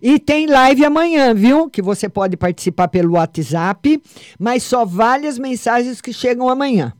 E 0.00 0.18
tem 0.18 0.46
live 0.46 0.82
amanhã, 0.82 1.34
viu? 1.34 1.68
Que 1.68 1.82
você 1.82 2.08
pode 2.08 2.38
participar 2.38 2.88
pelo 2.88 3.16
WhatsApp, 3.16 4.02
mas 4.38 4.62
só 4.62 4.82
vale 4.82 5.26
as 5.26 5.38
mensagens 5.38 6.00
que 6.00 6.10
chegam 6.10 6.48
amanhã. 6.48 6.94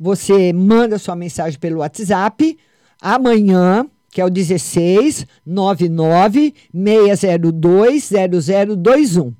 Você 0.00 0.54
manda 0.54 0.98
sua 0.98 1.14
mensagem 1.14 1.60
pelo 1.60 1.80
WhatsApp 1.80 2.56
amanhã, 2.98 3.86
que 4.10 4.22
é 4.22 4.24
o 4.24 4.30
16 4.30 5.26
99 5.44 6.54
602 6.72 8.10
0021. 8.10 9.34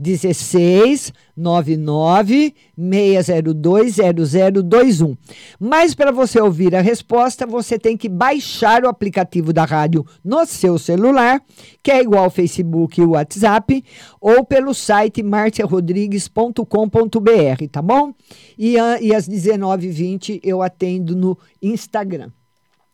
16 0.00 1.12
99 1.36 2.54
602 2.74 3.96
0021. 4.24 5.14
Mas 5.60 5.94
para 5.94 6.10
você 6.10 6.40
ouvir 6.40 6.74
a 6.74 6.80
resposta, 6.80 7.46
você 7.46 7.78
tem 7.78 7.98
que 7.98 8.08
baixar 8.08 8.82
o 8.82 8.88
aplicativo 8.88 9.52
da 9.52 9.64
rádio 9.64 10.06
no 10.24 10.46
seu 10.46 10.78
celular, 10.78 11.42
que 11.82 11.90
é 11.90 12.00
igual 12.00 12.24
ao 12.24 12.30
Facebook 12.30 12.98
e 12.98 13.04
o 13.04 13.10
WhatsApp, 13.10 13.84
ou 14.18 14.42
pelo 14.42 14.72
site 14.72 15.22
marciarodrigues.com.br, 15.22 17.66
tá 17.70 17.82
bom? 17.82 18.14
E, 18.58 18.76
e 19.00 19.14
às 19.14 19.28
19h20 19.28 20.40
eu 20.42 20.62
atendo 20.62 21.14
no 21.14 21.36
Instagram. 21.60 22.30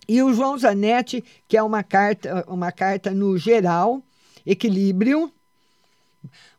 E 0.09 0.23
o 0.23 0.33
João 0.33 0.57
Zanetti, 0.59 1.23
que 1.49 1.57
é 1.57 1.63
uma 1.63 1.83
carta, 1.83 2.45
uma 2.49 2.71
carta 2.71 3.13
no 3.13 3.37
geral, 3.37 4.03
equilíbrio. 4.45 5.33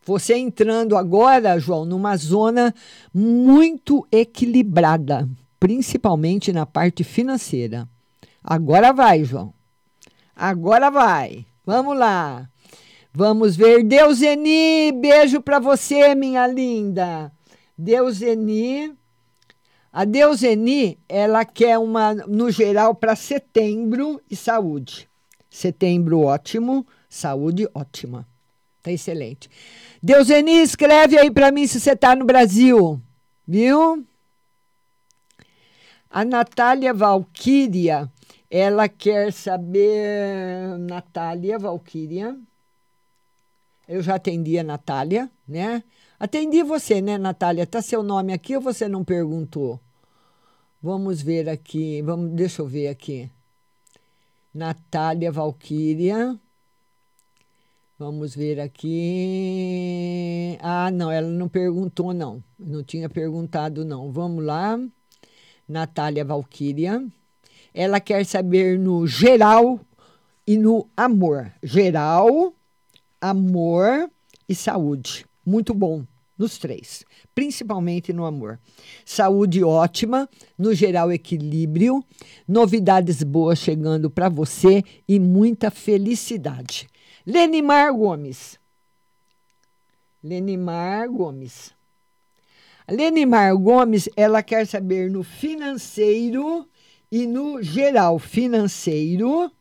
Você 0.08 0.38
entrando 0.38 0.96
agora, 0.96 1.60
João, 1.60 1.84
numa 1.84 2.16
zona 2.16 2.74
muito 3.14 4.08
equilibrada, 4.10 5.28
principalmente 5.60 6.54
na 6.54 6.66
parte 6.66 7.04
financeira. 7.04 7.86
Agora 8.42 8.94
vai, 8.94 9.26
João. 9.26 9.54
Agora 10.34 10.90
vai. 10.90 11.46
Vamos 11.66 11.98
lá. 11.98 12.50
Vamos 13.14 13.58
ver. 13.58 13.84
Deuseni, 13.84 14.94
beijo 14.94 15.42
para 15.42 15.60
você, 15.60 16.16
minha 16.16 16.48
linda. 16.48 17.30
Deuseni. 17.78 18.96
A 19.92 20.06
Deuseni, 20.06 20.98
ela 21.10 21.44
quer 21.44 21.78
uma, 21.80 22.14
no 22.14 22.50
geral, 22.50 22.96
para 22.96 23.14
setembro 23.14 24.22
e 24.32 24.38
saúde. 24.38 25.10
Setembro 25.50 26.22
ótimo, 26.22 26.88
saúde 27.10 27.68
ótima. 27.74 28.26
Tá 28.82 28.90
excelente. 28.94 29.50
Deuseni, 30.02 30.62
escreve 30.62 31.18
aí 31.18 31.32
para 31.32 31.52
mim 31.52 31.66
se 31.66 31.80
você 31.80 31.96
tá 31.96 32.16
no 32.16 32.26
Brasil, 32.26 33.02
viu? 33.48 34.06
A 36.10 36.24
Natália 36.24 36.94
Valquíria, 36.94 38.12
ela 38.50 38.88
quer 38.88 39.34
saber. 39.34 40.78
Natália 40.80 41.60
Valquíria. 41.60 42.38
Eu 43.88 44.02
já 44.02 44.16
atendi 44.16 44.58
a 44.60 44.64
Natália, 44.64 45.30
né? 45.48 45.84
Atendi 46.20 46.64
você, 46.64 47.02
né, 47.02 47.18
Natália? 47.18 47.66
Tá 47.66 47.82
seu 47.82 48.04
nome 48.04 48.34
aqui 48.34 48.56
ou 48.56 48.62
você 48.62 48.88
não 48.88 49.04
perguntou? 49.04 49.80
Vamos 50.82 51.22
ver 51.22 51.48
aqui. 51.50 52.02
Vamos, 52.02 52.32
deixa 52.32 52.62
eu 52.62 52.68
ver 52.68 52.88
aqui. 52.88 53.30
Natália 54.54 55.32
Valquíria. 55.32 56.40
Vamos 58.00 58.36
ver 58.36 58.60
aqui. 58.60 60.56
Ah, 60.62 60.92
não, 60.92 61.12
ela 61.12 61.28
não 61.28 61.50
perguntou, 61.50 62.14
não. 62.14 62.44
Não 62.60 62.84
tinha 62.84 63.10
perguntado, 63.10 63.84
não. 63.84 64.12
Vamos 64.12 64.46
lá. 64.46 64.80
Natália 65.68 66.24
Valquíria. 66.24 67.04
Ela 67.74 68.00
quer 68.00 68.24
saber 68.24 68.78
no 68.78 69.08
geral 69.08 69.80
e 70.46 70.58
no 70.58 70.88
amor. 70.96 71.52
Geral, 71.64 72.54
amor 73.20 74.12
e 74.48 74.54
saúde. 74.54 75.26
Muito 75.44 75.74
bom 75.74 76.06
nos 76.38 76.60
três, 76.60 77.04
principalmente 77.34 78.14
no 78.14 78.26
amor. 78.26 78.60
Saúde 79.04 79.64
ótima, 79.64 80.30
no 80.56 80.72
geral 80.72 81.12
equilíbrio, 81.12 82.04
novidades 82.48 83.24
boas 83.24 83.58
chegando 83.58 84.08
para 84.08 84.30
você 84.30 84.84
e 85.08 85.20
muita 85.20 85.72
felicidade. 85.72 86.88
Lenimar 87.30 87.92
Gomes. 87.92 88.58
Lenimar 90.24 91.10
Gomes. 91.10 91.74
Lenimar 92.90 93.54
Gomes, 93.58 94.08
ela 94.16 94.42
quer 94.42 94.66
saber 94.66 95.12
no 95.12 95.24
financeiro 95.24 96.66
e 97.12 97.28
no 97.28 97.62
geral 97.62 98.18
financeiro. 98.18 99.52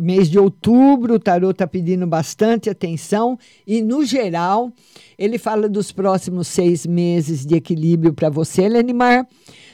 Mês 0.00 0.30
de 0.30 0.38
outubro, 0.38 1.16
o 1.16 1.20
tarô 1.20 1.50
está 1.50 1.66
pedindo 1.66 2.06
bastante 2.06 2.70
atenção 2.70 3.38
e, 3.66 3.82
no 3.82 4.02
geral, 4.02 4.72
ele 5.18 5.36
fala 5.36 5.68
dos 5.68 5.92
próximos 5.92 6.48
seis 6.48 6.86
meses 6.86 7.44
de 7.44 7.54
equilíbrio 7.54 8.14
para 8.14 8.30
você, 8.30 8.66
Lenimar, 8.66 9.28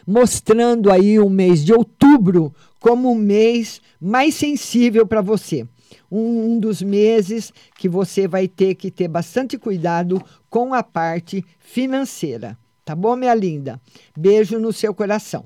mostrando 0.05 0.91
aí 0.91 1.21
o 1.21 1.31
mês 1.31 1.65
de 1.65 1.73
outubro 1.73 2.53
como 2.81 3.13
o 3.13 3.15
mês 3.15 3.81
mais 4.01 4.35
sensível 4.35 5.07
para 5.07 5.21
você. 5.21 5.65
Um, 6.11 6.53
um 6.53 6.59
dos 6.59 6.83
meses 6.83 7.53
que 7.77 7.89
você 7.89 8.27
vai 8.29 8.49
ter 8.49 8.75
que 8.75 8.91
ter 8.91 9.09
bastante 9.09 9.59
cuidado 9.59 10.23
com 10.49 10.75
a 10.75 10.83
parte 10.83 11.45
financeira. 11.59 12.59
Tá 12.85 12.95
bom, 12.95 13.17
minha 13.17 13.35
linda? 13.35 13.81
Beijo 14.17 14.59
no 14.59 14.73
seu 14.73 14.95
coração. 14.95 15.45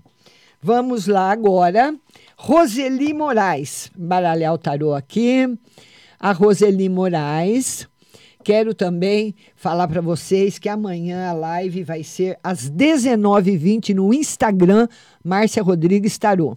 Vamos 0.60 1.06
lá 1.06 1.30
agora. 1.30 1.94
Roseli 2.36 3.12
Moraes, 3.12 3.90
baralhar 3.96 4.54
o 4.54 4.58
tarô 4.58 4.94
aqui. 4.94 5.46
A 6.18 6.32
Roseli 6.32 6.88
Moraes. 6.88 7.86
Quero 8.42 8.74
também 8.74 9.34
falar 9.56 9.88
para 9.88 10.00
vocês 10.00 10.58
que 10.58 10.68
amanhã 10.68 11.28
a 11.28 11.32
live 11.32 11.82
vai 11.82 12.04
ser 12.04 12.38
às 12.44 12.70
19h20 12.70 13.92
no 13.92 14.14
Instagram, 14.14 14.86
Márcia 15.24 15.62
Rodrigues 15.62 16.16
Tarô. 16.16 16.56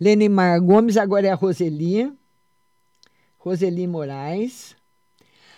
Lenimar 0.00 0.60
Gomes, 0.60 0.96
agora 0.96 1.28
é 1.28 1.30
a 1.30 1.36
Roseli. 1.36 2.12
Roseli 3.46 3.86
Moraes. 3.86 4.74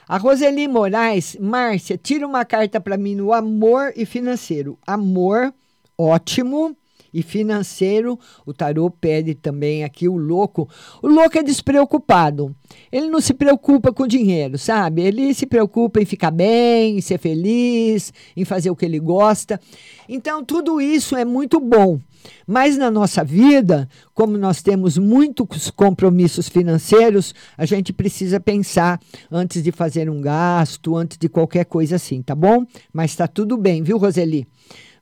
A 0.06 0.18
Roseli 0.18 0.68
Moraes, 0.68 1.38
Márcia, 1.40 1.96
tira 1.96 2.26
uma 2.26 2.44
carta 2.44 2.78
para 2.78 2.98
mim 2.98 3.14
no 3.14 3.32
amor 3.32 3.94
e 3.96 4.04
financeiro. 4.04 4.78
Amor, 4.86 5.54
ótimo. 5.96 6.76
E 7.12 7.22
financeiro, 7.22 8.18
o 8.44 8.52
tarô 8.52 8.90
pede 8.90 9.34
também 9.34 9.84
aqui 9.84 10.08
o 10.08 10.16
louco. 10.16 10.68
O 11.02 11.08
louco 11.08 11.38
é 11.38 11.42
despreocupado. 11.42 12.54
Ele 12.92 13.08
não 13.08 13.20
se 13.20 13.34
preocupa 13.34 13.92
com 13.92 14.06
dinheiro, 14.06 14.58
sabe? 14.58 15.02
Ele 15.02 15.32
se 15.34 15.46
preocupa 15.46 16.00
em 16.00 16.04
ficar 16.04 16.30
bem, 16.30 16.98
em 16.98 17.00
ser 17.00 17.18
feliz, 17.18 18.12
em 18.36 18.44
fazer 18.44 18.70
o 18.70 18.76
que 18.76 18.84
ele 18.84 18.98
gosta. 18.98 19.60
Então, 20.08 20.44
tudo 20.44 20.80
isso 20.80 21.16
é 21.16 21.24
muito 21.24 21.60
bom. 21.60 21.98
Mas 22.46 22.76
na 22.76 22.90
nossa 22.90 23.22
vida, 23.22 23.88
como 24.14 24.36
nós 24.36 24.62
temos 24.62 24.98
muitos 24.98 25.70
compromissos 25.70 26.48
financeiros, 26.48 27.34
a 27.56 27.64
gente 27.64 27.92
precisa 27.92 28.40
pensar 28.40 29.00
antes 29.30 29.62
de 29.62 29.70
fazer 29.70 30.10
um 30.10 30.20
gasto, 30.20 30.96
antes 30.96 31.18
de 31.18 31.28
qualquer 31.28 31.64
coisa 31.64 31.96
assim, 31.96 32.22
tá 32.22 32.34
bom? 32.34 32.64
Mas 32.92 33.14
tá 33.14 33.26
tudo 33.26 33.56
bem, 33.56 33.82
viu, 33.82 33.98
Roseli? 33.98 34.46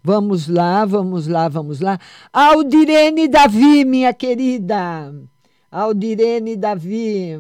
Vamos 0.08 0.46
lá, 0.46 0.84
vamos 0.84 1.26
lá, 1.26 1.48
vamos 1.48 1.80
lá. 1.80 1.98
Aldirene 2.32 3.26
Davi, 3.26 3.84
minha 3.84 4.14
querida. 4.14 5.12
Aldirene 5.68 6.54
Davi. 6.54 7.32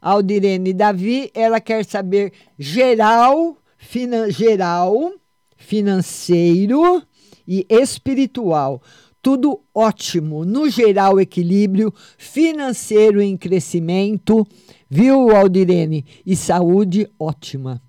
Aldirene 0.00 0.72
Davi, 0.74 1.28
ela 1.34 1.60
quer 1.60 1.84
saber 1.84 2.32
geral, 2.56 3.56
finan 3.76 4.30
geral, 4.30 5.12
financeiro 5.56 7.02
e 7.48 7.66
espiritual. 7.68 8.80
Tudo 9.20 9.60
ótimo. 9.74 10.44
No 10.44 10.70
geral, 10.70 11.18
equilíbrio 11.18 11.92
financeiro 12.16 13.20
em 13.20 13.36
crescimento, 13.36 14.46
viu, 14.88 15.34
Aldirene? 15.34 16.06
E 16.24 16.36
saúde 16.36 17.10
ótima. 17.18 17.82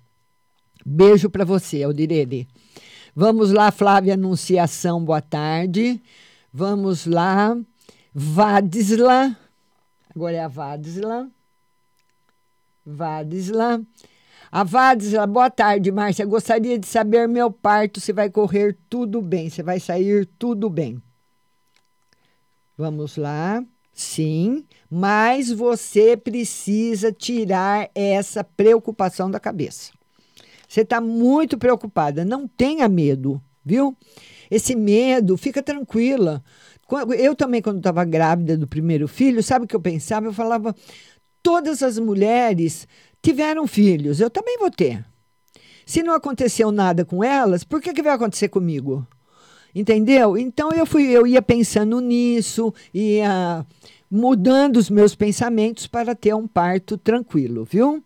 Beijo 0.84 1.30
para 1.30 1.44
você, 1.44 1.84
Aldirene. 1.84 2.48
Vamos 3.16 3.52
lá, 3.52 3.70
Flávia 3.70 4.14
Anunciação, 4.14 5.04
boa 5.04 5.22
tarde. 5.22 6.02
Vamos 6.52 7.06
lá, 7.06 7.56
Vadisla. 8.12 9.38
Agora 10.12 10.34
é 10.34 10.40
a 10.40 10.48
Vadisla. 10.48 11.30
Vadisla. 12.84 13.80
A 14.50 14.64
Vadisla, 14.64 15.28
boa 15.28 15.48
tarde, 15.48 15.92
Márcia. 15.92 16.26
Gostaria 16.26 16.76
de 16.76 16.88
saber 16.88 17.28
meu 17.28 17.52
parto 17.52 18.00
se 18.00 18.12
vai 18.12 18.28
correr 18.28 18.76
tudo 18.90 19.22
bem, 19.22 19.48
se 19.48 19.62
vai 19.62 19.78
sair 19.78 20.26
tudo 20.36 20.68
bem. 20.68 21.00
Vamos 22.76 23.16
lá. 23.16 23.64
Sim, 23.92 24.66
mas 24.90 25.52
você 25.52 26.16
precisa 26.16 27.12
tirar 27.12 27.88
essa 27.94 28.42
preocupação 28.42 29.30
da 29.30 29.38
cabeça. 29.38 29.92
Você 30.74 30.80
está 30.80 31.00
muito 31.00 31.56
preocupada. 31.56 32.24
Não 32.24 32.48
tenha 32.48 32.88
medo, 32.88 33.40
viu? 33.64 33.96
Esse 34.50 34.74
medo, 34.74 35.36
fica 35.36 35.62
tranquila. 35.62 36.42
Eu 37.16 37.36
também, 37.36 37.62
quando 37.62 37.76
estava 37.76 38.04
grávida 38.04 38.56
do 38.56 38.66
primeiro 38.66 39.06
filho, 39.06 39.40
sabe 39.40 39.66
o 39.66 39.68
que 39.68 39.76
eu 39.76 39.80
pensava? 39.80 40.26
Eu 40.26 40.32
falava: 40.32 40.74
todas 41.40 41.80
as 41.80 41.96
mulheres 41.96 42.88
tiveram 43.22 43.68
filhos, 43.68 44.18
eu 44.18 44.28
também 44.28 44.58
vou 44.58 44.68
ter. 44.68 45.04
Se 45.86 46.02
não 46.02 46.12
aconteceu 46.12 46.72
nada 46.72 47.04
com 47.04 47.22
elas, 47.22 47.62
por 47.62 47.80
que, 47.80 47.92
que 47.92 48.02
vai 48.02 48.14
acontecer 48.14 48.48
comigo? 48.48 49.06
Entendeu? 49.72 50.36
Então 50.36 50.72
eu 50.72 50.84
fui, 50.84 51.04
eu 51.04 51.24
ia 51.24 51.40
pensando 51.40 52.00
nisso, 52.00 52.74
ia 52.92 53.64
mudando 54.10 54.78
os 54.78 54.90
meus 54.90 55.14
pensamentos 55.14 55.86
para 55.86 56.16
ter 56.16 56.34
um 56.34 56.48
parto 56.48 56.98
tranquilo, 56.98 57.64
viu? 57.64 58.02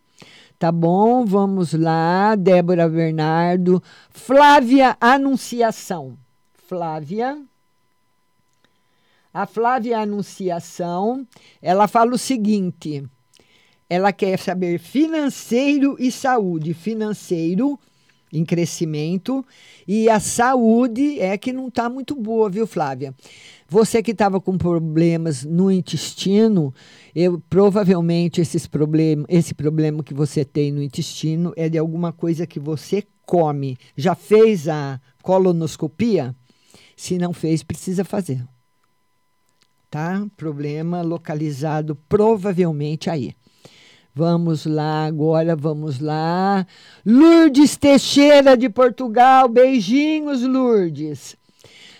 Tá 0.59 0.73
bom, 0.73 1.23
vamos 1.25 1.71
lá. 1.71 2.35
Débora 2.35 2.89
Bernardo. 2.89 3.81
Flávia 4.09 4.97
Anunciação. 4.99 6.17
Flávia. 6.67 7.41
A 9.33 9.45
Flávia 9.45 9.99
Anunciação, 9.99 11.25
ela 11.61 11.87
fala 11.87 12.13
o 12.13 12.17
seguinte: 12.17 13.07
ela 13.89 14.11
quer 14.11 14.37
saber 14.37 14.79
financeiro 14.79 15.95
e 15.97 16.11
saúde. 16.11 16.73
Financeiro 16.73 17.79
em 18.31 18.45
crescimento 18.45 19.45
e 19.87 20.09
a 20.09 20.19
saúde 20.19 21.19
é 21.19 21.37
que 21.37 21.51
não 21.51 21.67
está 21.67 21.89
muito 21.89 22.15
boa, 22.15 22.49
viu, 22.49 22.67
Flávia? 22.67 23.13
Você 23.67 24.01
que 24.01 24.11
estava 24.11 24.39
com 24.41 24.57
problemas 24.57 25.43
no 25.43 25.71
intestino, 25.71 26.73
eu 27.15 27.41
provavelmente 27.49 28.41
esses 28.41 28.65
problem, 28.65 29.25
esse 29.27 29.53
problema 29.53 30.03
que 30.03 30.13
você 30.13 30.43
tem 30.43 30.71
no 30.71 30.81
intestino 30.81 31.53
é 31.55 31.69
de 31.69 31.77
alguma 31.77 32.11
coisa 32.11 32.47
que 32.47 32.59
você 32.59 33.03
come. 33.25 33.77
Já 33.95 34.15
fez 34.15 34.67
a 34.67 34.99
colonoscopia? 35.21 36.35
Se 36.95 37.17
não 37.17 37.31
fez, 37.31 37.61
precisa 37.61 38.03
fazer. 38.03 38.43
Tá? 39.89 40.25
Problema 40.35 41.01
localizado 41.01 41.95
provavelmente 42.07 43.09
aí. 43.09 43.33
Vamos 44.19 44.65
lá 44.65 45.05
agora, 45.05 45.55
vamos 45.55 46.01
lá. 46.01 46.67
Lourdes 47.05 47.77
Teixeira 47.77 48.57
de 48.57 48.67
Portugal, 48.67 49.47
beijinhos, 49.47 50.41
Lourdes. 50.41 51.37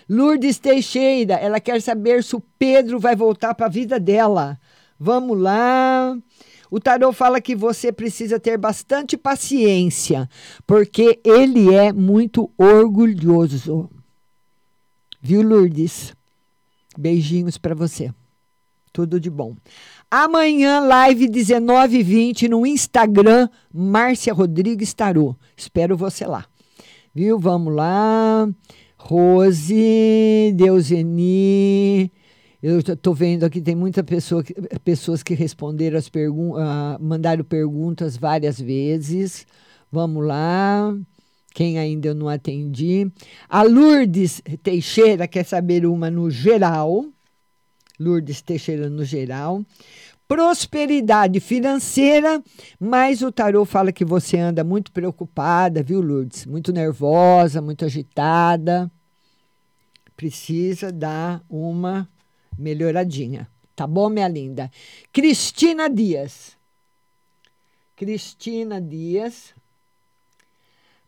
Lourdes 0.06 0.58
Teixeira, 0.58 1.36
ela 1.36 1.58
quer 1.58 1.80
saber 1.80 2.22
se 2.22 2.36
o 2.36 2.42
Pedro 2.58 3.00
vai 3.00 3.16
voltar 3.16 3.54
para 3.54 3.64
a 3.64 3.70
vida 3.70 3.98
dela. 3.98 4.60
Vamos 4.98 5.40
lá. 5.40 6.14
O 6.70 6.78
tarô 6.78 7.10
fala 7.10 7.40
que 7.40 7.56
você 7.56 7.90
precisa 7.90 8.38
ter 8.38 8.58
bastante 8.58 9.16
paciência, 9.16 10.28
porque 10.66 11.18
ele 11.24 11.74
é 11.74 11.90
muito 11.90 12.50
orgulhoso. 12.58 13.88
Viu, 15.22 15.40
Lourdes? 15.40 16.12
Beijinhos 16.98 17.56
para 17.56 17.74
você. 17.74 18.12
Tudo 18.92 19.18
de 19.18 19.30
bom. 19.30 19.56
Amanhã, 20.12 20.80
live 20.80 21.28
19h20 21.28 22.48
no 22.48 22.66
Instagram, 22.66 23.48
Márcia 23.72 24.32
Rodrigues 24.32 24.92
Tarô. 24.92 25.36
Espero 25.56 25.96
você 25.96 26.26
lá. 26.26 26.46
Viu? 27.14 27.38
Vamos 27.38 27.72
lá. 27.72 28.48
Rose, 28.96 30.52
Deuseni, 30.56 32.10
Eu 32.60 32.80
estou 32.80 33.14
vendo 33.14 33.44
aqui, 33.44 33.60
tem 33.60 33.76
muitas 33.76 34.04
pessoa, 34.04 34.42
pessoas 34.82 35.22
que 35.22 35.32
responderam 35.32 35.96
as 35.96 36.08
perguntas, 36.08 36.60
mandaram 37.00 37.44
perguntas 37.44 38.16
várias 38.16 38.60
vezes. 38.60 39.46
Vamos 39.92 40.26
lá. 40.26 40.92
Quem 41.54 41.78
ainda 41.78 42.08
eu 42.08 42.16
não 42.16 42.28
atendi. 42.28 43.08
A 43.48 43.62
Lourdes 43.62 44.42
Teixeira 44.60 45.28
quer 45.28 45.44
saber 45.44 45.86
uma 45.86 46.10
no 46.10 46.28
geral. 46.28 47.06
Lourdes 48.00 48.40
Teixeira 48.40 48.88
no 48.88 49.04
geral. 49.04 49.62
Prosperidade 50.26 51.38
financeira, 51.40 52.42
mas 52.78 53.20
o 53.20 53.30
tarô 53.30 53.64
fala 53.64 53.92
que 53.92 54.04
você 54.04 54.38
anda 54.38 54.64
muito 54.64 54.90
preocupada, 54.90 55.82
viu, 55.82 56.00
Lourdes? 56.00 56.46
Muito 56.46 56.72
nervosa, 56.72 57.60
muito 57.60 57.84
agitada. 57.84 58.90
Precisa 60.16 60.90
dar 60.90 61.42
uma 61.50 62.08
melhoradinha. 62.56 63.48
Tá 63.74 63.86
bom, 63.86 64.08
minha 64.08 64.28
linda? 64.28 64.70
Cristina 65.12 65.90
Dias. 65.90 66.56
Cristina 67.96 68.80
Dias. 68.80 69.52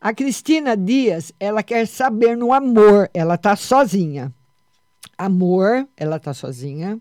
A 0.00 0.12
Cristina 0.12 0.76
Dias, 0.76 1.32
ela 1.38 1.62
quer 1.62 1.86
saber 1.86 2.36
no 2.36 2.52
amor, 2.52 3.08
ela 3.14 3.38
tá 3.38 3.54
sozinha. 3.54 4.34
Amor, 5.24 5.86
ela 5.96 6.18
tá 6.18 6.34
sozinha, 6.34 7.00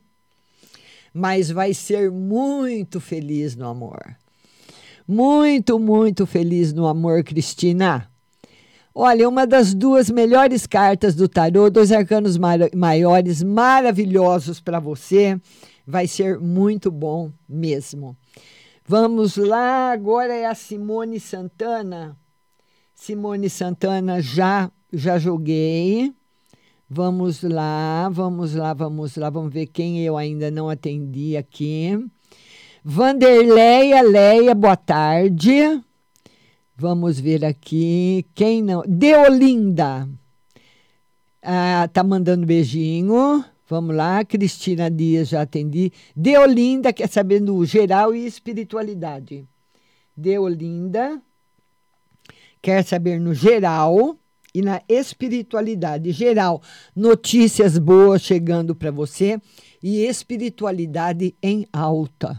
mas 1.11 1.49
vai 1.49 1.73
ser 1.73 2.11
muito 2.11 2.99
feliz 2.99 3.55
no 3.55 3.67
amor. 3.67 4.15
Muito, 5.07 5.79
muito 5.79 6.27
feliz 6.27 6.71
no 6.71 6.85
amor, 6.85 7.23
Cristina. 7.23 8.07
Olha, 8.93 9.27
uma 9.27 9.47
das 9.47 9.73
duas 9.73 10.11
melhores 10.11 10.67
cartas 10.67 11.15
do 11.15 11.27
tarô, 11.27 11.67
dois 11.67 11.91
arcanos 11.91 12.37
maiores, 12.37 13.41
maravilhosos 13.41 14.59
para 14.59 14.79
você. 14.79 15.41
Vai 15.87 16.05
ser 16.05 16.39
muito 16.39 16.91
bom 16.91 17.31
mesmo. 17.49 18.15
Vamos 18.85 19.35
lá, 19.35 19.91
agora 19.91 20.31
é 20.31 20.45
a 20.45 20.53
Simone 20.53 21.19
Santana. 21.19 22.15
Simone 22.93 23.49
Santana 23.49 24.21
já 24.21 24.69
já 24.93 25.17
joguei. 25.17 26.13
Vamos 26.93 27.41
lá, 27.41 28.09
vamos 28.09 28.53
lá, 28.53 28.73
vamos 28.73 29.15
lá, 29.15 29.29
vamos 29.29 29.53
ver 29.53 29.67
quem 29.67 30.03
eu 30.03 30.17
ainda 30.17 30.51
não 30.51 30.67
atendi 30.69 31.37
aqui. 31.37 31.97
Vanderleia 32.83 34.01
Leia, 34.01 34.53
boa 34.53 34.75
tarde. 34.75 35.81
Vamos 36.75 37.17
ver 37.17 37.45
aqui. 37.45 38.25
Quem 38.35 38.61
não? 38.61 38.83
Deolinda. 38.85 40.05
Ah, 41.41 41.89
tá 41.93 42.03
mandando 42.03 42.45
beijinho. 42.45 43.41
Vamos 43.69 43.95
lá. 43.95 44.25
Cristina 44.25 44.91
Dias, 44.91 45.29
já 45.29 45.43
atendi. 45.43 45.93
Deolinda, 46.13 46.91
quer 46.91 47.07
saber 47.07 47.39
do 47.39 47.65
geral 47.65 48.13
e 48.13 48.25
espiritualidade. 48.25 49.47
Deolinda 50.13 51.21
quer 52.61 52.83
saber 52.83 53.17
no 53.17 53.33
geral 53.33 54.17
e 54.53 54.61
na 54.61 54.81
espiritualidade 54.87 56.11
geral. 56.11 56.61
Notícias 56.95 57.77
boas 57.77 58.21
chegando 58.21 58.75
para 58.75 58.91
você 58.91 59.39
e 59.81 60.05
espiritualidade 60.05 61.35
em 61.41 61.67
alta. 61.71 62.37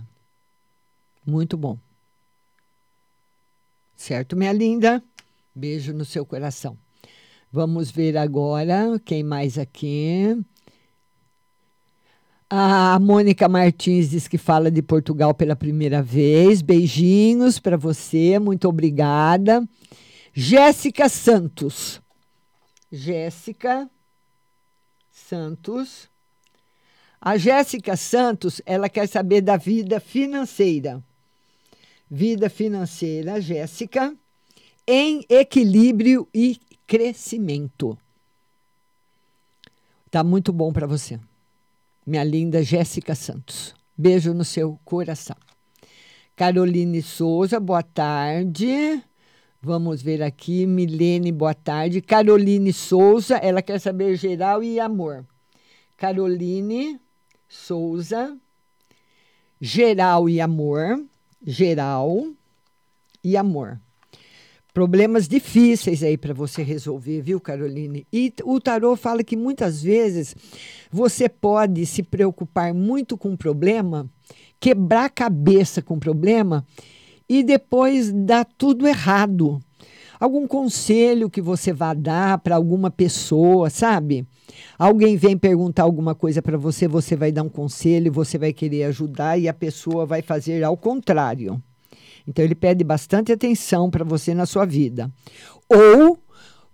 Muito 1.26 1.56
bom. 1.56 1.78
Certo, 3.96 4.36
minha 4.36 4.52
linda? 4.52 5.02
Beijo 5.54 5.92
no 5.92 6.04
seu 6.04 6.26
coração. 6.26 6.76
Vamos 7.50 7.90
ver 7.90 8.16
agora 8.16 9.00
quem 9.04 9.22
mais 9.22 9.58
aqui. 9.58 10.36
A 12.54 12.98
Mônica 12.98 13.48
Martins 13.48 14.10
diz 14.10 14.28
que 14.28 14.36
fala 14.36 14.70
de 14.70 14.82
Portugal 14.82 15.32
pela 15.32 15.56
primeira 15.56 16.02
vez. 16.02 16.60
Beijinhos 16.60 17.58
para 17.58 17.78
você, 17.78 18.38
muito 18.38 18.68
obrigada. 18.68 19.66
Jéssica 20.34 21.08
Santos. 21.08 22.01
Jéssica 22.92 23.90
Santos. 25.10 26.10
A 27.18 27.38
Jéssica 27.38 27.96
Santos, 27.96 28.60
ela 28.66 28.88
quer 28.88 29.08
saber 29.08 29.40
da 29.40 29.56
vida 29.56 29.98
financeira. 29.98 31.02
Vida 32.10 32.50
financeira, 32.50 33.40
Jéssica, 33.40 34.14
em 34.86 35.24
equilíbrio 35.28 36.28
e 36.34 36.60
crescimento. 36.86 37.96
Tá 40.10 40.22
muito 40.22 40.52
bom 40.52 40.72
para 40.72 40.86
você. 40.86 41.18
Minha 42.04 42.24
linda 42.24 42.62
Jéssica 42.62 43.14
Santos. 43.14 43.74
Beijo 43.96 44.34
no 44.34 44.44
seu 44.44 44.78
coração. 44.84 45.36
Caroline 46.36 47.00
Souza, 47.00 47.58
boa 47.58 47.82
tarde. 47.82 49.02
Vamos 49.64 50.02
ver 50.02 50.20
aqui. 50.24 50.66
Milene, 50.66 51.30
boa 51.30 51.54
tarde. 51.54 52.00
Caroline 52.00 52.72
Souza, 52.72 53.36
ela 53.36 53.62
quer 53.62 53.78
saber 53.78 54.16
geral 54.16 54.60
e 54.60 54.80
amor. 54.80 55.24
Caroline 55.96 56.98
Souza, 57.48 58.36
geral 59.60 60.28
e 60.28 60.40
amor. 60.40 61.00
Geral 61.46 62.26
e 63.22 63.36
amor. 63.36 63.80
Problemas 64.74 65.28
difíceis 65.28 66.02
aí 66.02 66.18
para 66.18 66.34
você 66.34 66.64
resolver, 66.64 67.20
viu, 67.20 67.40
Caroline? 67.40 68.04
E 68.12 68.34
o 68.42 68.60
tarô 68.60 68.96
fala 68.96 69.22
que 69.22 69.36
muitas 69.36 69.80
vezes 69.80 70.34
você 70.90 71.28
pode 71.28 71.86
se 71.86 72.02
preocupar 72.02 72.74
muito 72.74 73.16
com 73.16 73.34
o 73.34 73.38
problema, 73.38 74.10
quebrar 74.58 75.08
cabeça 75.08 75.80
com 75.80 75.94
o 75.94 76.00
problema 76.00 76.66
e 77.38 77.42
depois 77.42 78.12
dar 78.12 78.44
tudo 78.44 78.86
errado. 78.86 79.58
Algum 80.20 80.46
conselho 80.46 81.30
que 81.30 81.40
você 81.40 81.72
vá 81.72 81.94
dar 81.94 82.36
para 82.38 82.54
alguma 82.54 82.90
pessoa, 82.90 83.70
sabe? 83.70 84.26
Alguém 84.78 85.16
vem 85.16 85.38
perguntar 85.38 85.84
alguma 85.84 86.14
coisa 86.14 86.42
para 86.42 86.58
você, 86.58 86.86
você 86.86 87.16
vai 87.16 87.32
dar 87.32 87.42
um 87.42 87.48
conselho, 87.48 88.12
você 88.12 88.36
vai 88.36 88.52
querer 88.52 88.84
ajudar 88.84 89.38
e 89.38 89.48
a 89.48 89.54
pessoa 89.54 90.04
vai 90.04 90.20
fazer 90.20 90.62
ao 90.62 90.76
contrário. 90.76 91.60
Então 92.28 92.44
ele 92.44 92.54
pede 92.54 92.84
bastante 92.84 93.32
atenção 93.32 93.90
para 93.90 94.04
você 94.04 94.34
na 94.34 94.44
sua 94.44 94.66
vida. 94.66 95.10
Ou 95.68 96.18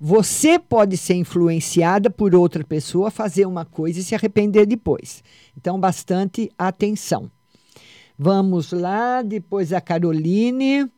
você 0.00 0.58
pode 0.58 0.96
ser 0.96 1.14
influenciada 1.14 2.10
por 2.10 2.34
outra 2.34 2.64
pessoa 2.64 3.12
fazer 3.12 3.46
uma 3.46 3.64
coisa 3.64 4.00
e 4.00 4.02
se 4.02 4.14
arrepender 4.14 4.66
depois. 4.66 5.22
Então 5.56 5.78
bastante 5.78 6.50
atenção. 6.58 7.30
Vamos 8.18 8.72
lá, 8.72 9.22
depois 9.22 9.72
a 9.72 9.80
Caroline. 9.80 10.90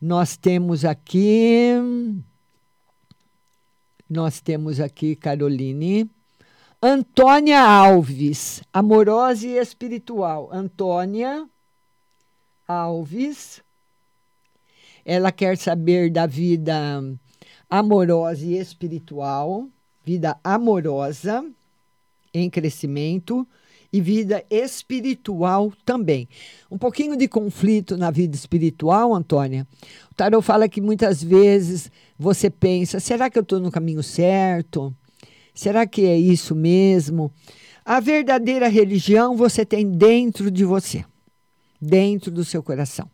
Nós 0.00 0.36
temos 0.36 0.84
aqui 0.84 1.74
nós 4.10 4.40
temos 4.40 4.80
aqui 4.80 5.14
Caroline. 5.14 6.10
Antônia 6.82 7.60
Alves, 7.62 8.60
amorosa 8.72 9.46
e 9.46 9.56
espiritual. 9.56 10.48
Antônia 10.52 11.48
Alves. 12.66 13.62
Ela 15.04 15.30
quer 15.30 15.56
saber 15.56 16.10
da 16.10 16.26
vida 16.26 17.00
amorosa 17.68 18.44
e 18.44 18.58
espiritual, 18.58 19.68
vida 20.04 20.36
amorosa 20.42 21.48
em 22.34 22.50
crescimento 22.50 23.46
e 23.92 24.00
vida 24.00 24.44
espiritual 24.50 25.72
também. 25.84 26.28
Um 26.70 26.78
pouquinho 26.78 27.16
de 27.16 27.26
conflito 27.26 27.96
na 27.96 28.10
vida 28.10 28.36
espiritual, 28.36 29.14
Antônia. 29.14 29.66
O 30.10 30.14
tarot 30.14 30.44
fala 30.44 30.68
que 30.68 30.80
muitas 30.80 31.22
vezes 31.22 31.90
você 32.18 32.48
pensa: 32.48 33.00
será 33.00 33.28
que 33.28 33.38
eu 33.38 33.42
estou 33.42 33.60
no 33.60 33.70
caminho 33.70 34.02
certo? 34.02 34.94
Será 35.54 35.86
que 35.86 36.06
é 36.06 36.16
isso 36.16 36.54
mesmo? 36.54 37.32
A 37.84 37.98
verdadeira 37.98 38.68
religião 38.68 39.36
você 39.36 39.64
tem 39.64 39.90
dentro 39.90 40.50
de 40.50 40.64
você, 40.64 41.04
dentro 41.80 42.30
do 42.30 42.44
seu 42.44 42.62
coração. 42.62 43.10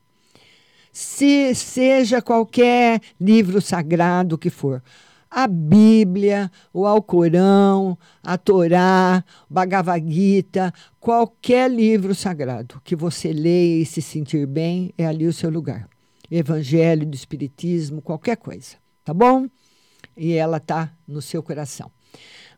Se 0.92 1.54
seja 1.54 2.22
qualquer 2.22 3.00
livro 3.20 3.60
sagrado 3.60 4.38
que 4.38 4.50
for, 4.50 4.82
a 5.30 5.46
Bíblia, 5.46 6.50
o 6.72 6.86
Alcorão, 6.86 7.98
a 8.22 8.38
Torá, 8.38 9.24
o 9.50 9.54
Bhagavad 9.54 10.04
Gita, 10.12 10.72
qualquer 10.98 11.70
livro 11.70 12.14
sagrado 12.14 12.80
que 12.84 12.96
você 12.96 13.32
leia 13.32 13.82
e 13.82 13.86
se 13.86 14.00
sentir 14.00 14.46
bem, 14.46 14.92
é 14.96 15.06
ali 15.06 15.26
o 15.26 15.32
seu 15.32 15.50
lugar. 15.50 15.88
Evangelho 16.30 17.06
do 17.06 17.14
Espiritismo, 17.14 18.02
qualquer 18.02 18.36
coisa, 18.36 18.76
tá 19.04 19.14
bom? 19.14 19.46
E 20.16 20.32
ela 20.32 20.58
tá 20.58 20.92
no 21.06 21.22
seu 21.22 21.42
coração. 21.42 21.90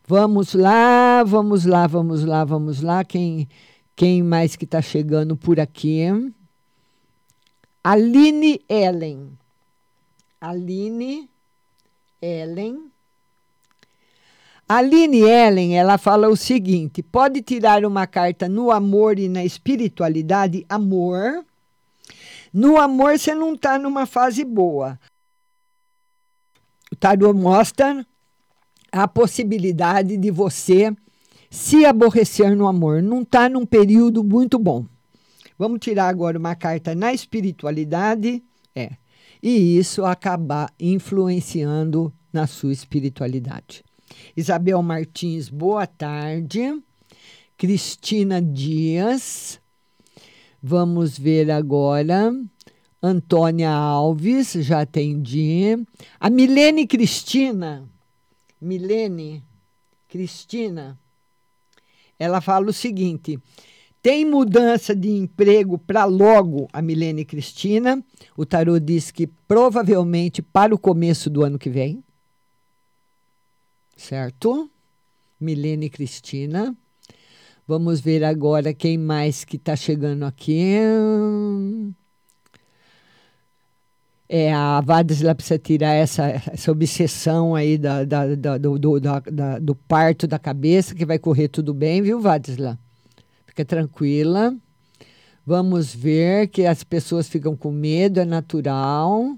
Vamos 0.07 0.55
lá, 0.55 1.23
vamos 1.23 1.67
lá, 1.67 1.87
vamos 1.87 2.25
lá, 2.25 2.45
vamos 2.45 2.81
lá. 2.81 3.05
Quem, 3.05 3.47
quem 3.95 4.23
mais 4.23 4.57
que 4.57 4.65
está 4.65 4.81
chegando 4.81 5.37
por 5.37 5.61
aqui? 5.61 6.07
Aline 7.85 8.61
Ellen. 8.69 9.37
Aline 10.41 11.29
Ellen. 12.21 12.91
Aline 14.69 15.21
Ellen, 15.21 15.79
ela 15.79 15.97
fala 15.97 16.29
o 16.29 16.37
seguinte: 16.37 17.03
pode 17.03 17.41
tirar 17.43 17.85
uma 17.85 18.07
carta 18.07 18.49
no 18.49 18.71
amor 18.71 19.19
e 19.19 19.29
na 19.29 19.45
espiritualidade? 19.45 20.67
Amor. 20.69 21.45
No 22.53 22.77
amor, 22.79 23.19
você 23.19 23.35
não 23.35 23.55
está 23.55 23.79
numa 23.79 24.07
fase 24.07 24.45
boa. 24.45 24.99
O 26.91 26.97
tarô 26.97 27.33
mostra 27.33 28.07
a 28.91 29.07
possibilidade 29.07 30.17
de 30.17 30.31
você 30.31 30.95
se 31.51 31.85
aborrecer 31.85 32.57
no 32.57 32.67
amor. 32.67 33.03
Não 33.03 33.23
está 33.23 33.49
num 33.49 33.65
período 33.65 34.25
muito 34.25 34.59
bom. 34.59 34.87
Vamos 35.59 35.81
tirar 35.81 36.09
agora 36.09 36.39
uma 36.39 36.55
carta 36.55 36.95
na 36.95 37.13
espiritualidade. 37.13 38.43
E 39.43 39.79
isso 39.79 40.05
acabar 40.05 40.73
influenciando 40.79 42.13
na 42.33 42.47
sua 42.47 42.73
espiritualidade. 42.73 43.85
Isabel 44.37 44.83
Martins, 44.83 45.49
boa 45.49 45.87
tarde. 45.87 46.83
Cristina 47.57 48.41
Dias. 48.43 49.61
Vamos 50.63 51.19
ver 51.19 51.51
agora. 51.51 52.33
Antônia 53.01 53.71
Alves, 53.71 54.53
já 54.55 54.81
atendi. 54.81 55.77
A 56.19 56.29
Milene 56.29 56.87
Cristina. 56.87 57.89
Milene 58.61 59.45
Cristina. 60.09 60.99
Ela 62.19 62.41
fala 62.41 62.71
o 62.71 62.73
seguinte: 62.73 63.39
tem 64.09 64.25
mudança 64.25 64.97
de 64.97 65.11
emprego 65.11 65.77
para 65.77 66.07
logo 66.07 66.67
a 66.73 66.81
Milene 66.81 67.27
Cristina. 67.27 68.03
O 68.35 68.47
tarô 68.47 68.79
diz 68.79 69.11
que 69.11 69.27
provavelmente 69.27 70.41
para 70.41 70.75
o 70.75 70.79
começo 70.79 71.29
do 71.29 71.45
ano 71.45 71.59
que 71.59 71.69
vem. 71.69 72.03
Certo? 73.95 74.71
Milene 75.39 75.91
Cristina. 75.91 76.75
Vamos 77.67 78.01
ver 78.01 78.25
agora 78.25 78.73
quem 78.73 78.97
mais 78.97 79.45
que 79.45 79.57
está 79.57 79.77
chegando 79.77 80.25
aqui. 80.25 80.73
É, 84.27 84.55
a 84.55 84.81
Vadisla 84.81 85.35
precisa 85.35 85.59
tirar 85.59 85.93
essa, 85.93 86.29
essa 86.51 86.73
obsessão 86.73 87.55
aí 87.55 87.77
da, 87.77 88.05
da, 88.05 88.35
da, 88.35 88.57
do, 88.57 88.79
do, 88.79 88.99
da, 88.99 89.59
do 89.59 89.75
parto 89.75 90.27
da 90.27 90.39
cabeça, 90.39 90.95
que 90.95 91.05
vai 91.05 91.19
correr 91.19 91.49
tudo 91.49 91.75
bem, 91.75 92.01
viu, 92.01 92.19
Vadisla? 92.19 92.79
Fica 93.59 93.65
tranquila. 93.65 94.55
Vamos 95.45 95.93
ver 95.93 96.47
que 96.47 96.65
as 96.65 96.85
pessoas 96.85 97.29
ficam 97.29 97.57
com 97.57 97.73
medo, 97.73 98.21
é 98.21 98.25
natural. 98.25 99.35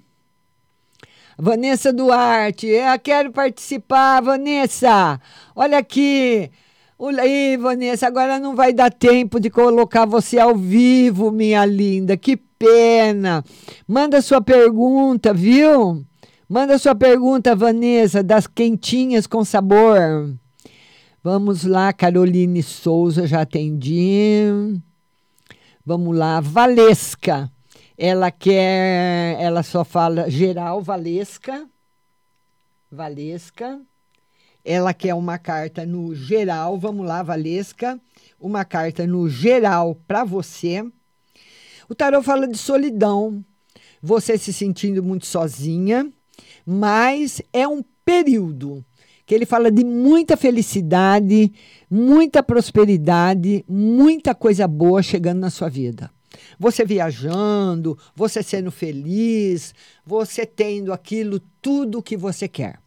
Vanessa 1.39 1.91
Duarte, 1.91 2.67
eu 2.67 2.99
quero 2.99 3.33
participar, 3.33 4.21
Vanessa. 4.21 5.19
Olha 5.57 5.79
aqui. 5.79 6.51
Olha 6.99 7.23
aí, 7.23 7.57
Vanessa, 7.57 8.07
agora 8.07 8.39
não 8.39 8.55
vai 8.55 8.75
dar 8.75 8.93
tempo 8.93 9.41
de 9.41 9.49
colocar 9.49 10.05
você 10.05 10.39
ao 10.39 10.55
vivo, 10.55 11.31
minha 11.31 11.65
linda. 11.65 12.15
Que 12.15 12.37
pena. 12.37 13.43
Manda 13.89 14.21
sua 14.21 14.43
pergunta, 14.43 15.33
viu? 15.33 16.05
Manda 16.47 16.77
sua 16.77 16.95
pergunta, 16.95 17.57
Vanessa, 17.57 18.23
das 18.23 18.47
quentinhas 18.47 19.27
com 19.27 19.43
sabor. 19.47 20.35
Vamos 21.23 21.65
lá, 21.65 21.93
Caroline 21.93 22.63
Souza, 22.63 23.27
já 23.27 23.43
atendi. 23.43 24.47
Vamos 25.85 26.17
lá, 26.17 26.41
Valesca. 26.41 27.53
Ela 27.99 28.31
quer, 28.31 29.39
ela 29.39 29.63
só 29.63 29.85
fala 29.85 30.31
geral, 30.31 30.81
Valesca. 30.81 31.69
Valesca. 32.91 33.79
Ela 34.65 34.95
quer 34.95 35.13
uma 35.13 35.37
carta 35.37 35.85
no 35.85 36.15
geral. 36.15 36.79
Vamos 36.79 37.07
lá, 37.07 37.23
Valesca. 37.23 38.01
Uma 38.41 38.65
carta 38.65 39.07
no 39.07 39.29
geral 39.29 39.95
para 40.09 40.25
você. 40.25 40.83
O 41.87 41.95
tarot 41.95 42.25
fala 42.25 42.49
de 42.49 42.57
solidão, 42.57 43.45
você 44.01 44.39
se 44.39 44.55
sentindo 44.55 45.03
muito 45.03 45.27
sozinha, 45.27 46.11
mas 46.65 47.43
é 47.53 47.69
um 47.69 47.85
período 48.07 48.83
que 49.31 49.35
ele 49.36 49.47
fala 49.47 49.70
de 49.70 49.85
muita 49.85 50.36
felicidade, 50.36 51.52
muita 51.89 52.43
prosperidade, 52.43 53.65
muita 53.69 54.35
coisa 54.35 54.66
boa 54.66 55.05
chegando 55.05 55.39
na 55.39 55.51
sua 55.51 55.69
vida. 55.69 56.11
Você 56.59 56.85
viajando, 56.85 57.97
você 58.12 58.43
sendo 58.43 58.73
feliz, 58.73 59.73
você 60.05 60.44
tendo 60.44 60.93
aquilo 60.93 61.40
tudo 61.62 62.02
que 62.02 62.16
você 62.16 62.48
quer. 62.48 62.81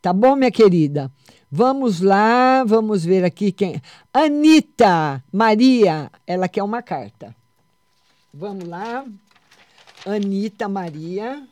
Tá 0.00 0.12
bom, 0.12 0.36
minha 0.36 0.52
querida? 0.52 1.10
Vamos 1.50 2.00
lá, 2.00 2.62
vamos 2.62 3.04
ver 3.04 3.24
aqui 3.24 3.50
quem. 3.50 3.82
Anitta 4.14 5.20
Maria, 5.32 6.12
ela 6.24 6.48
quer 6.48 6.62
uma 6.62 6.80
carta. 6.80 7.34
Vamos 8.32 8.68
lá. 8.68 9.04
Anitta 10.06 10.68
Maria. 10.68 11.42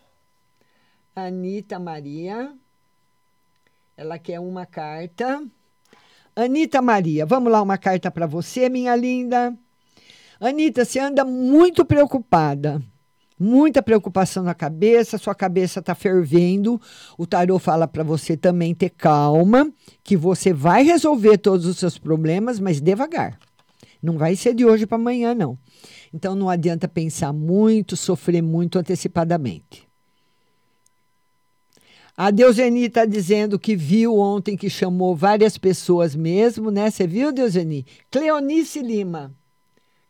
Anitta 1.16 1.81
Maria. 1.81 2.55
Ela 3.97 4.18
quer 4.18 4.39
uma 4.39 4.66
carta. 4.66 5.43
Anitta 6.35 6.82
Maria, 6.82 7.24
vamos 7.24 7.51
lá, 7.51 7.62
uma 7.62 7.78
carta 7.78 8.10
para 8.10 8.27
você, 8.27 8.68
minha 8.68 8.94
linda. 8.94 9.56
Anitta, 10.39 10.85
você 10.85 10.98
anda 10.98 11.24
muito 11.24 11.82
preocupada. 11.82 12.82
Muita 13.40 13.82
preocupação 13.82 14.43
na 14.43 14.55
cabeça, 14.55 15.16
sua 15.16 15.35
cabeça 15.35 15.81
está 15.81 15.94
fervendo. 15.94 16.78
O 17.16 17.27
tarô 17.27 17.59
fala 17.59 17.89
para 17.89 18.02
você 18.02 18.36
também 18.36 18.74
ter 18.74 18.90
calma, 18.90 19.73
que 20.05 20.14
você 20.14 20.52
vai 20.52 20.82
resolver 20.82 21.39
todos 21.39 21.64
os 21.64 21.78
seus 21.78 21.97
problemas, 21.97 22.60
mas 22.60 22.82
devagar. 22.82 23.39
Não 24.02 24.18
vai 24.18 24.36
ser 24.36 24.55
de 24.55 24.66
hoje 24.66 24.86
para 24.86 24.97
amanhã, 24.97 25.35
não. 25.35 25.59
Então 26.12 26.35
não 26.35 26.51
adianta 26.51 26.86
pensar 26.86 27.32
muito, 27.32 27.97
sofrer 27.97 28.43
muito 28.43 28.78
antecipadamente. 28.78 29.86
A 32.16 32.30
Deuseni 32.30 32.84
está 32.84 33.05
dizendo 33.05 33.59
que 33.59 33.76
viu 33.76 34.16
ontem 34.16 34.56
que 34.56 34.70
chamou 34.70 35.14
várias 35.14 35.59
pessoas 35.59 36.16
mesmo, 36.16 36.70
né? 36.70 36.90
Você 36.90 37.06
viu, 37.06 37.30
Deuseni? 37.30 37.84
Cleonice 38.10 38.80
Lima. 38.80 39.34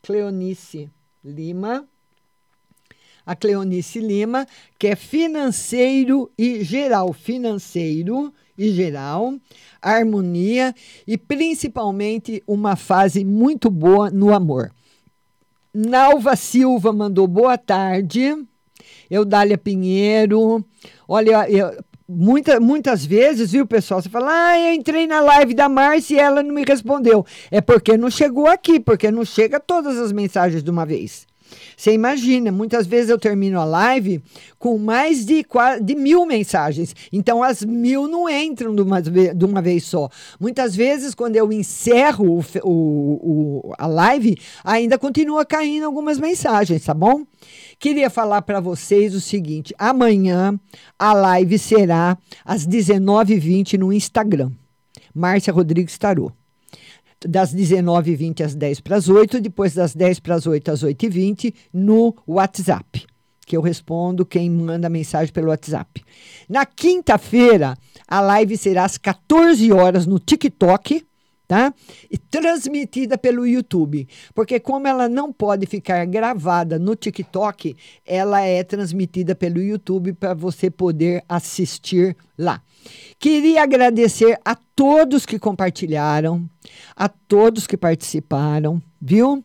Cleonice 0.02 0.88
Lima. 1.24 1.84
A 3.24 3.34
Cleonice 3.34 3.98
Lima, 3.98 4.46
que 4.78 4.86
é 4.86 4.94
financeiro 4.94 6.30
e 6.38 6.62
geral. 6.62 7.12
Financeiro 7.12 8.32
e 8.56 8.70
geral, 8.70 9.34
harmonia 9.82 10.72
e 11.06 11.18
principalmente 11.18 12.42
uma 12.46 12.76
fase 12.76 13.24
muito 13.24 13.68
boa 13.68 14.10
no 14.10 14.32
amor. 14.32 14.72
Nalva 15.74 16.36
Silva 16.36 16.92
mandou 16.92 17.26
boa 17.26 17.58
tarde. 17.58 18.32
Eudália 19.10 19.58
Pinheiro. 19.58 20.64
Olha, 21.06 21.48
eu, 21.50 21.72
muita, 22.08 22.60
muitas 22.60 23.04
vezes, 23.04 23.52
viu, 23.52 23.66
pessoal? 23.66 24.00
Você 24.00 24.08
fala, 24.08 24.28
ah, 24.30 24.60
eu 24.60 24.74
entrei 24.74 25.06
na 25.06 25.20
live 25.20 25.54
da 25.54 25.68
Márcia 25.68 26.16
e 26.16 26.18
ela 26.18 26.42
não 26.42 26.54
me 26.54 26.64
respondeu. 26.64 27.24
É 27.50 27.60
porque 27.60 27.96
não 27.96 28.10
chegou 28.10 28.46
aqui, 28.46 28.78
porque 28.78 29.10
não 29.10 29.24
chega 29.24 29.58
todas 29.58 29.98
as 29.98 30.12
mensagens 30.12 30.62
de 30.62 30.70
uma 30.70 30.86
vez. 30.86 31.25
Você 31.76 31.92
imagina, 31.92 32.50
muitas 32.50 32.86
vezes 32.86 33.10
eu 33.10 33.18
termino 33.18 33.60
a 33.60 33.64
live 33.64 34.22
com 34.58 34.78
mais 34.78 35.24
de, 35.24 35.44
de 35.82 35.94
mil 35.94 36.24
mensagens. 36.24 36.94
Então, 37.12 37.42
as 37.42 37.64
mil 37.64 38.08
não 38.08 38.28
entram 38.28 38.74
de 38.74 38.82
uma, 38.82 39.02
de 39.02 39.44
uma 39.44 39.60
vez 39.60 39.84
só. 39.84 40.08
Muitas 40.40 40.74
vezes, 40.74 41.14
quando 41.14 41.36
eu 41.36 41.52
encerro 41.52 42.40
o, 42.62 42.70
o, 42.70 43.74
a 43.78 43.86
live, 43.86 44.36
ainda 44.64 44.98
continua 44.98 45.44
caindo 45.44 45.84
algumas 45.84 46.18
mensagens, 46.18 46.84
tá 46.84 46.94
bom? 46.94 47.24
Queria 47.78 48.08
falar 48.08 48.42
para 48.42 48.60
vocês 48.60 49.14
o 49.14 49.20
seguinte: 49.20 49.74
amanhã 49.78 50.58
a 50.98 51.12
live 51.12 51.58
será 51.58 52.16
às 52.44 52.66
19h20 52.66 53.78
no 53.78 53.92
Instagram. 53.92 54.50
Márcia 55.14 55.52
Rodrigues 55.52 55.96
Tarô 55.98 56.32
das 57.24 57.54
19h20 57.54 58.44
às 58.44 58.54
10 58.54 58.80
para 58.80 58.96
as 58.96 59.08
8, 59.08 59.40
depois 59.40 59.74
das 59.74 59.94
10 59.94 60.20
para 60.20 60.34
as 60.34 60.46
8 60.46 60.70
às 60.70 60.82
8h20 60.82 61.54
no 61.72 62.14
WhatsApp, 62.26 63.06
que 63.46 63.56
eu 63.56 63.60
respondo 63.60 64.26
quem 64.26 64.50
manda 64.50 64.88
mensagem 64.88 65.32
pelo 65.32 65.48
WhatsApp. 65.48 66.04
Na 66.48 66.66
quinta-feira, 66.66 67.76
a 68.06 68.20
live 68.20 68.56
será 68.56 68.84
às 68.84 68.98
14 68.98 69.72
horas 69.72 70.06
no 70.06 70.18
TikTok, 70.18 71.06
tá? 71.46 71.72
E 72.10 72.18
transmitida 72.18 73.16
pelo 73.16 73.46
YouTube, 73.46 74.08
porque 74.34 74.58
como 74.58 74.88
ela 74.88 75.08
não 75.08 75.32
pode 75.32 75.66
ficar 75.66 76.04
gravada 76.06 76.78
no 76.78 76.94
TikTok, 76.96 77.76
ela 78.04 78.40
é 78.40 78.62
transmitida 78.64 79.34
pelo 79.34 79.60
YouTube 79.60 80.12
para 80.12 80.34
você 80.34 80.70
poder 80.70 81.24
assistir 81.28 82.16
lá. 82.36 82.60
Queria 83.18 83.62
agradecer 83.62 84.38
a 84.44 84.54
todos 84.54 85.24
que 85.24 85.38
compartilharam, 85.38 86.48
a 86.94 87.08
todos 87.08 87.66
que 87.66 87.76
participaram, 87.76 88.82
viu? 89.00 89.44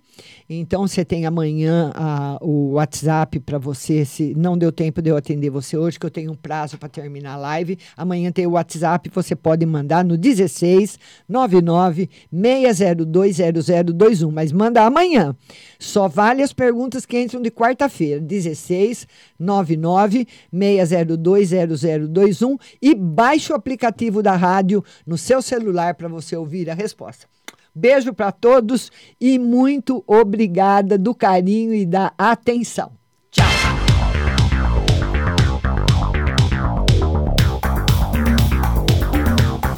Então 0.49 0.88
você 0.88 1.03
tem 1.06 1.26
amanhã 1.26 1.91
a- 1.95 2.38
o 2.41 2.73
WhatsApp 2.73 3.39
para 3.39 3.57
você, 3.57 4.06
se 4.06 4.34
não 4.35 4.57
deu 4.57 4.72
tempo 4.72 5.02
de 5.02 5.10
eu 5.10 5.18
atender 5.18 5.49
você 5.49 5.77
hoje, 5.77 5.99
que 5.99 6.06
eu 6.06 6.11
tenho 6.11 6.31
um 6.31 6.35
prazo 6.35 6.77
para 6.77 6.89
terminar 6.89 7.34
a 7.34 7.38
live. 7.38 7.77
Amanhã 7.95 8.31
tem 8.31 8.45
o 8.45 8.52
WhatsApp, 8.52 9.10
você 9.14 9.35
pode 9.35 9.65
mandar 9.65 10.03
no 10.03 10.18
16 10.18 10.98
99 11.27 12.10
602 12.31 13.38
0021, 13.38 14.31
mas 14.31 14.52
manda 14.52 14.84
amanhã. 14.84 15.35
Só 15.80 16.07
vale 16.07 16.41
as 16.41 16.53
perguntas 16.53 17.06
que 17.06 17.19
entram 17.19 17.41
de 17.41 17.49
quarta-feira, 17.52 18.19
16 18.19 19.07
99 19.39 20.27
602 20.52 21.49
0021 21.49 22.57
e 22.81 22.93
baixe 22.93 23.52
o 23.52 23.56
aplicativo 23.56 24.22
da 24.22 24.35
rádio 24.35 24.84
no 25.06 25.18
seu 25.18 25.41
celular 25.41 25.95
para 25.95 26.07
você 26.07 26.35
ouvir 26.35 26.69
a 26.69 26.73
resposta. 26.73 27.27
Beijo 27.73 28.14
para 28.14 28.31
todos 28.31 28.91
e 29.19 29.39
muito 29.39 30.03
obrigada 30.06 30.98
do 30.98 31.15
carinho 31.15 31.73
e 31.73 31.85
da 31.85 32.11
atenção. 32.18 32.91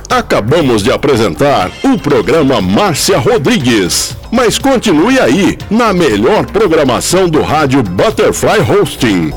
Acabamos 0.10 0.84
de 0.84 0.92
apresentar 0.92 1.72
o 1.84 1.98
programa 1.98 2.62
Márcia 2.62 3.18
Rodrigues. 3.18 4.16
Mas 4.32 4.60
continue 4.60 5.20
aí, 5.20 5.58
na 5.72 5.92
melhor 5.92 6.46
programação 6.46 7.28
do 7.28 7.42
rádio 7.42 7.82
Butterfly 7.82 8.60
Hosting. 8.60 9.32